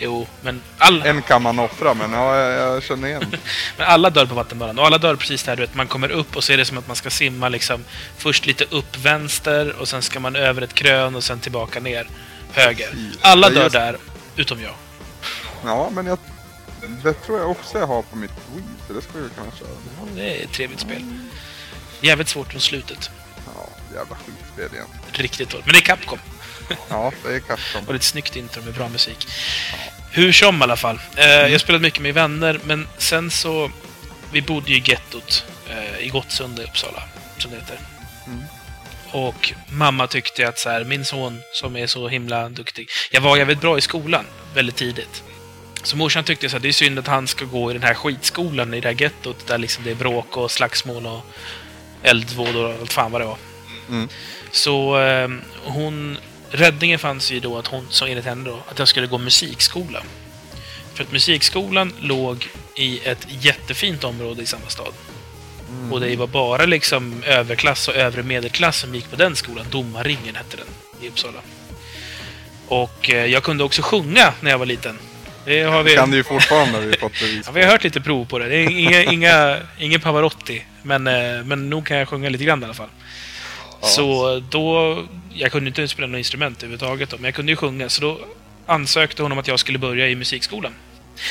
Jo, 0.03 0.27
men 0.41 0.61
alla, 0.77 1.05
En 1.05 1.21
kan 1.21 1.41
man 1.41 1.59
offra, 1.59 1.93
men 1.93 2.11
ja, 2.13 2.37
jag, 2.37 2.75
jag 2.75 2.83
känner 2.83 3.07
igen. 3.07 3.35
men 3.77 3.87
alla 3.87 4.09
dör 4.09 4.25
på 4.25 4.35
vattenbanan. 4.35 4.79
Och 4.79 4.85
alla 4.85 4.97
dör 4.97 5.15
precis 5.15 5.43
där, 5.43 5.55
du 5.55 5.61
vet, 5.61 5.75
man 5.75 5.87
kommer 5.87 6.11
upp 6.11 6.35
och 6.35 6.43
så 6.43 6.53
är 6.53 6.57
det 6.57 6.65
som 6.65 6.77
att 6.77 6.87
man 6.87 6.95
ska 6.95 7.09
simma 7.09 7.49
liksom 7.49 7.85
först 8.17 8.45
lite 8.45 8.65
upp 8.69 8.97
vänster 8.97 9.75
och 9.79 9.87
sen 9.87 10.01
ska 10.01 10.19
man 10.19 10.35
över 10.35 10.61
ett 10.61 10.73
krön 10.73 11.15
och 11.15 11.23
sen 11.23 11.39
tillbaka 11.39 11.79
ner 11.79 12.07
höger. 12.51 12.89
Alla 13.21 13.47
Ja, 13.47 13.53
dör 13.53 13.63
just- 13.63 13.73
där, 13.73 13.97
utom 14.35 14.61
jag. 14.61 14.73
Ja, 15.65 15.89
men 15.89 16.05
jag, 16.05 16.17
det 17.03 17.13
tror 17.13 17.39
jag 17.39 17.51
också 17.51 17.79
jag 17.79 17.87
har 17.87 18.01
på 18.01 18.15
mitt 18.15 18.31
Wii, 18.55 18.63
så 18.87 18.93
det 18.93 19.01
skulle 19.01 19.23
jag 19.23 19.35
kunna 19.35 19.51
köra. 19.59 19.69
Ja, 19.99 20.07
Det 20.15 20.39
är 20.41 20.43
ett 20.43 20.51
trevligt 20.51 20.79
spel. 20.79 21.03
Jävligt 22.01 22.27
svårt 22.29 22.51
från 22.51 22.61
slutet. 22.61 23.09
Ja, 23.55 23.69
jävla 23.95 24.15
skitspel 24.15 24.73
igen. 24.73 24.87
Riktigt 25.11 25.49
dåligt. 25.49 25.65
Men 25.65 25.73
det 25.73 25.79
är 25.79 25.81
Capcom. 25.81 26.19
Ja, 26.89 27.11
det 27.25 27.35
är 27.35 27.39
Capcom. 27.39 27.81
Och 27.87 27.87
det 27.87 27.91
är 27.93 27.95
ett 27.95 28.03
snyggt 28.03 28.35
intro 28.35 28.61
med 28.61 28.73
bra 28.73 28.89
musik. 28.89 29.27
Hur 30.15 30.31
som 30.31 30.59
i 30.59 30.63
alla 30.63 30.75
fall. 30.75 30.99
Eh, 31.15 31.25
jag 31.25 31.61
spelade 31.61 31.81
mycket 31.81 32.01
med 32.01 32.13
vänner, 32.13 32.59
men 32.63 32.87
sen 32.97 33.31
så... 33.31 33.71
Vi 34.31 34.41
bodde 34.41 34.71
ju 34.71 34.77
i 34.77 34.83
gettot 34.85 35.45
eh, 35.69 36.05
i 36.05 36.09
Gottsunda 36.09 36.61
i 36.61 36.65
Uppsala, 36.65 37.03
som 37.37 37.51
det 37.51 37.57
heter. 37.57 37.79
Mm. 38.27 38.43
Och 39.11 39.53
mamma 39.69 40.07
tyckte 40.07 40.47
att 40.47 40.59
så 40.59 40.69
här, 40.69 40.83
min 40.83 41.05
son 41.05 41.41
som 41.53 41.75
är 41.75 41.87
så 41.87 42.07
himla 42.07 42.49
duktig. 42.49 42.89
Jag 43.11 43.21
var 43.21 43.37
jävligt 43.37 43.61
bra 43.61 43.77
i 43.77 43.81
skolan 43.81 44.25
väldigt 44.55 44.75
tidigt. 44.75 45.23
Så 45.83 45.97
morsan 45.97 46.23
tyckte 46.23 46.49
så 46.49 46.55
här, 46.55 46.61
det 46.61 46.67
är 46.67 46.73
synd 46.73 46.99
att 46.99 47.07
han 47.07 47.27
ska 47.27 47.45
gå 47.45 47.71
i 47.71 47.73
den 47.73 47.83
här 47.83 47.93
skitskolan 47.93 48.73
i 48.73 48.79
det 48.79 48.87
här 48.87 49.01
gettot 49.01 49.47
där 49.47 49.57
liksom 49.57 49.83
det 49.83 49.91
är 49.91 49.95
bråk 49.95 50.37
och 50.37 50.51
slagsmål 50.51 51.05
och 51.05 51.25
eldvådor 52.03 52.65
och 52.65 52.81
allt 52.81 52.93
fan 52.93 53.11
vad 53.11 53.21
det 53.21 53.25
var. 53.25 53.37
Mm. 53.89 54.09
Så 54.51 55.01
eh, 55.01 55.29
hon... 55.63 56.17
Räddningen 56.55 56.99
fanns 56.99 57.31
ju 57.31 57.39
då 57.39 57.57
att 57.57 57.67
hon, 57.67 57.87
som 57.89 58.07
enligt 58.07 58.25
henne 58.25 58.49
då, 58.49 58.59
att 58.69 58.79
jag 58.79 58.87
skulle 58.87 59.07
gå 59.07 59.17
musikskola. 59.17 60.03
För 60.93 61.03
att 61.03 61.11
musikskolan 61.11 61.93
låg 61.99 62.47
i 62.75 62.99
ett 62.99 63.27
jättefint 63.29 64.03
område 64.03 64.41
i 64.41 64.45
samma 64.45 64.67
stad. 64.67 64.93
Och 65.91 65.99
det 65.99 66.15
var 66.15 66.27
bara 66.27 66.65
liksom 66.65 67.23
överklass 67.23 67.87
och 67.87 67.95
övre 67.95 68.23
medelklass 68.23 68.77
som 68.77 68.95
gick 68.95 69.09
på 69.09 69.15
den 69.15 69.35
skolan. 69.35 69.65
Domarringen 69.71 70.35
hette 70.35 70.57
den 70.57 70.67
i 71.01 71.09
Uppsala. 71.09 71.39
Och 72.67 73.09
eh, 73.09 73.25
jag 73.25 73.43
kunde 73.43 73.63
också 73.63 73.81
sjunga 73.81 74.33
när 74.41 74.51
jag 74.51 74.57
var 74.57 74.65
liten. 74.65 74.97
Det 75.45 75.61
har 75.61 75.83
vi... 75.83 75.95
Kan 75.95 76.11
du 76.11 76.17
ju 76.17 76.23
fortfarande, 76.23 76.77
har 76.77 76.85
vi 76.85 76.97
fått 76.97 77.11
Ja, 77.45 77.51
vi 77.51 77.63
har 77.63 77.71
hört 77.71 77.83
lite 77.83 78.01
prov 78.01 78.25
på 78.25 78.39
det. 78.39 78.47
Det 78.47 78.55
är 78.55 78.69
inga, 78.69 79.03
inga, 79.03 79.57
ingen 79.79 80.01
Pavarotti. 80.01 80.65
Men, 80.81 81.07
eh, 81.07 81.43
men 81.45 81.69
nog 81.69 81.85
kan 81.85 81.97
jag 81.97 82.09
sjunga 82.09 82.29
lite 82.29 82.43
grann 82.43 82.61
i 82.61 82.65
alla 82.65 82.73
fall. 82.73 82.89
Ja. 83.83 83.89
Så 83.89 84.39
då... 84.49 84.97
Jag 85.33 85.51
kunde 85.51 85.67
inte 85.67 85.87
spela 85.87 86.07
något 86.07 86.17
instrument 86.17 86.57
överhuvudtaget 86.57 87.09
då, 87.09 87.17
men 87.17 87.25
jag 87.25 87.33
kunde 87.33 87.51
ju 87.51 87.55
sjunga. 87.55 87.89
Så 87.89 88.01
då 88.01 88.19
ansökte 88.65 89.23
hon 89.23 89.31
om 89.31 89.37
att 89.37 89.47
jag 89.47 89.59
skulle 89.59 89.77
börja 89.77 90.09
i 90.09 90.15
musikskolan. 90.15 90.73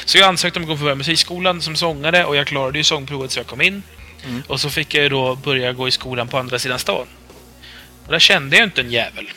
Så 0.05 0.19
jag 0.19 0.29
ansökte 0.29 0.59
om 0.59 0.62
att 0.62 0.69
gå 0.69 0.77
på 0.77 0.95
musikskolan 0.95 1.62
som 1.62 1.77
sångare 1.77 2.25
och 2.25 2.37
jag 2.37 2.47
klarade 2.47 2.79
ju 2.79 2.85
sångprovet 2.85 3.31
så 3.31 3.38
jag 3.38 3.47
kom 3.47 3.61
in. 3.61 3.83
Mm. 4.25 4.43
Och 4.49 4.61
så 4.61 4.71
fick 4.71 4.95
jag 4.95 5.03
ju 5.03 5.09
då 5.09 5.35
börja 5.35 5.73
gå 5.73 5.88
i 5.88 5.91
skolan 5.91 6.29
på 6.29 6.38
andra 6.38 6.59
sidan 6.59 6.79
stan. 6.79 7.07
Och 8.07 8.12
där 8.12 8.19
kände 8.19 8.57
jag 8.57 8.67
inte 8.67 8.81
en 8.81 8.91
jävel. 8.91 9.31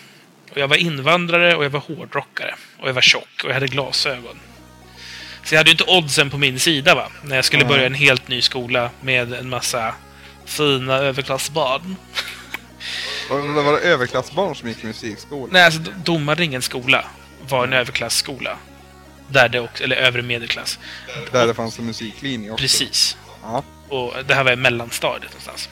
Och 0.51 0.57
jag 0.57 0.67
var 0.67 0.75
invandrare 0.75 1.55
och 1.55 1.65
jag 1.65 1.69
var 1.69 1.79
hårdrockare. 1.79 2.55
Och 2.79 2.89
jag 2.89 2.93
var 2.93 3.01
tjock 3.01 3.43
och 3.43 3.49
jag 3.49 3.53
hade 3.53 3.67
glasögon. 3.67 4.39
Så 5.43 5.55
jag 5.55 5.59
hade 5.59 5.69
ju 5.69 5.71
inte 5.71 5.83
oddsen 5.83 6.29
på 6.29 6.37
min 6.37 6.59
sida 6.59 6.95
va. 6.95 7.07
När 7.23 7.35
jag 7.35 7.45
skulle 7.45 7.63
Nej. 7.63 7.69
börja 7.69 7.85
en 7.85 7.93
helt 7.93 8.27
ny 8.27 8.41
skola 8.41 8.89
med 9.01 9.33
en 9.33 9.49
massa 9.49 9.95
fina 10.45 10.93
överklassbarn. 10.97 11.95
Var, 13.29 13.63
var 13.63 13.73
det 13.73 13.79
överklassbarn 13.79 14.55
som 14.55 14.69
gick 14.69 14.83
i 14.83 14.87
musikskolan? 14.87 15.49
Nej, 15.51 15.63
alltså 15.63 15.79
Domarringens 16.03 16.65
skola 16.65 17.05
var 17.49 17.63
en 17.63 17.73
överklassskola. 17.73 18.57
Där 19.27 19.49
det 19.49 19.59
också, 19.59 19.83
eller 19.83 19.95
övre 19.95 20.21
medelklass. 20.21 20.79
Där 21.31 21.47
det 21.47 21.53
fanns 21.53 21.79
en 21.79 21.85
musiklinje 21.85 22.51
också? 22.51 22.61
Precis. 22.61 23.17
Ja. 23.43 23.63
Och 23.89 24.13
det 24.27 24.33
här 24.35 24.43
var 24.43 24.51
i 24.51 24.55
mellanstadiet 24.55 25.31
någonstans. 25.31 25.69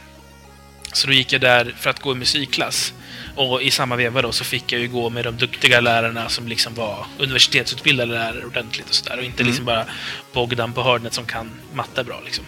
Så 0.94 1.08
då 1.08 1.14
gick 1.14 1.34
jag 1.34 1.42
där 1.42 1.76
för 1.80 1.90
att 1.90 2.00
gå 2.00 2.12
i 2.12 2.16
musikklass. 2.16 2.94
Och 3.36 3.62
i 3.62 3.72
samma 3.72 3.96
veva 3.96 4.22
då 4.22 4.32
så 4.32 4.44
fick 4.44 4.72
jag 4.72 4.82
ju 4.82 4.88
gå 4.88 5.10
med 5.10 5.26
de 5.26 5.38
duktiga 5.38 5.82
lärarna 5.82 6.30
som 6.30 6.48
liksom 6.48 6.74
var 6.74 7.06
universitetsutbildade 7.20 8.12
lärare 8.14 8.46
ordentligt 8.46 8.90
och 8.90 8.96
sådär. 8.96 9.18
Och 9.18 9.24
inte 9.24 9.42
Mm. 9.44 9.48
liksom 9.52 9.66
bara 9.66 9.86
Bogdan 10.34 10.74
på 10.74 10.84
hörnet 10.84 11.14
som 11.14 11.26
kan 11.26 11.52
matte 11.74 12.04
bra 12.04 12.22
liksom. 12.26 12.46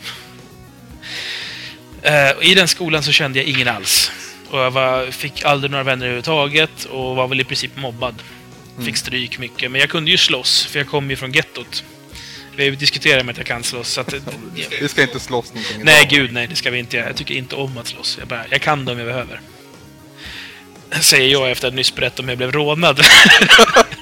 Och 2.37 2.43
I 2.43 2.55
den 2.55 2.67
skolan 2.67 3.03
så 3.03 3.11
kände 3.11 3.39
jag 3.39 3.47
ingen 3.47 3.67
alls. 3.67 4.11
Och 4.49 4.59
jag 4.59 4.71
var, 4.71 5.11
fick 5.11 5.43
aldrig 5.43 5.71
några 5.71 5.83
vänner 5.83 6.05
överhuvudtaget 6.05 6.85
och 6.85 7.15
var 7.15 7.27
väl 7.27 7.41
i 7.41 7.43
princip 7.43 7.77
mobbad. 7.77 8.15
Fick 8.85 8.97
stryk 8.97 9.39
mycket. 9.39 9.71
Men 9.71 9.81
jag 9.81 9.89
kunde 9.89 10.11
ju 10.11 10.17
slåss, 10.17 10.65
för 10.65 10.79
jag 10.79 10.87
kom 10.87 11.09
ju 11.09 11.15
från 11.15 11.31
gettot. 11.31 11.83
Vi 12.55 12.63
har 12.63 12.69
ju 12.69 12.75
diskuterat 12.75 13.25
med 13.25 13.33
att 13.33 13.37
jag 13.37 13.47
kan 13.47 13.63
slåss, 13.63 13.89
så 13.89 14.01
att... 14.01 14.13
Vi 14.81 14.87
ska 14.87 15.01
inte 15.01 15.19
slåss 15.19 15.53
någonting 15.53 15.81
Nej, 15.83 15.99
idag. 16.01 16.09
gud 16.09 16.33
nej, 16.33 16.47
det 16.47 16.55
ska 16.55 16.71
vi 16.71 16.79
inte 16.79 16.97
göra. 16.97 17.07
Jag 17.07 17.15
tycker 17.15 17.35
inte 17.35 17.55
om 17.55 17.77
att 17.77 17.87
slåss. 17.87 18.17
Jag, 18.19 18.27
bara, 18.27 18.45
jag 18.49 18.61
kan 18.61 18.85
det 18.85 18.91
om 18.91 18.97
jag 18.97 19.07
behöver. 19.07 19.41
Säger 21.01 21.31
jag 21.31 21.51
efter 21.51 21.67
att 21.67 21.73
nyss 21.73 21.95
berättat 21.95 22.19
om 22.19 22.29
jag 22.29 22.37
blev 22.37 22.51
rånad. 22.51 22.99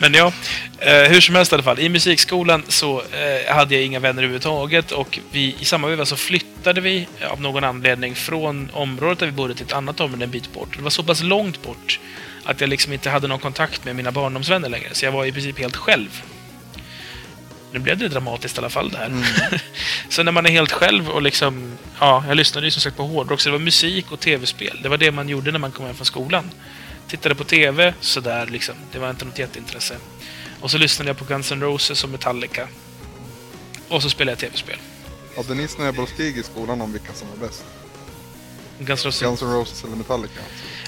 Men 0.00 0.14
ja, 0.14 0.32
eh, 0.78 1.02
hur 1.02 1.20
som 1.20 1.34
helst 1.34 1.52
i 1.52 1.54
alla 1.54 1.62
fall. 1.62 1.78
I 1.78 1.88
musikskolan 1.88 2.62
så 2.68 3.00
eh, 3.00 3.54
hade 3.54 3.74
jag 3.74 3.84
inga 3.84 3.98
vänner 3.98 4.22
överhuvudtaget 4.22 4.92
och 4.92 5.18
vi, 5.32 5.56
i 5.60 5.64
samma 5.64 5.88
veva 5.88 6.06
så 6.06 6.16
flyttade 6.16 6.80
vi 6.80 7.08
eh, 7.20 7.32
av 7.32 7.40
någon 7.40 7.64
anledning 7.64 8.14
från 8.14 8.70
området 8.72 9.18
där 9.18 9.26
vi 9.26 9.32
bodde 9.32 9.54
till 9.54 9.66
ett 9.66 9.72
annat 9.72 10.00
område 10.00 10.24
en 10.24 10.30
bit 10.30 10.52
bort. 10.52 10.76
Det 10.76 10.82
var 10.82 10.90
så 10.90 11.02
pass 11.02 11.22
långt 11.22 11.62
bort 11.62 12.00
att 12.44 12.60
jag 12.60 12.70
liksom 12.70 12.92
inte 12.92 13.10
hade 13.10 13.28
någon 13.28 13.38
kontakt 13.38 13.84
med 13.84 13.96
mina 13.96 14.12
barndomsvänner 14.12 14.68
längre. 14.68 14.88
Så 14.92 15.04
jag 15.04 15.12
var 15.12 15.24
i 15.24 15.32
princip 15.32 15.58
helt 15.58 15.76
själv. 15.76 16.22
Nu 17.72 17.78
blev 17.78 17.98
det 17.98 18.08
dramatiskt 18.08 18.56
i 18.56 18.60
alla 18.60 18.70
fall 18.70 18.90
det 18.90 18.98
här. 18.98 19.06
Mm. 19.06 19.24
Så 20.08 20.22
när 20.22 20.32
man 20.32 20.46
är 20.46 20.50
helt 20.50 20.72
själv 20.72 21.10
och 21.10 21.22
liksom... 21.22 21.78
Ja, 21.98 22.24
jag 22.28 22.36
lyssnade 22.36 22.66
ju 22.66 22.70
som 22.70 22.82
sagt 22.82 22.96
på 22.96 23.02
hårdrock, 23.02 23.40
så 23.40 23.48
det 23.48 23.52
var 23.52 23.58
musik 23.58 24.12
och 24.12 24.20
tv-spel. 24.20 24.80
Det 24.82 24.88
var 24.88 24.96
det 24.96 25.10
man 25.10 25.28
gjorde 25.28 25.52
när 25.52 25.58
man 25.58 25.72
kom 25.72 25.86
hem 25.86 25.94
från 25.94 26.06
skolan. 26.06 26.50
Tittade 27.10 27.34
på 27.34 27.44
tv, 27.44 27.94
sådär 28.00 28.46
liksom. 28.46 28.74
Det 28.92 28.98
var 28.98 29.10
inte 29.10 29.24
något 29.24 29.38
jätteintresse. 29.38 29.96
Och 30.60 30.70
så 30.70 30.78
lyssnade 30.78 31.10
jag 31.10 31.18
på 31.18 31.24
Guns 31.24 31.52
N' 31.52 31.60
Roses 31.60 32.04
och 32.04 32.10
Metallica. 32.10 32.68
Och 33.88 34.02
så 34.02 34.10
spelade 34.10 34.32
jag 34.32 34.38
tv-spel. 34.38 34.76
Hade 35.36 35.54
ni 35.54 35.68
snöbollskrig 35.68 36.38
i 36.38 36.42
skolan 36.42 36.80
om 36.80 36.92
vilka 36.92 37.12
som 37.12 37.28
var 37.28 37.48
bäst? 37.48 37.64
Guns 38.78 39.04
N' 39.04 39.06
Roses... 39.06 39.22
Guns 39.22 39.42
N' 39.42 39.52
Roses 39.52 39.84
eller 39.84 39.96
Metallica? 39.96 40.40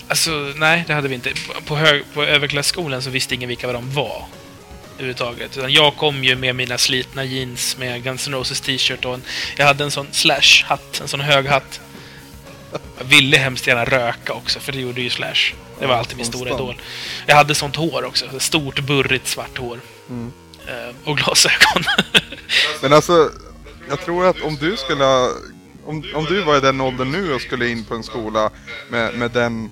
Alltså, 0.09 0.31
nej, 0.57 0.85
det 0.87 0.95
hade 0.95 1.09
vi 1.09 1.15
inte. 1.15 1.31
På, 1.31 1.61
på, 1.61 1.77
hög, 1.77 2.05
på 2.15 2.25
överklassskolan 2.25 3.03
så 3.03 3.11
visste 3.11 3.35
ingen 3.35 3.49
vilka 3.49 3.73
de 3.73 3.95
var. 3.95 4.27
Överhuvudtaget. 4.95 5.57
Utan 5.57 5.73
jag 5.73 5.97
kom 5.97 6.25
ju 6.25 6.37
med 6.37 6.57
mina 6.57 6.79
slitna 6.79 7.25
jeans 7.25 7.77
med 7.79 8.03
Guns 8.03 8.27
N' 8.27 8.35
Roses 8.35 8.61
t-shirt 8.61 9.05
och 9.05 9.15
en, 9.15 9.23
jag 9.57 9.67
hade 9.67 9.85
en 9.85 9.91
sån 9.91 10.07
Slash-hatt, 10.13 11.01
en 11.01 11.09
sån 11.09 11.21
hög 11.21 11.47
hatt. 11.47 11.81
Jag 12.99 13.05
ville 13.05 13.37
hemskt 13.37 13.67
gärna 13.67 13.85
röka 13.85 14.33
också, 14.33 14.61
för 14.61 14.73
det 14.73 14.81
gjorde 14.81 15.01
ju 15.01 15.11
Slash. 15.11 15.55
Det 15.79 15.87
var 15.87 15.95
Ja, 15.95 15.99
alltid 15.99 16.17
min 16.17 16.27
stora 16.27 16.51
idol. 16.51 16.81
Jag 17.27 17.37
hade 17.37 17.55
sånt 17.55 17.77
hår 17.77 18.05
också. 18.05 18.25
Stort, 18.39 18.81
burrigt, 18.81 19.27
svart 19.27 19.59
hår. 19.59 19.81
Mm. 20.09 20.33
Eh, 20.67 20.95
och 21.05 21.17
glasögon. 21.17 21.85
Men 22.83 22.93
alltså, 22.93 23.31
jag 23.89 24.01
tror 24.01 24.27
att 24.27 24.43
om 24.43 24.57
du 24.57 24.77
skulle 24.77 25.05
om, 25.85 26.05
om 26.15 26.25
du 26.25 26.43
var 26.43 26.57
i 26.57 26.61
den 26.61 26.81
åldern 26.81 27.13
nu 27.13 27.35
och 27.35 27.41
skulle 27.41 27.69
in 27.69 27.85
på 27.85 27.95
en 27.95 28.03
skola 28.03 28.51
med, 28.89 29.15
med 29.15 29.31
den 29.31 29.71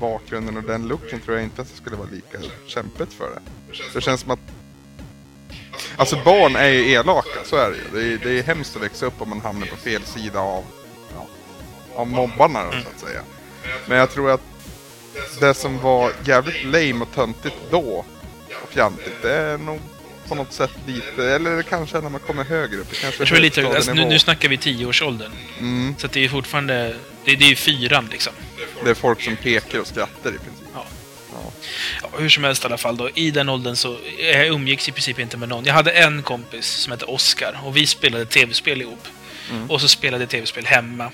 bakgrunden 0.00 0.56
och 0.56 0.62
den 0.62 0.88
looken 0.88 1.20
tror 1.20 1.36
jag 1.36 1.44
inte 1.44 1.62
att 1.62 1.68
det 1.70 1.76
skulle 1.76 1.96
vara 1.96 2.08
lika 2.12 2.38
kämpigt 2.66 3.12
för 3.12 3.24
det. 3.24 3.40
Det 3.94 4.00
känns 4.00 4.20
som 4.20 4.30
att 4.30 4.40
Alltså 5.96 6.16
barn 6.24 6.56
är 6.56 6.68
ju 6.68 6.92
elaka, 6.92 7.44
så 7.44 7.56
är 7.56 7.70
det 7.70 7.76
ju. 7.76 7.82
Det 7.92 8.12
är, 8.12 8.28
det 8.28 8.38
är 8.38 8.42
hemskt 8.42 8.76
att 8.76 8.82
växa 8.82 9.06
upp 9.06 9.22
om 9.22 9.28
man 9.28 9.40
hamnar 9.40 9.66
på 9.66 9.76
fel 9.76 10.02
sida 10.02 10.40
av, 10.40 10.64
av 11.98 12.06
mobbarna 12.08 12.64
då, 12.64 12.70
så 12.70 12.76
att 12.78 13.00
säga. 13.00 13.22
Men 13.86 13.98
jag 13.98 14.10
tror 14.10 14.30
att 14.30 14.40
det 15.40 15.54
som 15.54 15.78
var 15.78 16.12
jävligt 16.24 16.64
lame 16.64 17.02
och 17.02 17.14
töntigt 17.14 17.56
då 17.70 18.04
och 18.62 18.72
fjantigt, 18.72 19.22
det 19.22 19.32
är 19.32 19.58
nog 19.58 19.80
på 20.28 20.34
något 20.34 20.52
sätt 20.52 20.70
lite, 20.86 21.24
eller 21.30 21.62
kanske 21.62 22.00
när 22.00 22.10
man 22.10 22.20
kommer 22.20 22.44
högre 22.44 22.80
upp. 22.80 22.92
Kanske 23.00 23.20
jag 23.20 23.28
tror 23.28 23.38
lite, 23.38 23.66
alltså, 23.68 23.92
nu, 23.94 24.04
nu 24.04 24.18
snackar 24.18 24.48
vi 24.48 24.56
tioårsåldern. 24.56 25.32
Mm, 25.58 25.94
Så 25.98 26.06
det 26.06 26.24
är 26.24 26.28
fortfarande... 26.28 26.96
Det, 27.24 27.36
det 27.36 27.44
är 27.44 27.48
ju 27.48 27.56
fyran 27.56 28.08
liksom. 28.12 28.32
det 28.84 28.90
är 28.90 28.94
folk 28.94 29.22
som 29.22 29.36
pekar 29.36 29.78
och 29.80 29.86
skrattar 29.86 30.30
i 30.30 30.38
princip. 30.38 30.66
Ja. 30.74 30.84
Ja. 31.32 31.52
Ja, 32.02 32.08
hur 32.18 32.28
som 32.28 32.44
helst 32.44 32.64
i 32.64 32.66
alla 32.66 32.78
fall 32.78 32.96
då. 32.96 33.10
I 33.14 33.30
den 33.30 33.48
åldern 33.48 33.76
så 33.76 33.96
jag 34.18 34.46
umgicks 34.46 34.88
i 34.88 34.92
princip 34.92 35.18
inte 35.18 35.36
med 35.36 35.48
någon. 35.48 35.64
Jag 35.64 35.74
hade 35.74 35.90
en 35.90 36.22
kompis 36.22 36.66
som 36.66 36.90
hette 36.90 37.04
Oskar 37.04 37.60
och 37.64 37.76
vi 37.76 37.86
spelade 37.86 38.26
tv-spel 38.26 38.80
ihop. 38.82 39.08
Mm. 39.50 39.70
Och 39.70 39.80
så 39.80 39.88
spelade 39.88 40.26
tv-spel 40.26 40.66
hemma. 40.66 41.10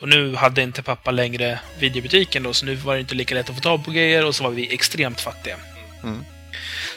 Och 0.00 0.08
nu 0.08 0.34
hade 0.34 0.62
inte 0.62 0.82
pappa 0.82 1.10
längre 1.10 1.60
videobutiken 1.78 2.42
då, 2.42 2.54
så 2.54 2.66
nu 2.66 2.74
var 2.74 2.94
det 2.94 3.00
inte 3.00 3.14
lika 3.14 3.34
lätt 3.34 3.50
att 3.50 3.54
få 3.56 3.60
tag 3.60 3.84
på 3.84 3.90
grejer 3.90 4.24
och 4.24 4.34
så 4.34 4.44
var 4.44 4.50
vi 4.50 4.74
extremt 4.74 5.20
fattiga. 5.20 5.56
Mm. 6.02 6.24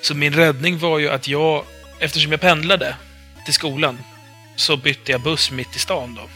Så 0.01 0.15
min 0.15 0.33
räddning 0.33 0.77
var 0.77 0.99
ju 0.99 1.09
att 1.09 1.27
jag, 1.27 1.65
eftersom 1.99 2.31
jag 2.31 2.41
pendlade 2.41 2.95
till 3.45 3.53
skolan, 3.53 3.99
så 4.55 4.77
bytte 4.77 5.11
jag 5.11 5.21
buss 5.21 5.51
mitt 5.51 5.75
i 5.75 5.79
stan 5.79 6.15
då. 6.15 6.29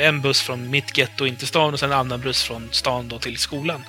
En 0.00 0.20
buss 0.20 0.42
från 0.42 0.70
mitt 0.70 0.98
getto 0.98 1.26
in 1.26 1.36
till 1.36 1.46
stan 1.46 1.72
och 1.72 1.80
sen 1.80 1.92
en 1.92 1.98
annan 1.98 2.20
buss 2.20 2.42
från 2.42 2.68
stan 2.72 3.08
då 3.08 3.18
till 3.18 3.38
skolan. 3.38 3.84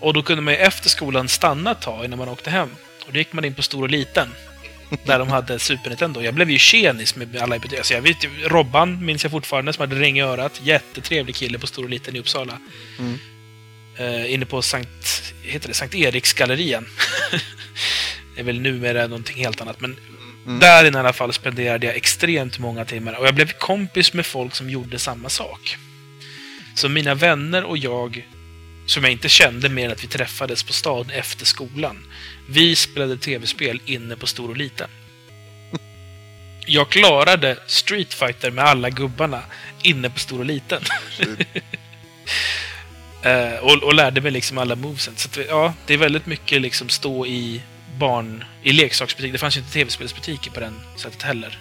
Och 0.00 0.12
då 0.12 0.22
kunde 0.22 0.42
man 0.42 0.54
ju 0.54 0.60
efter 0.60 0.88
skolan 0.88 1.28
stanna 1.28 1.70
ett 1.70 1.80
tag 1.80 2.04
innan 2.04 2.18
man 2.18 2.28
åkte 2.28 2.50
hem. 2.50 2.70
Och 3.06 3.12
då 3.12 3.18
gick 3.18 3.32
man 3.32 3.44
in 3.44 3.54
på 3.54 3.62
Stor 3.62 3.82
och 3.82 3.90
Liten. 3.90 4.28
Där 5.04 5.18
de 5.18 5.28
hade 5.28 5.58
Super 5.58 5.88
Nintendo. 5.88 6.22
Jag 6.22 6.34
blev 6.34 6.50
ju 6.50 6.58
tjenis 6.58 7.16
med 7.16 7.36
alla 7.36 7.56
i. 7.56 7.76
Alltså 7.76 7.94
jag 7.94 8.02
vet, 8.02 8.16
Robban 8.44 9.04
minns 9.04 9.24
jag 9.24 9.30
fortfarande 9.30 9.72
som 9.72 9.80
hade 9.80 9.96
ring 9.96 10.18
i 10.18 10.22
örat. 10.22 10.60
Jättetrevlig 10.64 11.34
kille 11.34 11.58
på 11.58 11.66
Stor 11.66 11.84
och 11.84 11.90
Liten 11.90 12.16
i 12.16 12.18
Uppsala. 12.18 12.58
Mm. 12.98 13.18
Eh, 13.98 14.32
inne 14.34 14.46
på 14.46 14.62
Sankt, 14.62 15.34
heter 15.42 15.68
det, 15.68 15.74
Sankt 15.74 15.94
Eriksgallerian. 15.94 16.86
det 18.34 18.40
är 18.40 18.44
väl 18.44 18.60
numera 18.60 19.06
någonting 19.06 19.36
helt 19.36 19.60
annat. 19.60 19.80
Men 19.80 19.96
Mm. 20.46 20.60
där 20.60 20.84
inne 20.84 20.98
i 20.98 21.00
alla 21.00 21.12
fall 21.12 21.32
spenderade 21.32 21.86
jag 21.86 21.96
extremt 21.96 22.58
många 22.58 22.84
timmar. 22.84 23.18
Och 23.18 23.26
jag 23.26 23.34
blev 23.34 23.52
kompis 23.52 24.12
med 24.12 24.26
folk 24.26 24.54
som 24.54 24.70
gjorde 24.70 24.98
samma 24.98 25.28
sak. 25.28 25.76
Så 26.74 26.88
mina 26.88 27.14
vänner 27.14 27.64
och 27.64 27.78
jag, 27.78 28.26
som 28.86 29.02
jag 29.04 29.12
inte 29.12 29.28
kände 29.28 29.68
mer 29.68 29.84
än 29.86 29.92
att 29.92 30.04
vi 30.04 30.08
träffades 30.08 30.62
på 30.62 30.72
stan 30.72 31.10
efter 31.10 31.46
skolan. 31.46 32.06
Vi 32.48 32.76
spelade 32.76 33.16
tv-spel 33.18 33.80
inne 33.84 34.16
på 34.16 34.26
Stor 34.26 34.48
och 34.50 34.56
Liten. 34.56 34.88
Jag 36.66 36.88
klarade 36.88 37.58
Street 37.66 38.14
Fighter 38.14 38.50
med 38.50 38.64
alla 38.64 38.90
gubbarna 38.90 39.42
inne 39.82 40.10
på 40.10 40.18
Stor 40.18 40.38
och 40.38 40.44
Liten. 40.44 40.82
Eh, 43.22 43.58
och, 43.58 43.82
och 43.82 43.94
lärde 43.94 44.20
mig 44.20 44.30
liksom 44.30 44.58
alla 44.58 44.76
movesen. 44.76 45.14
Så 45.16 45.28
att, 45.28 45.46
ja, 45.48 45.74
det 45.86 45.94
är 45.94 45.98
väldigt 45.98 46.26
mycket 46.26 46.62
liksom 46.62 46.88
stå 46.88 47.26
i 47.26 47.62
barn... 47.98 48.44
I 48.62 48.72
leksaksbutik. 48.72 49.32
Det 49.32 49.38
fanns 49.38 49.56
ju 49.56 49.60
inte 49.60 49.72
tv-spelsbutiker 49.72 50.50
på 50.50 50.60
den 50.60 50.80
sättet 50.96 51.22
heller. 51.22 51.58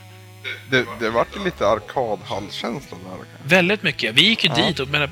Det, 0.69 0.85
det 0.99 1.09
vart 1.09 1.35
ju 1.35 1.43
lite 1.43 1.67
arkadhallkänsla 1.67 2.97
där. 2.97 3.47
Väldigt 3.47 3.83
mycket. 3.83 4.13
Vi 4.15 4.21
gick 4.21 4.43
ju 4.43 4.49
Ja. 4.49 4.67
dit 4.67 4.79
och 4.79 4.87
menar, 4.87 5.09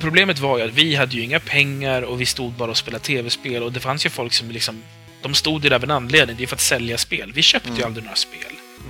Problemet 0.00 0.38
var 0.38 0.58
ju 0.58 0.64
att 0.64 0.72
vi 0.74 0.94
hade 0.94 1.16
ju 1.16 1.22
inga 1.22 1.40
pengar 1.40 2.02
och 2.02 2.20
vi 2.20 2.26
stod 2.26 2.52
bara 2.52 2.70
och 2.70 2.76
spelade 2.76 3.04
tv-spel 3.04 3.62
och 3.62 3.72
det 3.72 3.80
fanns 3.80 4.06
ju 4.06 4.10
folk 4.10 4.32
som 4.32 4.50
liksom... 4.50 4.82
De 5.22 5.34
stod 5.34 5.64
ju 5.64 5.68
där 5.68 5.76
av 5.76 5.84
en 5.84 5.90
anledning. 5.90 6.36
Det 6.36 6.42
är 6.42 6.46
för 6.46 6.56
att 6.56 6.60
sälja 6.60 6.98
spel. 6.98 7.32
Vi 7.34 7.42
köpte 7.42 7.68
ju 7.68 7.74
Mm. 7.74 7.86
aldrig 7.86 8.04
några 8.04 8.16
spel. 8.16 8.40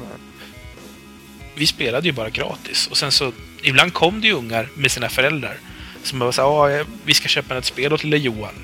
Nej. 0.01 0.09
vi 1.55 1.67
spelade 1.67 2.07
ju 2.07 2.13
bara 2.13 2.31
gratis. 2.31 2.87
Och 2.91 2.97
sen 2.97 3.13
så, 3.13 3.33
ibland 3.63 3.93
kom 3.95 4.21
det 4.21 4.27
ju 4.27 4.33
ungar 4.33 4.69
med 4.75 4.91
sina 4.91 5.09
föräldrar. 5.09 5.57
Som 6.03 6.19
bara 6.19 6.33
sa 6.33 6.69
att 6.71 6.87
vi 7.05 7.15
ska 7.15 7.29
köpa 7.29 7.59
ett 7.59 7.65
spel 7.65 7.93
åt 7.93 8.05
lille 8.05 8.17
Johan. 8.17 8.55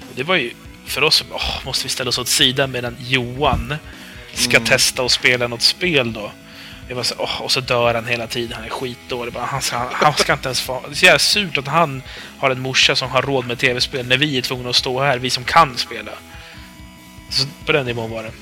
Och 0.00 0.12
det 0.16 0.22
var 0.22 0.36
ju 0.36 0.52
för 0.86 1.02
oss, 1.02 1.24
åh, 1.32 1.64
måste 1.64 1.84
vi 1.84 1.88
ställa 1.88 2.08
oss 2.08 2.18
åt 2.18 2.28
sidan 2.28 2.70
medan 2.70 2.96
Johan 3.08 3.74
ska 4.34 4.56
Mm. 4.56 4.66
testa 4.68 5.02
och 5.02 5.10
spela 5.12 5.46
något 5.48 5.62
spel 5.62 6.12
då. 6.12 6.32
Jag 6.88 6.96
var 6.96 7.02
så, 7.02 7.14
åh, 7.18 7.42
och 7.42 7.52
så 7.52 7.60
dör 7.60 7.94
han 7.94 8.06
hela 8.06 8.26
tiden, 8.26 8.52
han 8.52 8.64
är 8.64 8.68
skitdålig. 8.68 9.34
Bara, 9.34 9.44
Han 9.44 9.62
ska, 9.62 9.76
han 9.92 10.14
ska 10.14 10.32
inte 10.32 10.48
ens 10.48 10.60
få... 10.60 10.80
Det 10.88 10.90
är 10.90 10.94
så 10.94 11.06
jävla 11.06 11.18
surt 11.18 11.58
att 11.58 11.66
han 11.66 12.02
har 12.38 12.50
en 12.50 12.60
morsa 12.60 12.96
som 12.96 13.10
har 13.10 13.22
råd 13.22 13.46
med 13.46 13.58
tv-spel 13.58 14.06
när 14.06 14.16
vi 14.16 14.38
är 14.38 14.42
tvungna 14.42 14.70
att 14.70 14.76
stå 14.76 15.00
här, 15.00 15.18
vi 15.18 15.30
som 15.30 15.44
kan 15.44 15.76
spela. 15.76 16.12
Så 17.30 17.46
på 17.66 17.72
den 17.72 17.86
nivån 17.86 18.10
var 18.10 18.22
det. 18.22 18.32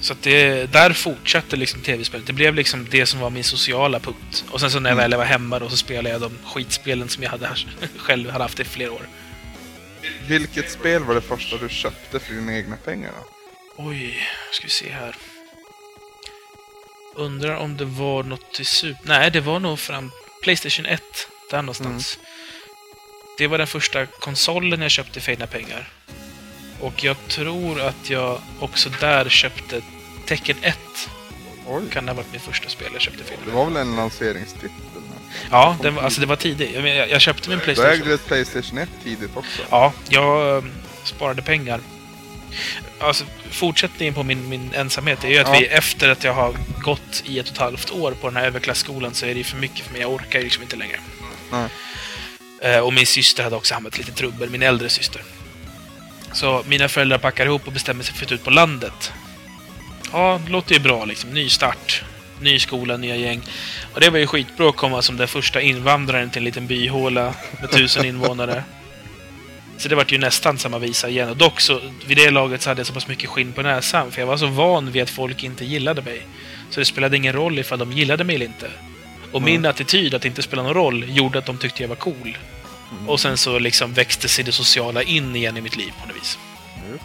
Så 0.00 0.12
att 0.12 0.22
det, 0.22 0.72
där 0.72 0.92
fortsatte 0.92 1.56
liksom 1.56 1.80
tv-spelet. 1.80 2.26
Det 2.26 2.32
blev 2.32 2.54
liksom 2.54 2.86
det 2.90 3.06
som 3.06 3.20
var 3.20 3.30
min 3.30 3.44
sociala 3.44 4.00
punkt. 4.00 4.44
Och 4.50 4.60
sen 4.60 4.70
så 4.70 4.80
när 4.80 4.90
jag 4.90 4.98
Mm. 4.98 5.10
väl 5.10 5.18
var 5.18 5.24
hemma 5.24 5.58
då 5.58 5.68
så 5.68 5.76
spelade 5.76 6.10
jag 6.10 6.20
de 6.20 6.38
skitspelen 6.44 7.08
som 7.08 7.22
jag 7.22 7.30
hade 7.30 7.48
själv 7.98 8.30
hade 8.30 8.44
haft 8.44 8.60
i 8.60 8.64
flera 8.64 8.92
år. 8.92 9.08
Vilket 10.26 10.70
spel 10.70 11.04
var 11.04 11.14
det 11.14 11.20
första 11.20 11.56
du 11.56 11.68
köpte 11.68 12.20
för 12.20 12.34
dina 12.34 12.54
egna 12.56 12.76
pengar 12.76 13.10
då? 13.16 13.24
Oj, 13.76 14.18
ska 14.52 14.64
vi 14.64 14.70
se 14.70 14.92
här. 14.92 15.16
Undrar 17.16 17.56
om 17.56 17.76
det 17.76 17.84
var 17.84 18.22
något 18.22 18.52
till 18.52 18.66
Super... 18.66 19.00
Nej, 19.02 19.30
det 19.30 19.40
var 19.40 19.60
nog 19.60 19.78
fram 19.78 20.10
Playstation 20.42 20.86
1. 20.86 21.02
Där 21.50 21.62
någonstans. 21.62 22.18
Det 23.38 23.46
var 23.46 23.58
den 23.58 23.66
första 23.66 24.06
konsolen 24.06 24.82
jag 24.82 24.90
köpte 24.90 25.20
för 25.20 25.32
egna 25.32 25.46
pengar. 25.46 25.88
Och 26.80 27.04
jag 27.04 27.16
tror 27.28 27.80
att 27.80 28.10
jag 28.10 28.40
också 28.60 28.90
där 29.00 29.28
köpte 29.28 29.80
Tekken 30.26 30.56
1. 30.62 30.78
Oj, 31.66 31.82
Kan 31.92 32.06
det 32.06 32.12
ha 32.12 32.16
varit 32.16 32.32
mitt 32.32 32.42
första 32.42 32.68
spel 32.68 32.88
jag 32.92 33.02
köpte 33.02 33.24
för 33.24 33.32
egna 33.32 33.44
det 33.46 33.52
var 33.52 33.64
väl 33.64 33.76
en 33.76 33.96
lanseringstitel? 33.96 34.70
Ja, 35.50 35.76
den 35.82 35.94
var, 35.94 36.02
alltså 36.02 36.20
det 36.20 36.26
var 36.26 36.36
tidigt. 36.36 36.74
Jag, 36.74 36.88
jag, 36.88 37.10
jag 37.10 37.20
köpte 37.20 37.48
min 37.48 37.58
Du 37.58 37.64
Playstation. 37.64 37.92
ägde 38.02 38.14
ett 38.14 38.26
Playstation 38.26 38.78
1 38.78 38.88
tidigt 39.04 39.36
också? 39.36 39.62
Ja, 39.70 39.92
jag 40.08 40.56
eh, 40.56 40.64
sparade 41.04 41.42
pengar. 41.42 41.80
Alltså, 42.98 43.24
fortsättningen 43.50 44.14
på 44.14 44.22
min, 44.22 44.48
min 44.48 44.74
ensamhet 44.74 45.24
är 45.24 45.28
ju 45.28 45.38
att 45.38 45.46
Ja. 45.48 45.58
vi 45.60 45.66
efter 45.66 46.08
att 46.08 46.24
jag 46.24 46.34
har 46.34 46.54
gått 46.82 47.22
i 47.26 47.38
ett 47.38 47.46
och 47.46 47.52
ett 47.52 47.58
halvt 47.58 47.90
år 47.90 48.12
på 48.12 48.28
den 48.28 48.36
här 48.36 48.44
överklassskolan 48.46 49.14
så 49.14 49.26
är 49.26 49.30
det 49.30 49.38
ju 49.38 49.44
för 49.44 49.56
mycket 49.56 49.86
för 49.86 49.92
mig. 49.92 50.00
Jag 50.00 50.12
orkar 50.12 50.38
ju 50.38 50.44
liksom 50.44 50.62
inte 50.62 50.76
längre. 50.76 50.96
Nej. 51.52 51.68
Eh, 52.62 52.78
och 52.78 52.92
min 52.92 53.06
syster 53.06 53.42
hade 53.44 53.56
också 53.56 53.74
hamnat 53.74 53.98
lite 53.98 54.12
trubbel, 54.12 54.50
min 54.50 54.62
äldre 54.62 54.88
syster. 54.88 55.22
Så 56.32 56.62
mina 56.66 56.88
föräldrar 56.88 57.18
packar 57.18 57.46
ihop 57.46 57.66
och 57.66 57.72
bestämmer 57.72 58.04
sig 58.04 58.14
för 58.14 58.16
att 58.16 58.18
flytta 58.18 58.34
ut 58.34 58.44
på 58.44 58.50
landet. 58.50 59.12
Ja, 60.12 60.40
det 60.46 60.52
låter 60.52 60.74
ju 60.74 60.80
bra 60.80 61.04
liksom. 61.04 61.30
Ny 61.30 61.48
start. 61.48 62.02
Ny 62.40 62.58
skola, 62.58 62.96
nya 62.96 63.16
gäng. 63.16 63.40
Och 63.94 64.00
det 64.00 64.10
var 64.10 64.18
ju 64.18 64.26
skitbra 64.26 64.68
att 64.68 64.76
komma 64.76 65.02
som 65.02 65.16
den 65.16 65.28
första 65.28 65.60
invandraren 65.60 66.30
till 66.30 66.38
en 66.40 66.44
liten 66.44 66.66
byhåla 66.66 67.34
med 67.60 67.70
tusen 67.70 68.04
invånare. 68.12 68.64
Så 69.78 69.88
det 69.88 69.94
vart 69.94 70.12
ju 70.12 70.18
nästan 70.18 70.58
samma 70.58 70.78
visa 70.78 71.08
igen. 71.08 71.28
Och 71.28 71.36
dock 71.36 71.60
så, 71.60 71.80
vid 72.06 72.16
det 72.16 72.30
laget 72.30 72.62
så 72.62 72.70
hade 72.70 72.80
jag 72.80 72.86
så 72.86 72.92
pass 72.92 73.08
mycket 73.08 73.30
skinn 73.30 73.52
på 73.52 73.62
näsan. 73.62 74.10
För 74.12 74.20
jag 74.20 74.26
var 74.26 74.36
så 74.36 74.46
van 74.46 74.92
vid 74.92 75.02
att 75.02 75.10
folk 75.10 75.44
inte 75.44 75.64
gillade 75.64 76.02
mig. 76.02 76.26
Så 76.70 76.80
det 76.80 76.86
spelade 76.86 77.16
ingen 77.16 77.32
roll 77.32 77.58
ifall 77.58 77.78
de 77.78 77.92
gillade 77.92 78.24
mig 78.24 78.34
eller 78.36 78.46
inte. 78.46 78.70
Och 79.32 79.42
min 79.42 79.56
Mm. 79.56 79.70
attityd 79.70 80.14
att 80.14 80.22
det 80.22 80.28
inte 80.28 80.42
spela 80.42 80.62
någon 80.62 80.74
roll 80.74 81.04
gjorde 81.16 81.38
att 81.38 81.46
de 81.46 81.58
tyckte 81.58 81.82
jag 81.82 81.88
var 81.88 81.96
cool. 81.96 82.38
Mm. 82.92 83.08
Och 83.08 83.20
sen 83.20 83.36
så 83.36 83.58
liksom 83.58 83.92
växte 83.92 84.28
sig 84.28 84.44
det 84.44 84.52
sociala 84.52 85.02
in 85.02 85.36
igen 85.36 85.56
i 85.56 85.60
mitt 85.60 85.76
liv 85.76 85.92
på 86.02 86.06
något 86.08 86.16
vis. 86.16 86.38
Just 86.90 87.02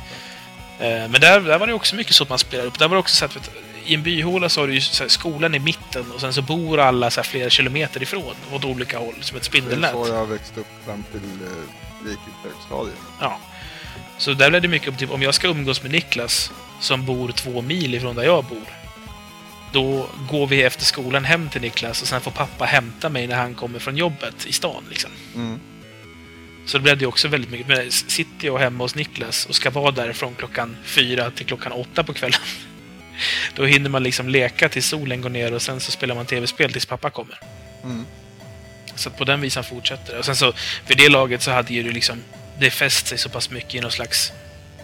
Eh, 0.80 0.88
Men 1.10 1.22
där, 1.22 1.40
där 1.42 1.60
var 1.60 1.68
det 1.68 1.74
också 1.74 1.96
mycket 1.96 2.16
så 2.16 2.24
att 2.24 2.30
man 2.30 2.40
spelade 2.40 2.68
upp. 2.68 2.80
Där 2.80 2.88
var 2.88 2.96
det 2.96 3.00
också 3.00 3.16
så 3.16 3.26
att 3.26 3.36
vet, 3.36 3.52
i 3.86 3.94
en 3.94 4.04
byhåla 4.04 4.50
så 4.50 4.62
har 4.62 4.68
du 4.68 4.74
ju 4.74 4.82
så 4.82 5.04
här, 5.04 5.10
skolan 5.10 5.56
i 5.56 5.60
mitten 5.60 6.12
och 6.12 6.22
sen 6.22 6.34
så 6.34 6.42
bor 6.42 6.80
alla 6.80 7.10
så 7.12 7.20
här, 7.22 7.28
flera 7.28 7.50
kilometer 7.50 8.04
ifrån 8.04 8.36
åt 8.52 8.66
olika 8.66 9.00
håll 9.00 9.14
som 9.22 9.38
ett 9.38 9.44
Det 9.44 9.48
är 9.48 9.62
spindelnät. 9.62 9.92
så 9.92 10.08
jag 10.08 10.26
växte 10.26 10.60
upp 10.60 10.68
fram 10.86 11.04
till 11.12 11.22
eh, 11.22 11.89
gick 12.06 12.20
i 12.20 12.48
högstadiet. 12.48 12.98
Ja. 13.20 13.40
Så 14.18 14.34
där 14.34 14.50
blev 14.50 14.62
det 14.62 14.68
mycket 14.68 14.90
om 14.90 14.96
typ, 14.96 15.12
om 15.12 15.22
jag 15.22 15.34
ska 15.34 15.48
umgås 15.48 15.84
med 15.84 15.92
Niklas 15.92 16.52
som 16.80 17.06
bor 17.06 17.32
två 17.32 17.62
mil 17.62 17.96
ifrån 17.96 18.16
där 18.16 18.24
jag 18.24 18.46
bor. 18.46 18.68
Då 19.72 20.10
går 20.30 20.48
vi 20.48 20.64
efter 20.64 20.86
skolan 20.86 21.26
hem 21.26 21.50
till 21.50 21.62
Niklas 21.62 22.02
och 22.02 22.08
sen 22.08 22.22
får 22.22 22.32
pappa 22.32 22.66
hämta 22.66 23.10
mig 23.10 23.28
när 23.28 23.36
han 23.36 23.56
kommer 23.56 23.80
från 23.80 23.98
jobbet 23.98 24.46
i 24.46 24.54
stan. 24.54 24.84
Liksom. 24.90 25.12
Mm. 25.36 25.60
Så 26.66 26.78
det 26.78 26.82
blev 26.82 26.98
det 26.98 27.06
också 27.06 27.28
väldigt 27.28 27.52
mycket. 27.52 27.68
Men 27.68 27.92
sitter 27.92 28.48
jag 28.48 28.58
hemma 28.58 28.84
hos 28.84 28.96
Niklas 28.96 29.46
och 29.46 29.56
ska 29.56 29.70
vara 29.70 29.92
där 29.92 30.14
från 30.14 30.36
klockan 30.36 30.78
fyra 30.84 31.32
till 31.32 31.46
klockan 31.46 31.72
åtta 31.72 32.04
på 32.04 32.14
kvällen. 32.14 32.40
Då 33.56 33.66
hinner 33.66 33.90
man 33.90 34.04
liksom 34.04 34.30
leka 34.30 34.70
tills 34.70 34.88
solen 34.88 35.22
går 35.22 35.30
ner 35.30 35.54
och 35.54 35.62
sen 35.62 35.80
så 35.80 35.92
spelar 35.92 36.16
man 36.16 36.26
tv-spel 36.26 36.72
tills 36.72 36.86
pappa 36.86 37.10
kommer. 37.10 37.40
Mm. 37.84 38.06
Så 39.00 39.10
på 39.10 39.26
den 39.26 39.42
visan 39.42 39.64
fortsätter 39.64 40.14
det. 40.14 40.20
Och 40.20 40.26
sen 40.26 40.36
så, 40.36 40.54
för 40.86 40.96
det 40.96 41.10
laget 41.10 41.42
så 41.42 41.52
hade 41.52 41.74
ju 41.74 41.84
det 41.84 41.92
liksom, 41.92 42.24
det 42.60 42.72
fäst 42.72 43.08
sig 43.08 43.18
så 43.18 43.30
pass 43.30 43.50
mycket 43.50 43.76
i 43.76 43.80
någon 43.80 43.92
slags, 43.92 44.34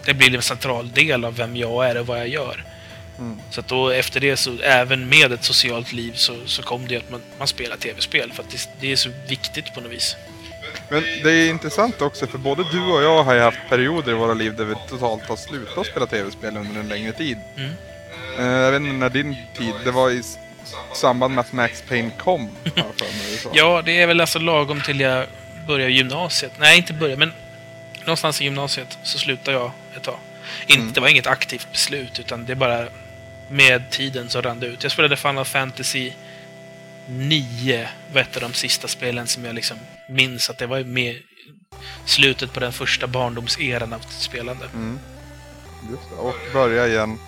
det 0.06 0.14
blir 0.14 0.36
en 0.36 0.42
central 0.42 0.92
del 0.92 1.26
av 1.26 1.36
vem 1.36 1.56
jag 1.56 1.90
är 1.90 1.98
och 1.98 2.08
vad 2.08 2.20
jag 2.20 2.28
gör. 2.28 2.64
Mm. 3.20 3.40
Så 3.50 3.60
att 3.60 3.68
då 3.68 3.90
efter 3.90 4.20
det 4.20 4.38
så, 4.38 4.58
även 4.64 5.10
med 5.10 5.32
ett 5.32 5.44
socialt 5.44 5.94
liv 5.94 6.14
så, 6.16 6.36
så 6.46 6.64
kom 6.64 6.88
det 6.88 6.98
att 6.98 7.12
man, 7.12 7.22
man 7.40 7.48
spelar 7.48 7.78
tv-spel. 7.78 8.32
För 8.34 8.44
att 8.44 8.50
det, 8.50 8.70
det 8.80 8.92
är 8.92 8.96
så 8.96 9.10
viktigt 9.28 9.74
på 9.74 9.82
något 9.82 9.92
vis. 9.92 10.16
Men 10.90 11.04
det 11.24 11.32
är 11.32 11.50
intressant 11.50 12.02
också 12.02 12.28
för 12.28 12.38
både 12.38 12.64
du 12.72 12.82
och 12.82 13.04
jag 13.04 13.24
har 13.24 13.34
ju 13.34 13.42
haft 13.42 13.60
perioder 13.70 14.12
i 14.12 14.16
våra 14.16 14.34
liv 14.34 14.56
där 14.56 14.66
vi 14.66 14.76
totalt 14.90 15.24
har 15.24 15.36
slutat 15.36 15.86
spela 15.86 16.06
tv-spel 16.06 16.58
under 16.58 16.80
en 16.80 16.88
längre 16.88 17.12
tid. 17.12 17.38
Mm. 17.58 17.72
Eh, 18.40 18.46
jag 18.46 18.72
vet 18.72 18.82
inte 18.82 18.94
när 18.94 19.10
din 19.10 19.36
tid, 19.58 19.74
det 19.84 19.92
var 19.92 20.10
i 20.10 20.24
samband 20.94 21.36
med 21.36 21.42
att 21.42 21.52
Max 21.54 21.82
Payne 21.82 22.12
kom. 22.18 22.50
mig. 22.64 23.40
Ja, 23.54 23.82
det 23.86 24.02
är 24.02 24.08
väl 24.08 24.22
alltså 24.22 24.40
lagom 24.40 24.82
till 24.82 25.00
jag 25.00 25.26
börjar 25.68 25.90
gymnasiet. 25.90 26.52
Nej, 26.58 26.78
inte 26.78 26.94
börja, 26.94 27.18
men 27.18 27.34
någonstans 28.00 28.42
i 28.42 28.44
gymnasiet 28.44 28.98
så 29.04 29.20
slutar 29.20 29.52
jag 29.52 29.72
ett 29.96 30.04
tag. 30.04 30.18
Inte, 30.68 30.82
Mm. 30.82 30.94
Det 30.94 31.00
var 31.02 31.08
inget 31.08 31.28
aktivt 31.28 31.72
beslut, 31.72 32.20
utan 32.20 32.46
det 32.46 32.56
bara 32.56 32.88
med 33.50 33.90
tiden 33.92 34.30
så 34.30 34.42
rann 34.42 34.60
det 34.60 34.68
ut. 34.68 34.84
Jag 34.84 34.92
spelade 34.92 35.18
Final 35.18 35.46
Fantasy 35.46 36.12
9, 37.08 37.88
var 38.14 38.22
ett 38.22 38.36
av 38.36 38.42
de 38.42 38.54
sista 38.54 38.88
spelen 38.88 39.28
som 39.28 39.46
jag 39.46 39.56
liksom 39.56 39.78
minns 40.10 40.50
att 40.50 40.58
det 40.58 40.68
var 40.68 40.84
med 40.84 41.16
slutet 42.06 42.54
på 42.54 42.60
den 42.60 42.74
första 42.74 43.08
barndomseran 43.08 43.94
av 43.94 44.00
spelande. 44.00 44.66
Mm. 44.74 45.00
Just 45.90 46.10
det. 46.10 46.16
Och 46.16 46.36
börja 46.54 46.88
igen. 46.88 47.20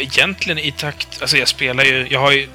Egentligen 0.00 0.58
i 0.58 0.72
takt... 0.72 1.22
Alltså 1.22 1.36
jag 1.36 1.48
spelar 1.48 1.84
ju... 1.84 2.08
Jag 2.10 2.20
har 2.20 2.32
ju 2.32 2.48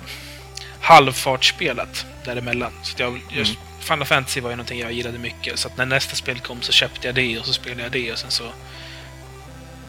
halvfartsspelat 0.79 2.05
däremellan. 2.25 2.73
Så 2.83 3.01
jag, 3.01 3.19
just, 3.31 3.51
Mm. 3.51 3.63
Final 3.79 4.05
Fantasy 4.05 4.41
var 4.41 4.49
ju 4.49 4.55
någonting 4.55 4.79
jag 4.79 4.91
gillade 4.91 5.19
mycket. 5.19 5.59
Så 5.59 5.67
att 5.67 5.77
när 5.77 5.85
nästa 5.85 6.15
spel 6.15 6.39
kom 6.39 6.61
så 6.61 6.71
köpte 6.71 7.07
jag 7.07 7.15
det 7.15 7.39
och 7.39 7.45
så 7.45 7.53
spelade 7.53 7.83
jag 7.83 7.91
det 7.91 8.11
och 8.11 8.17
sen 8.17 8.31
så 8.31 8.43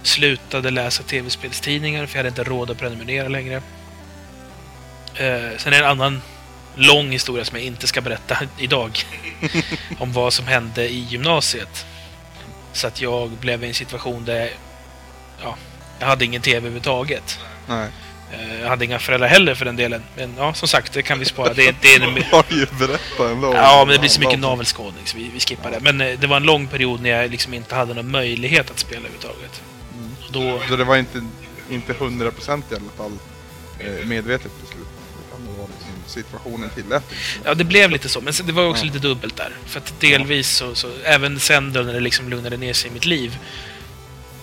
slutade 0.02 0.70
läsa 0.70 1.02
tv-spelstidningar 1.02 2.06
för 2.06 2.14
jag 2.14 2.18
hade 2.18 2.28
inte 2.28 2.44
råd 2.44 2.70
att 2.70 2.78
prenumerera 2.78 3.28
längre. 3.28 3.56
Eh, 5.14 5.58
sen 5.58 5.72
är 5.72 5.78
det 5.78 5.84
en 5.84 5.84
annan 5.84 6.22
lång 6.74 7.10
historia 7.10 7.44
som 7.44 7.56
jag 7.56 7.66
inte 7.66 7.86
ska 7.86 8.00
berätta 8.00 8.38
idag. 8.58 9.04
om 9.98 10.12
vad 10.12 10.32
som 10.32 10.46
hände 10.46 10.88
i 10.88 10.98
gymnasiet. 10.98 11.86
Så 12.72 12.86
att 12.86 13.00
jag 13.00 13.30
blev 13.30 13.64
i 13.64 13.68
en 13.68 13.74
situation 13.74 14.24
där 14.24 14.50
ja, 15.42 15.56
jag 15.98 16.06
hade 16.06 16.24
ingen 16.24 16.42
tv 16.42 16.56
överhuvudtaget. 16.56 17.38
Nej. 17.68 17.88
Eh, 18.32 18.60
Jag 18.60 18.68
hade 18.68 18.84
inga 18.84 18.98
föräldrar 18.98 19.28
heller 19.28 19.54
för 19.54 19.64
den 19.64 19.76
delen. 19.76 20.02
Men 20.16 20.34
ja, 20.38 20.54
som 20.54 20.68
sagt, 20.68 20.92
det 20.92 21.02
kan 21.02 21.18
vi 21.18 21.24
spara. 21.24 21.54
Det, 21.54 21.74
det 21.80 21.94
är 21.94 22.00
en, 22.00 22.22
har 22.32 22.44
ju 22.50 22.66
berättat 22.78 23.20
ändå. 23.20 23.52
ja, 23.54 23.84
men 23.86 23.92
det 23.92 23.98
blir 23.98 24.10
så 24.10 24.20
mycket 24.20 24.34
Ja, 24.34 24.40
navelskådning 24.40 25.06
så 25.06 25.16
vi, 25.16 25.30
vi 25.34 25.40
skippar 25.40 25.70
det. 25.70 25.80
Men 25.80 26.00
eh, 26.00 26.18
det 26.18 26.26
var 26.26 26.36
en 26.36 26.42
lång 26.42 26.66
period 26.66 27.00
när 27.00 27.10
jag 27.10 27.30
liksom 27.30 27.54
inte 27.54 27.74
hade 27.74 27.94
någon 27.94 28.10
möjlighet 28.10 28.70
att 28.70 28.78
spela 28.78 28.98
överhuvudtaget. 29.00 29.62
Mm. 29.98 30.10
Då, 30.30 30.60
Så 30.68 30.76
det 30.76 30.84
var 30.84 30.96
inte, 30.96 31.24
inte 31.70 31.92
100% 31.92 32.62
i 32.70 32.74
alla 32.74 32.90
fall 32.96 33.18
eh, 33.78 34.06
medvetet 34.06 34.50
beslut. 34.60 34.86
Liksom 35.76 35.96
situationen 36.06 36.70
tillät 36.70 37.02
ja, 37.44 37.54
det 37.54 37.64
blev 37.64 37.90
lite 37.90 38.08
så. 38.08 38.20
Men 38.20 38.32
det 38.44 38.52
var 38.52 38.66
också 38.66 38.84
Ja. 38.86 38.92
lite 38.92 38.98
dubbelt 39.08 39.36
där. 39.36 39.52
För 39.66 39.80
att 39.80 40.00
delvis 40.00 40.48
så, 40.56 40.74
så 40.74 40.88
även 41.04 41.40
sen 41.40 41.72
då 41.72 41.80
när 41.80 41.92
det 41.92 42.00
liksom 42.00 42.28
lugnade 42.28 42.56
ner 42.56 42.72
sig 42.72 42.90
i 42.90 42.94
mitt 42.94 43.06
liv. 43.06 43.38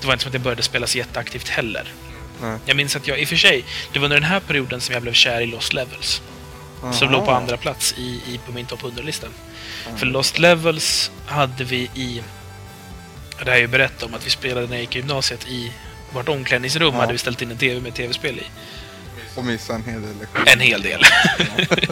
Det 0.02 0.08
var 0.08 0.14
inte 0.14 0.24
som 0.24 0.30
att 0.30 0.34
jag 0.34 0.42
började 0.44 0.64
spela 0.64 0.88
så 0.88 0.98
jätteaktivt 0.98 1.50
heller. 1.50 1.94
Nej. 2.42 2.60
Jag 2.66 2.78
minns 2.78 2.96
att 2.96 3.08
jag, 3.08 3.20
i 3.20 3.26
och 3.26 3.30
för 3.30 3.36
sig, 3.36 3.66
det 3.94 4.00
var 4.00 4.06
under 4.06 4.20
den 4.20 4.30
här 4.30 4.40
perioden 4.40 4.82
som 4.82 4.94
jag 4.94 5.02
blev 5.02 5.14
kär 5.14 5.42
i 5.42 5.46
Lost 5.46 5.74
Levels. 5.74 6.22
Som 6.80 7.08
Aha. 7.08 7.18
låg 7.18 7.26
på 7.26 7.32
andra 7.32 7.58
plats 7.58 7.94
i, 7.98 8.22
i, 8.28 8.40
på 8.46 8.52
min 8.52 8.66
topp 8.66 8.82
100-lista. 8.82 9.28
Ja. 9.86 9.98
För 9.98 10.06
Lost 10.06 10.40
Levels 10.40 11.12
hade 11.26 11.64
vi 11.64 11.90
i... 11.96 12.24
Det 13.40 13.46
har 13.46 13.52
jag 13.52 13.60
ju 13.60 13.68
berättat 13.68 14.04
om 14.04 14.14
att 14.14 14.26
vi 14.26 14.30
spelade 14.30 14.68
när 14.68 14.74
jag 14.74 14.82
gick 14.82 14.96
i 14.96 15.00
gymnasiet 15.00 15.48
i 15.48 15.72
vårt 16.14 16.30
omklädningsrum 16.30 16.94
hade 16.94 17.12
vi 17.12 17.18
ställt 17.18 17.42
in 17.42 17.52
en 17.52 17.58
TV 17.58 17.82
med 17.82 17.94
tv-spel 17.94 18.40
i. 18.40 18.44
Och 19.36 19.46
missa 19.46 19.76
en 19.76 19.84
hel 19.84 20.02
del 20.02 20.18
lektioner. 20.20 20.52
En 20.54 20.60
hel 20.60 20.82
del. 20.82 21.02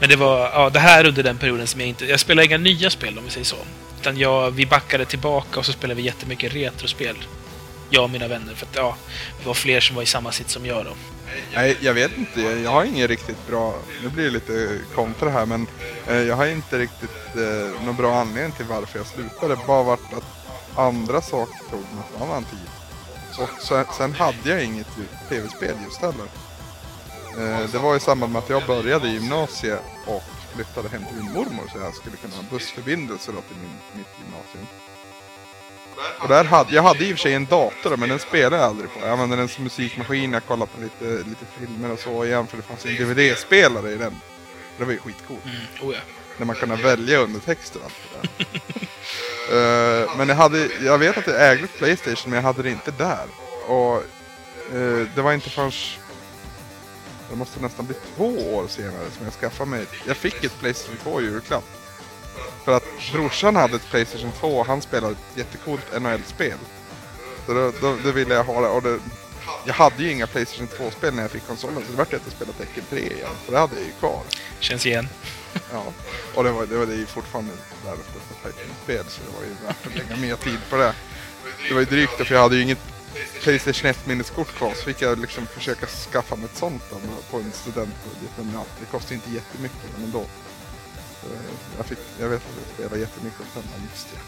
Men 0.00 0.08
det 0.08 0.16
var 0.16 0.38
ja, 0.38 0.70
det 0.70 0.78
här 0.78 1.06
under 1.06 1.22
den 1.22 1.38
perioden 1.38 1.66
som 1.66 1.80
jag 1.80 1.88
inte... 1.88 2.06
Jag 2.06 2.20
spelade 2.20 2.46
inga 2.46 2.58
nya 2.58 2.90
spel 2.90 3.18
om 3.18 3.24
vi 3.24 3.30
säger 3.30 3.46
så. 3.46 3.56
Utan 4.00 4.18
jag, 4.18 4.50
vi 4.50 4.66
backade 4.66 5.04
tillbaka 5.04 5.60
och 5.60 5.66
så 5.66 5.72
spelade 5.72 6.00
vi 6.00 6.06
jättemycket 6.06 6.54
retrospel. 6.54 7.16
Jag 7.90 8.04
och 8.04 8.10
mina 8.10 8.28
vänner. 8.28 8.54
För 8.54 8.66
att 8.66 8.76
ja, 8.76 8.96
vi 9.38 9.44
var 9.46 9.54
fler 9.54 9.80
som 9.80 9.96
var 9.96 10.02
i 10.02 10.06
samma 10.06 10.32
sitt 10.32 10.50
som 10.50 10.66
jag 10.66 10.84
då. 10.84 10.90
Nej, 11.54 11.76
jag 11.80 11.94
vet 11.94 12.18
inte. 12.18 12.40
Jag 12.40 12.70
har 12.70 12.84
ingen 12.84 13.08
riktigt 13.08 13.46
bra... 13.46 13.74
Nu 14.02 14.08
blir 14.08 14.24
det 14.24 14.30
lite 14.30 14.78
kontra 14.94 15.30
här, 15.30 15.46
men 15.46 15.66
eh, 16.06 16.16
jag 16.16 16.36
har 16.36 16.46
inte 16.46 16.78
riktigt 16.78 17.36
eh, 17.36 17.84
någon 17.84 17.96
bra 17.96 18.20
anledning 18.20 18.52
till 18.52 18.66
varför 18.66 18.98
jag 18.98 19.06
slutade. 19.06 19.56
Det 19.56 19.66
bara 19.66 19.82
varit 19.82 20.12
att 20.12 20.24
andra 20.78 21.20
saker 21.20 21.58
tog 21.70 21.80
något 21.80 22.22
annan 22.22 22.44
tid. 22.44 22.68
Och 23.38 23.62
sen, 23.62 23.84
sen 23.96 24.12
hade 24.12 24.50
jag 24.50 24.64
inget 24.64 24.86
tv-spel 25.28 25.74
just 25.84 26.00
heller. 26.00 26.26
Eh, 27.38 27.70
det 27.72 27.78
var 27.78 27.96
i 27.96 28.00
samband 28.00 28.32
med 28.32 28.42
att 28.42 28.50
jag 28.50 28.66
började 28.66 29.08
i 29.08 29.12
gymnasiet 29.12 29.82
och 30.06 30.22
flyttade 30.54 30.88
hem 30.88 31.04
till 31.04 31.16
min 31.16 31.32
mormor 31.32 31.64
så 31.72 31.78
jag 31.78 31.94
skulle 31.94 32.16
kunna 32.16 32.34
ha 32.34 32.42
bussförbindelse 32.50 33.32
då 33.32 33.40
till 33.40 33.56
min, 33.56 33.78
mitt 33.96 34.08
gymnasium. 34.18 34.66
Och 36.20 36.28
där 36.28 36.44
hade, 36.44 36.74
jag 36.74 36.82
hade 36.82 37.04
i 37.04 37.12
och 37.12 37.16
för 37.16 37.22
sig 37.22 37.34
en 37.34 37.46
dator 37.46 37.96
men 37.96 38.08
den 38.08 38.18
spelade 38.18 38.56
jag 38.56 38.64
aldrig 38.64 38.92
på. 38.92 39.00
Jag 39.00 39.08
använde 39.08 39.36
den 39.36 39.48
som 39.48 39.64
musikmaskin, 39.64 40.32
jag 40.32 40.46
kollade 40.46 40.70
på 40.74 40.80
lite, 40.80 41.28
lite 41.28 41.44
filmer 41.58 41.92
och 41.92 41.98
så 41.98 42.24
igen 42.24 42.46
för 42.46 42.56
det 42.56 42.62
fanns 42.62 42.86
en 42.86 42.96
DVD-spelare 42.96 43.90
i 43.92 43.96
den. 43.96 44.20
Det 44.78 44.84
var 44.84 44.92
ju 44.92 44.98
skitcoolt. 44.98 45.44
Mm. 45.44 45.88
Oh, 45.88 45.94
ja. 45.94 46.00
När 46.36 46.46
man 46.46 46.56
kunde 46.56 46.76
välja 46.76 47.18
undertexter 47.18 47.80
och 47.80 47.84
allt 47.84 47.94
det 48.38 48.44
där. 48.44 48.58
Eh, 49.52 50.16
men 50.16 50.28
jag, 50.28 50.36
hade, 50.36 50.68
jag 50.84 50.98
vet 50.98 51.18
att 51.18 51.26
jag 51.26 51.50
ägde 51.50 51.66
Playstation 51.66 52.30
men 52.30 52.36
jag 52.36 52.42
hade 52.42 52.62
det 52.62 52.70
inte 52.70 52.90
där. 52.90 53.26
Och 53.66 53.96
eh, 54.76 55.06
det 55.14 55.22
var 55.22 55.32
inte 55.32 55.50
förrän... 55.50 55.72
Det 57.30 57.36
måste 57.36 57.60
nästan 57.60 57.86
bli 57.86 57.96
två 58.16 58.54
år 58.54 58.66
senare 58.68 59.10
som 59.16 59.24
jag 59.24 59.32
skaffade 59.32 59.70
mig... 59.70 59.86
Jag 60.06 60.16
fick 60.16 60.44
ett 60.44 60.58
Playstation 60.60 60.96
2 61.02 61.20
i 61.20 61.24
julklapp. 61.24 61.64
För 62.68 62.76
att 62.76 63.12
brorsan 63.12 63.56
hade 63.56 63.76
ett 63.76 63.90
Playstation 63.90 64.32
2 64.40 64.48
och 64.48 64.66
han 64.66 64.82
spelade 64.82 65.12
ett 65.12 65.36
jättecoolt 65.36 66.00
NHL-spel. 66.00 66.58
Så 67.46 67.54
då, 67.54 67.72
då, 67.80 67.96
då 68.04 68.10
ville 68.12 68.34
jag 68.34 68.44
ha 68.44 68.60
det. 68.60 68.68
Och 68.68 68.82
det, 68.82 68.98
jag 69.66 69.74
hade 69.74 70.02
ju 70.02 70.12
inga 70.12 70.26
Playstation 70.26 70.68
2-spel 70.68 71.14
när 71.14 71.22
jag 71.22 71.30
fick 71.30 71.46
konsolen 71.46 71.82
så 71.86 71.90
det 71.90 71.98
vart 71.98 72.14
att 72.14 72.22
jag 72.24 72.32
spelade 72.32 72.58
Tekken 72.58 72.84
3 72.90 72.98
igen. 72.98 73.28
För 73.44 73.52
det 73.52 73.58
hade 73.58 73.74
jag 73.74 73.84
ju 73.84 73.90
kvar. 73.90 74.22
Känns 74.60 74.86
igen. 74.86 75.08
Ja, 75.72 75.84
och 76.34 76.44
det 76.44 76.52
var, 76.52 76.66
det 76.66 76.76
var 76.76 76.86
det 76.86 76.94
ju 76.94 77.06
fortfarande 77.06 77.52
världens 77.84 78.06
bästa 78.06 78.34
fighting-spel 78.42 79.04
så 79.08 79.20
det 79.26 79.36
var 79.36 79.44
ju 79.44 79.66
värt 79.66 79.86
att 79.86 79.94
lägga 79.94 80.20
mer 80.20 80.36
tid 80.36 80.58
på 80.70 80.76
det. 80.76 80.94
Det 81.68 81.74
var 81.74 81.80
ju 81.80 81.86
drygt 81.86 82.12
för 82.12 82.34
jag 82.34 82.42
hade 82.42 82.56
ju 82.56 82.62
inget 82.62 82.82
Playstation 83.42 83.90
1-minneskort 83.90 84.56
kvar 84.56 84.72
så 84.74 84.82
fick 84.84 85.02
jag 85.02 85.18
liksom 85.18 85.46
försöka 85.46 85.86
skaffa 85.86 86.36
mig 86.36 86.44
ett 86.44 86.58
sånt 86.58 86.82
då, 86.90 86.96
på 87.30 87.36
en 87.36 87.52
studentbudget. 87.52 88.30
Men 88.36 88.52
ja, 88.54 88.64
det 88.80 88.86
kostade 88.86 89.14
inte 89.14 89.30
jättemycket 89.30 89.78
men 89.96 90.04
ändå. 90.04 90.24
Så 91.20 91.26
Jag, 91.76 91.86
fick, 91.86 91.98
jag 92.20 92.28
vet 92.28 92.38
att 92.38 92.56
jag 92.66 92.74
spelade 92.74 93.00
jättemycket 93.00 93.40
och 93.40 93.46
sen, 93.54 93.62
just 93.92 94.08
det. 94.12 94.20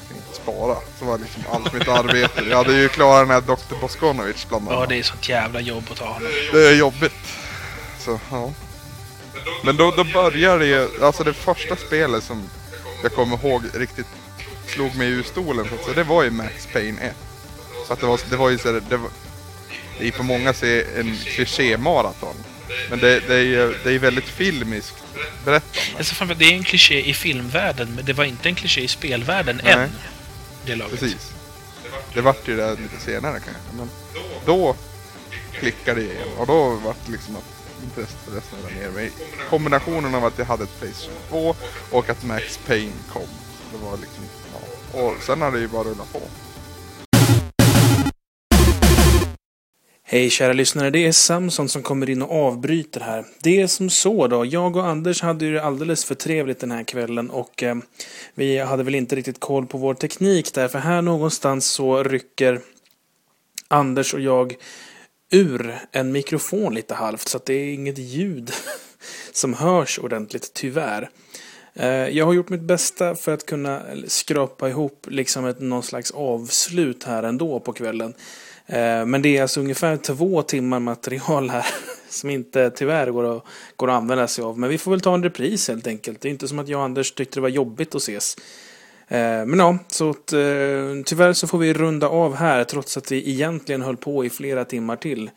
Jag 0.00 0.08
tänkte 0.08 0.42
spara. 0.42 0.76
Så 0.98 1.04
var 1.04 1.18
liksom 1.18 1.42
allt 1.52 1.72
mitt 1.72 1.88
arbete. 1.88 2.42
Jag 2.50 2.56
hade 2.56 2.72
ju 2.72 2.88
klarat 2.88 3.28
den 3.28 3.30
här 3.30 3.40
Dr. 3.40 3.80
Boskonovic 3.80 4.46
bland 4.48 4.68
annat. 4.68 4.80
Ja, 4.80 4.86
det 4.86 4.98
är 4.98 5.02
sånt 5.02 5.28
jävla 5.28 5.60
jobb 5.60 5.84
att 5.90 5.96
ta 5.96 6.04
honom. 6.04 6.30
Det 6.52 6.68
är 6.68 6.74
jobbigt. 6.76 7.12
Så, 7.98 8.20
ja. 8.30 8.52
Men 9.64 9.76
då, 9.76 9.90
då 9.90 10.04
började 10.04 10.58
det 10.58 10.66
ju, 10.66 11.04
alltså 11.04 11.24
det 11.24 11.32
första 11.32 11.76
spelet 11.76 12.24
som 12.24 12.42
jag 13.02 13.12
kommer 13.12 13.36
ihåg 13.36 13.62
riktigt 13.74 14.06
slog 14.66 14.96
mig 14.96 15.08
ur 15.08 15.22
stolen 15.22 15.66
så 15.86 15.92
det 15.92 16.04
var 16.04 16.22
ju 16.22 16.30
Max 16.30 16.66
Payne 16.72 17.00
1. 17.00 17.14
Så 17.86 17.92
att 17.92 18.00
det 18.00 18.06
var, 18.06 18.20
det 18.30 18.36
var 18.36 18.50
ju 18.50 18.58
så 18.58 18.72
här, 18.72 18.82
det 18.88 18.96
var, 18.96 19.10
det 19.98 20.08
är 20.08 20.12
på 20.12 20.22
många 20.22 20.52
sätt 20.52 20.86
en 20.96 21.16
kliché-maraton. 21.16 22.34
Men 22.90 22.98
det, 22.98 23.20
det 23.28 23.34
är 23.34 23.42
ju 23.42 23.74
det 23.84 23.92
är 23.92 23.98
väldigt 23.98 24.24
filmiskt 24.24 24.94
berättande. 25.44 25.98
Alltså, 25.98 26.14
fan, 26.14 26.34
det 26.38 26.44
är 26.44 26.52
en 26.52 26.64
kliché 26.64 27.00
i 27.00 27.14
filmvärlden, 27.14 27.88
men 27.94 28.04
det 28.04 28.12
var 28.12 28.24
inte 28.24 28.48
en 28.48 28.54
kliché 28.54 28.80
i 28.80 28.88
spelvärlden 28.88 29.60
Nej. 29.64 29.72
än. 29.72 29.90
Det 30.66 30.76
laget. 30.76 31.00
Precis. 31.00 31.32
Det 32.14 32.20
vart 32.20 32.48
ju 32.48 32.56
det 32.56 32.70
lite 32.70 33.00
senare 33.04 33.40
kanske. 33.40 33.76
Men 33.76 33.90
då 34.46 34.76
klickade 35.52 36.00
det 36.00 36.06
igen 36.06 36.28
och 36.38 36.46
då 36.46 36.70
vart 36.70 36.96
det 37.06 37.12
liksom 37.12 37.36
att 37.36 37.44
intresset 37.84 38.18
för 38.24 38.34
det 38.34 38.40
snurrade 38.40 38.74
ner 38.74 38.90
mig. 38.90 39.10
Kombinationen 39.50 40.14
av 40.14 40.24
att 40.24 40.38
jag 40.38 40.44
hade 40.44 40.64
ett 40.64 40.78
Playstation 40.78 41.18
2 41.28 41.56
och 41.90 42.08
att 42.08 42.24
Max 42.24 42.58
Payne 42.66 42.92
kom. 43.12 43.28
Det 43.72 43.78
var 43.78 43.96
liksom, 43.96 44.24
ja. 44.52 44.98
Och 45.00 45.14
sen 45.22 45.42
har 45.42 45.52
det 45.52 45.58
ju 45.58 45.68
bara 45.68 45.84
rullat 45.84 46.12
på. 46.12 46.20
Hej 50.08 50.30
kära 50.30 50.52
lyssnare, 50.52 50.90
det 50.90 51.06
är 51.06 51.12
Samson 51.12 51.68
som 51.68 51.82
kommer 51.82 52.10
in 52.10 52.22
och 52.22 52.46
avbryter 52.46 53.00
här. 53.00 53.24
Det 53.42 53.60
är 53.60 53.66
som 53.66 53.90
så 53.90 54.26
då, 54.26 54.44
jag 54.44 54.76
och 54.76 54.86
Anders 54.86 55.22
hade 55.22 55.44
ju 55.44 55.52
det 55.52 55.62
alldeles 55.62 56.04
för 56.04 56.14
trevligt 56.14 56.60
den 56.60 56.70
här 56.70 56.84
kvällen 56.84 57.30
och 57.30 57.62
eh, 57.62 57.76
vi 58.34 58.58
hade 58.58 58.82
väl 58.82 58.94
inte 58.94 59.16
riktigt 59.16 59.40
koll 59.40 59.66
på 59.66 59.78
vår 59.78 59.94
teknik 59.94 60.54
där, 60.54 60.68
för 60.68 60.78
här 60.78 61.02
någonstans 61.02 61.66
så 61.66 62.02
rycker 62.02 62.60
Anders 63.68 64.14
och 64.14 64.20
jag 64.20 64.54
ur 65.30 65.78
en 65.92 66.12
mikrofon 66.12 66.74
lite 66.74 66.94
halvt 66.94 67.28
så 67.28 67.36
att 67.36 67.46
det 67.46 67.54
är 67.54 67.74
inget 67.74 67.98
ljud 67.98 68.50
som 69.32 69.54
hörs 69.54 69.98
ordentligt, 69.98 70.50
tyvärr. 70.54 71.10
Eh, 71.74 71.88
jag 71.88 72.26
har 72.26 72.32
gjort 72.32 72.48
mitt 72.48 72.60
bästa 72.60 73.14
för 73.14 73.34
att 73.34 73.46
kunna 73.46 73.82
skrapa 74.06 74.68
ihop 74.68 75.06
liksom 75.10 75.46
ett, 75.46 75.60
någon 75.60 75.82
slags 75.82 76.10
avslut 76.10 77.04
här 77.04 77.22
ändå 77.22 77.60
på 77.60 77.72
kvällen. 77.72 78.14
Eh, 78.66 79.06
men 79.06 79.22
det 79.22 79.36
är 79.36 79.42
alltså 79.42 79.60
ungefär 79.60 79.96
två 79.96 80.42
timmar 80.42 80.80
material 80.80 81.50
här 81.50 81.66
som 82.08 82.30
inte 82.30 82.70
tyvärr 82.70 83.10
går 83.10 83.36
att, 83.36 83.44
går 83.76 83.90
att 83.90 83.96
använda 83.96 84.28
sig 84.28 84.44
av. 84.44 84.58
Men 84.58 84.70
vi 84.70 84.78
får 84.78 84.90
väl 84.90 85.00
ta 85.00 85.14
en 85.14 85.22
repris 85.22 85.68
helt 85.68 85.86
enkelt. 85.86 86.20
Det 86.20 86.28
är 86.28 86.30
inte 86.30 86.48
som 86.48 86.58
att 86.58 86.68
jag 86.68 86.78
och 86.78 86.84
Anders 86.84 87.12
tyckte 87.12 87.36
det 87.36 87.40
var 87.42 87.48
jobbigt 87.48 87.94
att 87.94 88.02
ses. 88.02 88.36
Eh, 89.08 89.46
men 89.46 89.58
ja, 89.58 89.78
så 89.88 90.10
att, 90.10 90.32
eh, 90.32 90.40
tyvärr 91.04 91.32
så 91.32 91.46
får 91.46 91.58
vi 91.58 91.74
runda 91.74 92.08
av 92.08 92.34
här 92.34 92.64
trots 92.64 92.96
att 92.96 93.12
vi 93.12 93.30
egentligen 93.30 93.82
höll 93.82 93.96
på 93.96 94.24
i 94.24 94.30
flera 94.30 94.64
timmar 94.64 94.96
till. 94.96 95.30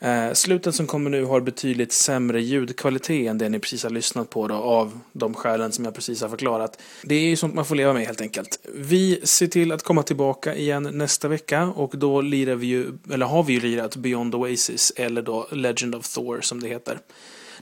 Eh, 0.00 0.32
slutet 0.32 0.74
som 0.74 0.86
kommer 0.86 1.10
nu 1.10 1.24
har 1.24 1.40
betydligt 1.40 1.92
sämre 1.92 2.40
ljudkvalitet 2.40 3.30
än 3.30 3.38
det 3.38 3.48
ni 3.48 3.58
precis 3.58 3.82
har 3.82 3.90
lyssnat 3.90 4.30
på 4.30 4.48
då, 4.48 4.54
av 4.54 5.00
de 5.12 5.34
skälen 5.34 5.72
som 5.72 5.84
jag 5.84 5.94
precis 5.94 6.22
har 6.22 6.28
förklarat. 6.28 6.78
Det 7.02 7.14
är 7.14 7.20
ju 7.20 7.36
sånt 7.36 7.54
man 7.54 7.64
får 7.64 7.74
leva 7.74 7.92
med 7.92 8.06
helt 8.06 8.20
enkelt. 8.20 8.58
Vi 8.74 9.20
ser 9.24 9.46
till 9.46 9.72
att 9.72 9.82
komma 9.82 10.02
tillbaka 10.02 10.54
igen 10.54 10.88
nästa 10.92 11.28
vecka 11.28 11.64
och 11.64 11.98
då 11.98 12.20
lirar 12.20 12.54
vi 12.54 12.66
ju, 12.66 12.86
eller 13.12 13.26
har 13.26 13.42
vi 13.42 13.52
ju 13.52 13.60
lirat 13.60 13.96
Beyond 13.96 14.34
Oasis 14.34 14.92
eller 14.96 15.22
då 15.22 15.46
Legend 15.50 15.94
of 15.94 16.08
Thor 16.08 16.40
som 16.40 16.60
det 16.60 16.68
heter. 16.68 16.98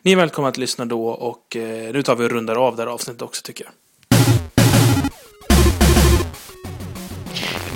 Ni 0.03 0.13
är 0.13 0.17
välkomna 0.17 0.49
att 0.49 0.57
lyssna 0.57 0.85
då 0.85 1.09
och 1.09 1.57
eh, 1.57 1.93
nu 1.93 2.03
tar 2.03 2.17
vi 2.17 2.25
och 2.25 2.31
rundar 2.31 2.57
av 2.57 2.77
det 2.77 2.83
här 2.83 2.91
avsnittet 2.91 3.23
också 3.23 3.43
tycker 3.43 3.65
jag. 3.65 3.73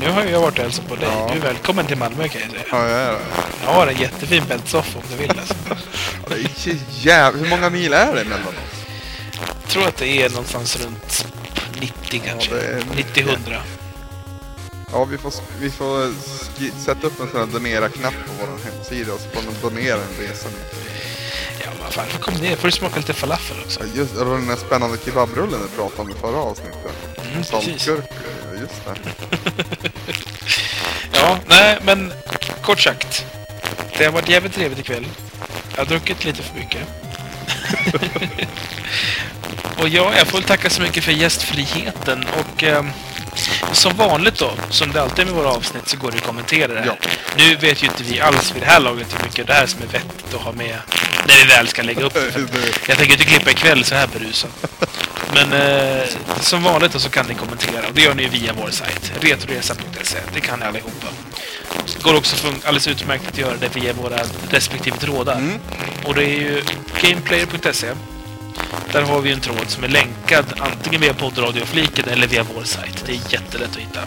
Nu 0.00 0.10
har 0.10 0.24
jag 0.24 0.40
varit 0.40 0.58
och 0.58 0.64
hälsat 0.64 0.88
på 0.88 0.94
dig. 0.94 1.08
Ja. 1.08 1.30
Du 1.32 1.38
är 1.38 1.42
välkommen 1.42 1.86
till 1.86 1.98
Malmö 1.98 2.28
kan 2.28 2.40
jag 2.40 2.50
säga. 2.50 2.62
Ja, 2.70 2.88
jag 2.88 3.00
är 3.00 3.12
det. 3.12 3.49
Jag 3.70 3.76
har 3.76 3.86
en 3.86 4.00
jättefin 4.00 4.42
bältsoffa 4.48 4.98
om 4.98 5.04
du 5.10 5.16
vill 5.16 5.30
alltså. 5.30 5.54
Det 6.28 6.34
är 6.34 6.76
jävla... 7.00 7.40
Hur 7.40 7.48
många 7.48 7.70
mil 7.70 7.92
är 7.92 8.14
det 8.14 8.24
mellan 8.24 8.46
oss? 8.46 8.54
Jag 9.40 9.70
tror 9.70 9.88
att 9.88 9.96
det 9.96 10.22
är 10.22 10.30
någonstans 10.30 10.78
runt 10.84 11.26
90 11.80 12.22
kanske. 12.26 12.54
är 12.54 12.82
mycket. 12.96 13.26
90-100. 13.26 13.60
Ja, 14.92 15.04
vi 15.04 15.18
får, 15.18 15.34
vi 15.60 15.70
får 15.70 16.12
sätta 16.84 17.06
upp 17.06 17.20
en 17.20 17.30
sån 17.30 17.40
här 17.40 17.46
donera-knapp 17.46 18.14
på 18.26 18.32
vår 18.40 18.70
hemsida 18.70 19.12
och 19.12 19.20
så 19.20 19.28
får 19.28 19.42
man 19.42 19.54
donera 19.62 19.94
en 19.94 20.28
resa. 20.28 20.48
Ja, 21.64 21.70
men 21.82 21.90
fan, 21.90 22.06
kom 22.20 22.34
ner. 22.34 22.56
får 22.56 22.68
du 22.68 22.72
smaka 22.72 22.96
lite 22.96 23.12
falafel 23.12 23.56
också. 23.64 23.80
Ja, 23.80 23.86
just 23.94 24.14
det, 24.18 24.24
den 24.24 24.46
där 24.46 24.56
spännande 24.56 24.98
kebabrullen 25.04 25.60
du 25.62 25.68
pratade 25.68 26.02
om 26.02 26.10
i 26.10 26.14
förra 26.14 26.36
avsnittet. 26.36 26.92
Mm. 27.32 27.44
Saltgurka, 27.44 28.14
ja, 28.52 28.60
just 28.60 28.84
det. 28.84 29.90
Ja, 31.12 31.38
nej, 31.46 31.78
men 31.82 32.12
kort 32.62 32.80
sagt. 32.80 33.24
Det 34.00 34.06
har 34.06 34.12
varit 34.12 34.28
jävligt 34.28 34.54
trevligt 34.54 34.78
ikväll. 34.78 35.06
Jag 35.70 35.78
har 35.78 35.86
druckit 35.86 36.24
lite 36.24 36.42
för 36.42 36.54
mycket. 36.58 36.82
och 39.78 39.88
ja, 39.88 40.12
jag 40.16 40.26
får 40.26 40.38
väl 40.38 40.46
tacka 40.46 40.70
så 40.70 40.82
mycket 40.82 41.04
för 41.04 41.12
gästfriheten 41.12 42.24
och 42.38 42.62
ehm, 42.62 42.90
som 43.72 43.96
vanligt 43.96 44.38
då, 44.38 44.52
som 44.70 44.92
det 44.92 45.02
alltid 45.02 45.18
är 45.18 45.24
med 45.24 45.34
våra 45.34 45.48
avsnitt, 45.48 45.88
så 45.88 45.96
går 45.96 46.10
det 46.10 46.16
att 46.16 46.24
kommentera 46.24 46.74
det 46.74 46.80
här. 46.80 46.86
Ja. 46.86 46.96
Nu 47.36 47.56
vet 47.56 47.82
ju 47.82 47.86
inte 47.86 48.02
vi 48.02 48.20
alls 48.20 48.54
vid 48.54 48.62
det 48.62 48.66
här 48.66 48.80
laget 48.80 49.14
hur 49.18 49.24
mycket 49.24 49.46
det 49.46 49.52
här 49.52 49.66
som 49.66 49.82
är 49.82 49.86
vettigt 49.86 50.34
att 50.34 50.40
ha 50.40 50.52
med 50.52 50.78
när 51.26 51.36
vi 51.36 51.44
väl 51.44 51.68
ska 51.68 51.82
lägga 51.82 52.04
upp 52.04 52.14
Jag 52.88 52.98
tänker 52.98 53.12
inte 53.12 53.24
klippa 53.24 53.50
ikväll 53.50 53.84
så 53.84 53.94
här 53.94 54.06
berusad. 54.06 54.50
Men 55.34 55.52
eh, 55.52 56.08
som 56.40 56.62
vanligt 56.62 56.92
då 56.92 56.98
så 56.98 57.10
kan 57.10 57.26
ni 57.26 57.34
kommentera. 57.34 57.86
Och 57.88 57.94
det 57.94 58.02
gör 58.02 58.14
ni 58.14 58.28
via 58.28 58.52
vår 58.52 58.70
sajt. 58.70 59.12
Retoresa.se. 59.20 60.18
Det 60.34 60.40
kan 60.40 60.58
ni 60.58 60.64
allihopa. 60.64 61.06
Går 62.02 62.16
också 62.16 62.46
alldeles 62.46 62.88
utmärkt 62.88 63.28
att 63.28 63.38
göra 63.38 63.56
det 63.60 63.76
via 63.76 63.92
våra 63.92 64.18
respektive 64.50 64.96
trådar. 64.96 65.36
Mm. 65.36 65.58
Och 66.04 66.14
det 66.14 66.24
är 66.24 66.40
ju 66.40 66.62
gameplayer.se. 67.02 67.86
Där 68.92 69.02
har 69.02 69.20
vi 69.20 69.32
en 69.32 69.40
tråd 69.40 69.64
som 69.70 69.84
är 69.84 69.88
länkad 69.88 70.44
antingen 70.58 71.00
via 71.00 71.14
poddradiofliken 71.14 72.08
eller 72.08 72.26
via 72.26 72.46
vår 72.54 72.64
sajt. 72.64 73.04
Det 73.06 73.12
är 73.12 73.32
jättelätt 73.32 73.70
att 73.70 73.76
hitta. 73.76 74.00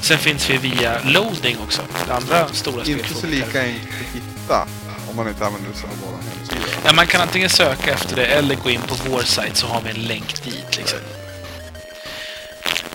Sen 0.00 0.18
finns 0.18 0.50
vi 0.50 0.56
via 0.56 1.00
Loading 1.04 1.56
också. 1.64 1.82
Det 2.06 2.14
andra 2.14 2.48
stora 2.48 2.84
Inte 2.84 3.14
så 3.14 3.26
lika 3.26 3.62
enkelt 3.62 3.88
att 3.88 4.14
hitta 4.14 4.66
om 5.10 5.16
man 5.16 5.28
inte 5.28 5.46
använder 5.46 5.72
sig 5.72 5.84
av 5.84 5.96
vår 6.04 6.18
hemsida. 6.38 6.60
Ja, 6.84 6.92
man 6.92 7.06
kan 7.06 7.20
antingen 7.20 7.50
söka 7.50 7.92
efter 7.92 8.16
det 8.16 8.26
eller 8.26 8.54
gå 8.54 8.70
in 8.70 8.80
på 8.80 8.94
vår 9.10 9.22
sajt 9.22 9.56
så 9.56 9.66
har 9.66 9.80
vi 9.80 9.90
en 9.90 10.02
länk 10.02 10.44
dit. 10.44 10.76
Liksom. 10.76 10.98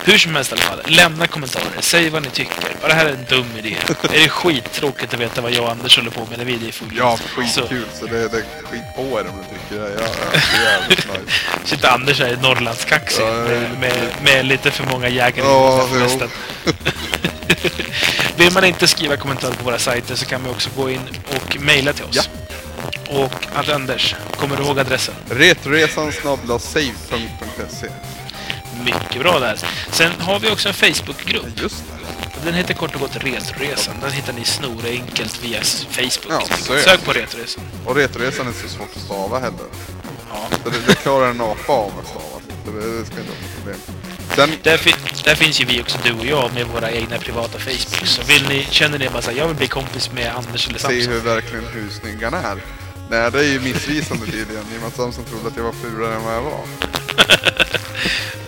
Hur 0.06 0.18
som 0.18 0.34
helst 0.34 0.52
i 0.52 0.54
alla 0.54 0.62
fall, 0.62 0.80
lämna 0.86 1.26
kommentarer. 1.26 1.64
Säg 1.80 2.10
vad 2.10 2.22
ni 2.22 2.30
tycker. 2.30 2.54
Var 2.82 2.88
det 2.88 2.94
här 2.94 3.06
är 3.06 3.10
en 3.10 3.24
dum 3.28 3.46
idé? 3.58 3.76
är 4.02 4.22
det 4.22 4.28
skittråkigt 4.28 5.14
att 5.14 5.20
veta 5.20 5.40
vad 5.40 5.52
jag 5.52 5.64
och 5.64 5.70
Anders 5.70 5.96
håller 5.96 6.10
på 6.10 6.26
med 6.30 6.38
när 6.38 6.44
vi 6.44 6.54
är 6.54 6.68
i 6.68 6.72
full 6.72 6.88
Ja, 6.98 7.16
Så 7.16 7.28
skitkul. 7.62 7.84
Så 8.00 8.06
det, 8.06 8.28
det 8.28 8.44
skit 8.70 8.82
på 8.96 9.02
er 9.02 9.26
om 9.28 9.36
ni 9.38 9.44
tycker 9.58 9.82
det. 9.82 9.90
Ja, 9.90 10.06
ja, 10.32 10.38
det 10.52 10.56
är 10.58 10.80
jävligt 10.80 10.98
nice. 11.06 11.20
sitter 11.64 11.88
Anders 11.88 12.20
här 12.20 12.28
i 12.28 12.36
Norrlandskaxig 12.36 13.22
Ja, 13.22 13.32
med, 13.32 13.70
med, 13.80 14.08
med 14.24 14.46
lite 14.46 14.70
för 14.70 14.84
många 14.86 15.08
jägare 15.08 15.46
Ja, 15.48 15.88
festen. 16.00 16.28
Vill 18.36 18.52
man 18.52 18.64
inte 18.64 18.88
skriva 18.88 19.16
kommentarer 19.16 19.52
på 19.54 19.64
våra 19.64 19.78
sajter 19.78 20.14
så 20.14 20.26
kan 20.26 20.42
man 20.42 20.50
också 20.50 20.70
gå 20.76 20.90
in 20.90 21.00
och 21.34 21.56
mejla 21.60 21.92
till 21.92 22.04
oss. 22.04 22.28
Och 23.08 23.32
att 23.54 23.68
Anders, 23.68 24.14
kommer 24.36 24.56
du 24.56 24.62
ihåg 24.62 24.78
adressen? 24.80 25.14
Retresan 25.30 26.12
snabla 26.12 26.58
save.se. 26.58 27.86
Mycket 28.84 29.22
bra 29.22 29.38
där. 29.38 29.58
Sen 29.92 30.10
har 30.20 30.38
vi 30.40 30.50
också 30.50 30.68
en 30.68 30.74
Facebookgrupp. 30.74 31.46
Just 31.56 31.84
det. 31.88 32.04
Den 32.44 32.54
heter 32.54 32.74
kort 32.74 32.94
och 32.94 33.00
gott 33.00 33.16
Retroresan. 33.16 33.94
Den 34.02 34.12
hittar 34.12 34.32
ni 34.32 34.44
snorenkelt 34.44 35.44
via 35.44 35.60
Facebook. 35.90 36.42
Ja, 36.50 36.56
så. 36.56 36.76
Sök 36.76 37.04
på 37.04 37.12
Retroresan. 37.12 37.64
Och 37.84 37.96
Retresan 37.96 38.48
är 38.48 38.52
så 38.52 38.68
svårt 38.68 38.96
att 38.96 39.02
stava 39.02 39.38
heller. 39.38 39.66
Ja. 40.32 40.56
Så 40.64 40.70
det, 40.70 40.76
det 40.86 40.94
klarar 40.94 41.30
en 41.30 41.40
apa 41.40 41.72
av 41.72 41.92
att 42.02 42.08
stava. 42.08 42.40
Det, 42.64 42.98
det 42.98 43.06
ska 43.06 43.16
inte 43.16 43.30
vara 43.30 43.54
problem. 43.56 43.80
Sen, 44.36 44.50
Där, 44.62 44.76
fi 44.76 44.94
där 45.24 45.34
finns 45.34 45.60
ju 45.60 45.64
vi 45.64 45.82
också, 45.82 45.98
du 46.04 46.12
och 46.12 46.26
jag, 46.26 46.54
med 46.54 46.66
våra 46.66 46.90
egna 46.90 47.18
privata 47.18 47.58
Facebook. 47.58 48.06
Så 48.06 48.22
vill 48.22 48.48
ni, 48.48 48.66
känner 48.70 48.98
ni 48.98 49.08
bara 49.08 49.22
så 49.22 49.30
här, 49.30 49.38
jag 49.38 49.46
vill 49.46 49.56
bli 49.56 49.68
kompis 49.68 50.12
med 50.12 50.32
Anders 50.36 50.68
eller 50.68 50.78
se 50.78 50.86
Samson. 50.86 51.12
hur 51.12 51.20
verkligen 51.20 51.64
hur 51.64 52.24
han 52.24 52.34
är. 52.34 52.62
Nej, 53.10 53.30
det 53.30 53.38
är 53.38 53.52
ju 53.52 53.60
missvisande 53.60 54.26
tydligen. 54.26 54.64
I 54.74 54.76
och 54.76 54.80
med 54.80 54.88
att 54.88 54.96
Samson 54.96 55.24
trodde 55.24 55.48
att 55.48 55.56
jag 55.56 55.64
var 55.64 55.72
fulare 55.72 56.14
än 56.14 56.22
vad 56.24 56.34
jag 56.34 56.42
var. 56.42 56.60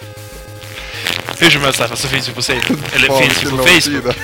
Hur 1.39 1.51
som 1.51 1.63
helst 1.63 1.83
så 1.95 2.09
finns 2.09 2.29
vi 2.29 2.33
på 2.33 2.43
Facebook. 2.43 2.95
Eller 2.95 3.09
Fan, 3.09 3.23
finns 3.23 3.45
vi 3.45 3.51
på 3.51 3.57
Facebook. 3.57 4.17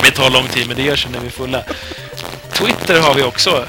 det 0.02 0.10
tar 0.10 0.30
lång 0.30 0.48
tid, 0.48 0.68
men 0.68 0.76
det 0.76 0.82
görs 0.82 1.06
när 1.12 1.20
vi 1.20 1.26
är 1.26 1.30
fulla. 1.30 1.64
Twitter 2.52 3.00
har 3.00 3.14
vi 3.14 3.22
också. 3.22 3.64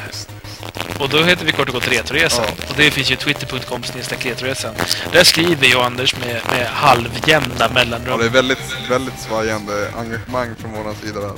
Och 1.00 1.10
då 1.10 1.24
heter 1.24 1.46
vi 1.46 1.52
kort 1.52 1.68
och 1.68 1.74
gott 1.74 1.88
Retroresan. 1.88 2.46
Ja. 2.48 2.66
Och 2.70 2.76
det 2.78 2.92
finns 2.92 3.12
ju 3.12 3.16
twitter.com 3.16 3.82
Retroresan. 4.24 4.76
Där 5.12 5.24
skriver 5.24 5.68
jag 5.68 5.80
och 5.80 5.86
Anders 5.86 6.16
med, 6.16 6.42
med 6.52 6.68
halvjämna 6.68 7.56
Ja, 7.60 7.70
mellanrum. 7.74 8.20
det 8.20 8.26
är 8.26 8.30
väldigt, 8.30 8.76
väldigt 8.90 9.20
svajande 9.20 9.92
engagemang 9.98 10.56
från 10.60 10.72
vår 10.72 10.94
sida 11.06 11.20
där. 11.20 11.32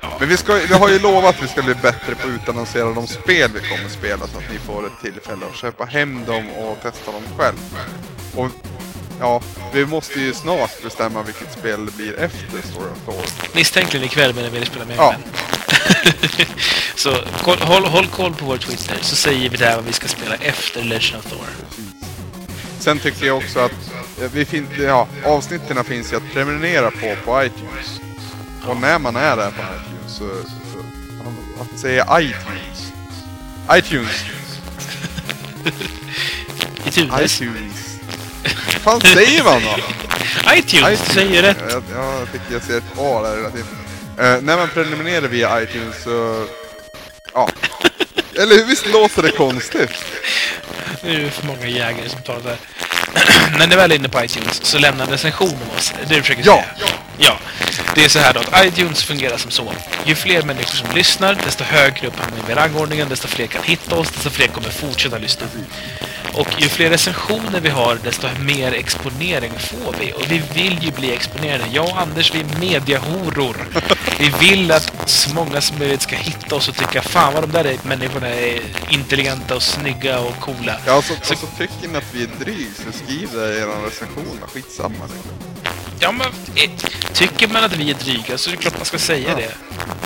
Ja. 0.00 0.08
Men 0.18 0.28
vi, 0.28 0.36
ska, 0.36 0.54
vi 0.54 0.74
har 0.74 0.88
ju 0.88 0.98
lovat 0.98 1.36
att 1.36 1.42
vi 1.42 1.48
ska 1.48 1.62
bli 1.62 1.74
bättre 1.74 2.14
på 2.14 2.28
att 2.28 2.34
utannonsera 2.34 2.92
de 2.92 3.06
spel 3.06 3.50
vi 3.54 3.68
kommer 3.68 3.88
spela 3.88 4.26
så 4.26 4.38
att 4.38 4.52
ni 4.52 4.58
får 4.58 4.86
ett 4.86 5.02
tillfälle 5.02 5.46
att 5.52 5.56
köpa 5.56 5.84
hem 5.84 6.24
dem 6.24 6.50
och 6.50 6.78
testa 6.82 7.12
dem 7.12 7.22
själv. 7.38 7.56
Och 8.36 8.50
ja, 9.20 9.40
vi 9.72 9.86
måste 9.86 10.20
ju 10.20 10.34
snart 10.34 10.82
bestämma 10.82 11.22
vilket 11.22 11.52
spel 11.52 11.86
det 11.86 11.92
blir 11.92 12.18
efter 12.18 12.68
Story 12.70 12.90
of 12.90 13.04
Thor. 13.04 13.54
Misstänkligen 13.54 14.06
ikväll 14.06 14.34
när 14.34 14.42
vi 14.42 14.58
vill 14.58 14.66
spela 14.66 14.84
med 14.84 14.96
Ja. 14.96 15.14
Så 16.94 17.16
koll, 17.44 17.58
håll, 17.58 17.84
håll 17.84 18.06
koll 18.06 18.34
på 18.34 18.44
vår 18.44 18.56
Twitter 18.58 18.96
så 19.00 19.16
säger 19.16 19.50
vi 19.50 19.56
där 19.56 19.76
vad 19.76 19.84
vi 19.84 19.92
ska 19.92 20.08
spela 20.08 20.34
efter 20.34 20.84
Legend 20.84 21.18
of 21.24 21.30
Thor. 21.30 21.46
Sen 22.78 22.98
tycker 22.98 23.26
jag 23.26 23.36
också 23.36 23.58
att 23.60 23.72
eh, 24.22 24.30
vi 24.32 24.44
fin- 24.44 24.68
ja, 24.78 25.08
avsnitten 25.24 25.84
finns 25.84 26.12
ju 26.12 26.16
att 26.16 26.32
prenumerera 26.32 26.90
på 26.90 27.16
på 27.24 27.44
iTunes. 27.44 28.00
Och 28.66 28.76
när 28.76 28.98
man 28.98 29.16
är 29.16 29.36
där 29.36 29.50
på 29.50 29.62
iTunes 29.62 30.16
så... 30.18 30.28
så 30.28 31.78
säger 31.78 31.96
jag 31.98 32.22
iTunes? 32.22 32.92
iTunes! 33.72 34.24
I 36.86 36.90
Tunes. 36.90 37.40
iTunes! 37.40 37.89
Vad 38.84 39.02
fan 39.02 39.12
säger 39.14 39.44
man 39.44 39.62
då? 39.62 39.76
iTunes, 40.54 41.00
du 41.08 41.14
säger 41.14 41.42
rätt. 41.42 41.56
Ja, 41.70 41.80
ja, 41.94 42.18
jag 42.18 42.32
tycker 42.32 42.52
jag 42.52 42.62
ser 42.62 42.76
ett 42.78 42.84
A 42.98 43.22
där 43.22 43.36
hela 43.36 43.50
tiden. 43.50 43.66
Eh, 44.18 44.42
när 44.42 44.56
man 44.56 44.68
prenumererar 44.68 45.28
via 45.28 45.62
iTunes 45.62 46.02
så... 46.04 46.46
Ja. 47.34 47.48
Eller 48.34 48.54
hur? 48.56 48.64
Visst 48.64 48.86
låter 48.86 49.22
det 49.22 49.30
konstigt? 49.30 49.90
Nu 51.04 51.14
är 51.20 51.24
det 51.24 51.30
för 51.30 51.46
många 51.46 51.66
jägare 51.66 52.08
som 52.08 52.22
tar 52.22 52.34
det 52.34 52.42
där. 52.42 52.56
När 53.58 53.66
ni 53.66 53.76
väl 53.76 53.92
är 53.92 53.96
inne 53.96 54.08
på 54.08 54.24
iTunes 54.24 54.64
så 54.64 54.78
lämna 54.78 55.04
en 55.04 55.10
recension 55.10 55.48
om 55.48 55.76
oss. 55.78 55.92
Det 56.08 56.14
du 56.14 56.20
försöker 56.20 56.42
Ja. 56.46 56.54
säga? 56.78 56.88
Ja. 57.18 57.38
Det 57.94 58.04
är 58.04 58.08
så 58.08 58.18
här 58.18 58.32
då 58.32 58.40
att 58.40 58.66
iTunes 58.66 59.02
fungerar 59.04 59.36
som 59.36 59.50
så. 59.50 59.72
Ju 60.04 60.14
fler 60.14 60.42
människor 60.42 60.74
som 60.76 60.88
lyssnar, 60.94 61.34
desto 61.44 61.64
högre 61.64 62.06
upp 62.06 62.16
hamnar 62.20 62.46
vi 62.46 62.52
i 62.52 62.54
rangordningen, 62.54 63.08
desto 63.08 63.28
fler 63.28 63.46
kan 63.46 63.62
hitta 63.62 63.94
oss, 63.96 64.10
desto 64.10 64.30
fler 64.30 64.46
kommer 64.46 64.70
fortsätta 64.70 65.18
lyssna. 65.18 65.46
Och 66.34 66.48
ju 66.58 66.68
fler 66.68 66.90
recensioner 66.90 67.60
vi 67.60 67.68
har, 67.68 67.98
desto 68.04 68.26
mer 68.40 68.72
exponering 68.72 69.52
får 69.58 69.94
vi. 70.00 70.12
Och 70.12 70.24
vi 70.32 70.42
vill 70.54 70.78
ju 70.82 70.90
bli 70.90 71.12
exponerade. 71.12 71.64
Jag 71.72 71.84
och 71.88 72.00
Anders, 72.00 72.34
vi 72.34 72.40
är 72.40 72.58
mediahoror. 72.60 73.56
Vi 74.18 74.32
vill 74.40 74.72
att 74.72 74.92
så 75.06 75.34
många 75.34 75.60
som 75.60 75.78
möjligt 75.78 76.02
ska 76.02 76.16
hitta 76.16 76.54
oss 76.56 76.68
och 76.68 76.74
tycka 76.76 77.02
fan 77.02 77.34
vad 77.34 77.42
de 77.42 77.52
där 77.52 77.76
människorna 77.82 78.28
är 78.28 78.60
intelligenta 78.90 79.54
och 79.56 79.62
snygga 79.62 80.18
och 80.20 80.36
coola. 80.40 80.76
Ja, 80.86 80.92
alltså, 80.92 81.14
Så- 81.22 81.32
alltså 81.32 81.46
tycker 81.58 81.88
ni 81.88 81.98
att 81.98 82.04
vi 82.14 82.22
är 82.22 82.28
dryg 82.44 82.68
så 82.76 82.98
skriv 83.04 83.28
det 83.32 83.54
i 83.54 83.58
er 83.60 83.84
recension. 83.86 84.40
Skitsamma. 84.54 85.04
liksom. 85.04 85.49
Ja, 86.02 86.12
men 86.12 86.26
eh, 86.56 86.70
tycker 87.12 87.48
man 87.48 87.64
att 87.64 87.72
vi 87.72 87.90
är 87.90 87.94
dryga 87.94 88.38
så 88.38 88.50
är 88.50 88.56
det 88.56 88.62
klart 88.62 88.76
man 88.76 88.84
ska 88.84 88.98
säga 88.98 89.34
det. 89.34 89.54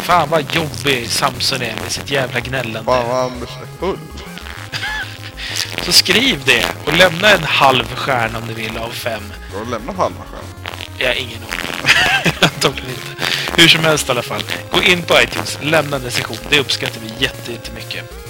Fan 0.03 0.31
vad 0.31 0.55
jobbig 0.55 1.09
Samson 1.09 1.63
är 1.63 1.77
med 1.83 1.93
sitt 1.93 2.11
jävla 2.11 2.41
gnällande. 2.41 2.85
Fan 2.85 3.09
vad 3.09 3.33
Anders 3.33 3.49
är 3.49 3.79
full. 3.79 3.99
Så 5.83 5.93
skriv 5.93 6.43
det 6.47 6.67
och 6.87 6.97
lämna 6.97 7.31
en 7.31 7.45
halv 7.45 7.95
stjärna 7.95 8.39
om 8.39 8.45
du 8.49 8.55
vill 8.55 8.77
av 8.77 8.91
fem. 8.91 9.23
Då 9.53 9.59
har 9.59 9.65
du 9.65 9.71
lämnat 9.71 9.97
halva 9.97 10.21
stjärnan. 10.25 10.79
Jag 10.99 11.09
har 11.09 11.15
ingen 11.15 11.39
aning. 11.39 12.33
Antagligen 12.41 12.91
inte. 12.91 13.23
Hur 13.57 13.69
som 13.69 13.85
helst 13.85 14.09
i 14.09 14.11
alla 14.11 14.23
fall. 14.23 14.43
Gå 14.73 14.83
in 14.83 15.03
på 15.03 15.15
iTunes, 15.23 15.59
lämna 15.63 15.97
en 15.97 16.03
recension. 16.03 16.37
Det 16.51 16.61
uppskattar 16.61 17.01
vi 17.01 17.25
jätte, 17.25 17.53
jättemycket. 17.53 18.24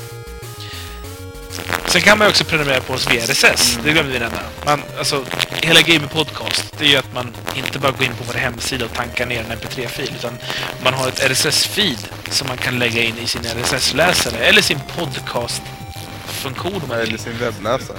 Sen 1.86 2.00
kan 2.00 2.18
man 2.18 2.26
ju 2.26 2.30
också 2.30 2.44
prenumerera 2.44 2.80
på 2.80 2.92
oss 2.92 3.10
via 3.10 3.22
RSS. 3.24 3.78
Det 3.84 3.92
glömde 3.92 4.12
vi 4.12 4.18
nämna. 4.18 4.38
Man, 4.66 4.82
alltså, 4.98 5.24
hela 5.62 5.80
Gamer 5.80 6.08
Podcast, 6.08 6.74
det 6.78 6.84
är 6.84 6.88
ju 6.88 6.96
att 6.96 7.14
man 7.14 7.34
inte 7.56 7.78
bara 7.78 7.92
går 7.92 8.04
in 8.04 8.14
på 8.14 8.24
vår 8.26 8.34
hemsida 8.34 8.84
och 8.84 8.92
tankar 8.92 9.26
ner 9.26 9.40
en 9.40 9.58
MP3-fil, 9.58 10.12
utan 10.18 10.38
man 10.84 10.94
har 10.94 11.08
ett 11.08 11.20
RSS-feed 11.30 12.08
som 12.30 12.48
man 12.48 12.56
kan 12.56 12.78
lägga 12.78 13.02
in 13.02 13.18
i 13.18 13.26
sin 13.26 13.42
RSS-läsare 13.44 14.38
eller 14.38 14.62
sin 14.62 14.80
podcast-funktion 14.96 16.90
Eller 16.92 17.18
sin 17.18 17.38
webbläsare. 17.38 17.98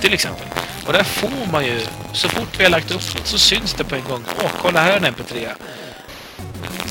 Till 0.00 0.14
exempel. 0.14 0.46
Och 0.86 0.92
där 0.92 1.04
får 1.04 1.52
man 1.52 1.66
ju, 1.66 1.80
så 2.12 2.28
fort 2.28 2.48
vi 2.58 2.62
har 2.64 2.70
lagt 2.70 2.90
upp 2.90 3.14
något 3.14 3.26
så 3.26 3.38
syns 3.38 3.74
det 3.74 3.84
på 3.84 3.94
en 3.94 4.04
gång. 4.04 4.24
Åh, 4.44 4.50
kolla 4.62 4.80
här 4.80 4.92
är 4.92 4.96
en 4.96 5.04
MP3. 5.14 5.48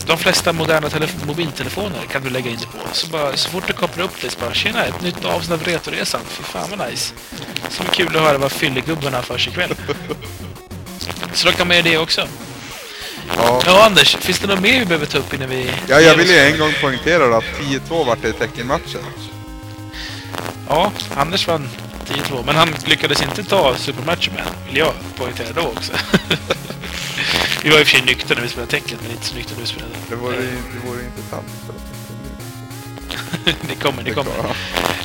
De 0.05 0.17
flesta 0.17 0.53
moderna 0.53 0.87
telef- 0.89 1.25
mobiltelefoner 1.25 2.01
kan 2.11 2.23
du 2.23 2.29
lägga 2.29 2.51
in 2.51 2.57
det 2.57 2.65
på. 2.65 2.77
Så, 2.93 3.07
bara, 3.07 3.37
så 3.37 3.49
fort 3.49 3.63
du 3.67 3.73
kopplar 3.73 4.03
upp 4.05 4.21
det 4.21 4.29
så 4.29 4.39
bara 4.39 4.53
tjena, 4.53 4.85
ett 4.85 5.01
nytt 5.01 5.25
avsnitt 5.25 5.51
av 5.61 5.63
Retoresan. 5.67 6.21
Fy 6.29 6.43
fan 6.43 6.69
vad 6.77 6.89
nice. 6.89 7.13
Så 7.69 7.83
det 7.83 7.89
är 7.89 7.93
kul 7.93 8.15
att 8.15 8.21
höra 8.21 8.37
vad 8.37 8.51
fyllegubbarna 8.51 9.21
för 9.21 9.37
sig 9.37 9.51
ikväll. 9.51 9.75
Så 11.33 11.47
då 11.47 11.53
kan 11.53 11.67
man 11.67 11.77
göra 11.77 11.87
det 11.89 11.97
också. 11.97 12.27
Ja. 13.37 13.61
Ja, 13.65 13.85
Anders, 13.85 14.15
finns 14.15 14.39
det 14.39 14.47
något 14.47 14.59
mer 14.59 14.79
vi 14.79 14.85
behöver 14.85 15.05
ta 15.05 15.17
upp 15.17 15.33
innan 15.33 15.49
vi... 15.49 15.71
Ja, 15.87 15.99
jag 16.01 16.15
vill 16.15 16.29
ju 16.29 16.37
en 16.39 16.59
gång 16.59 16.73
poängtera 16.81 17.27
då 17.27 17.35
att 17.35 17.43
10-2 17.89 18.05
vart 18.05 18.21
det 18.21 18.29
i 18.29 18.33
teckenmatchen. 18.33 19.01
Ja, 20.69 20.91
Anders 21.15 21.47
vann 21.47 21.69
10-2, 22.09 22.43
men 22.45 22.55
han 22.55 22.69
lyckades 22.85 23.21
inte 23.21 23.43
ta 23.43 23.75
supermatchen 23.77 24.33
med, 24.33 24.43
vill 24.67 24.77
jag 24.77 24.93
poängtera 25.17 25.47
då 25.53 25.61
också. 25.61 25.91
vi 27.63 27.69
var 27.69 27.79
i 27.79 27.83
och 27.83 27.87
för 27.87 27.97
sig 27.97 28.05
nyktra 28.05 28.35
när 28.35 28.41
vi 28.41 28.49
spelade 28.49 28.71
tecken, 28.71 28.97
men 29.01 29.11
inte 29.11 29.25
så 29.25 29.35
nyktra 29.35 29.53
när 29.55 29.61
vi 29.61 29.67
spelade. 29.67 29.93
Det 30.09 30.15
vore, 30.15 30.35
det 30.35 30.87
vore 30.87 31.03
intressant. 31.05 31.45
det 33.69 33.75
kommer, 33.75 34.03
det 34.03 34.13
kommer. 34.13 34.31
Ja. 34.37 34.49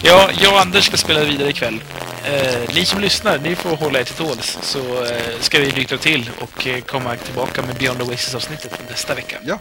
Ja, 0.05 0.30
jag 0.42 0.53
och 0.53 0.61
Anders 0.61 0.86
ska 0.86 0.96
spela 0.96 1.24
vidare 1.24 1.50
ikväll. 1.50 1.80
Eh, 2.24 2.74
ni 2.74 2.84
som 2.84 3.00
lyssnar, 3.00 3.38
ni 3.38 3.55
får 3.57 3.76
hålla 3.76 4.00
er 4.00 4.05
till 4.05 4.14
tåls. 4.14 4.59
Så 4.62 5.05
eh, 5.05 5.40
ska 5.40 5.59
vi 5.59 5.72
nyktra 5.72 5.98
till 5.98 6.30
och 6.40 6.66
eh, 6.66 6.80
komma 6.80 7.16
tillbaka 7.16 7.62
med 7.62 7.76
Beyond 7.76 7.98
the 7.98 8.05
Oasis-avsnittet 8.05 8.78
nästa 8.90 9.14
vecka. 9.14 9.36
ja, 9.44 9.59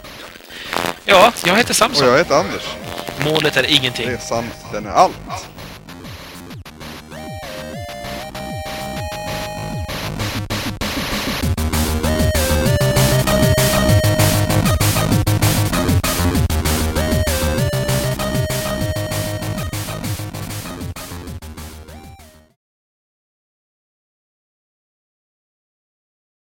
Ja, 1.05 1.33
jag 1.45 1.55
heter 1.55 1.69
och 1.69 1.75
Samson. 1.75 2.07
jag 2.07 2.17
heter 2.17 2.35
Anders. 2.35 2.63
Målet 3.25 3.57
är 3.57 3.63
ingenting. 3.71 4.09
Resan, 4.09 4.43
den 4.73 4.85
är 4.85 4.91
allt. 4.91 5.15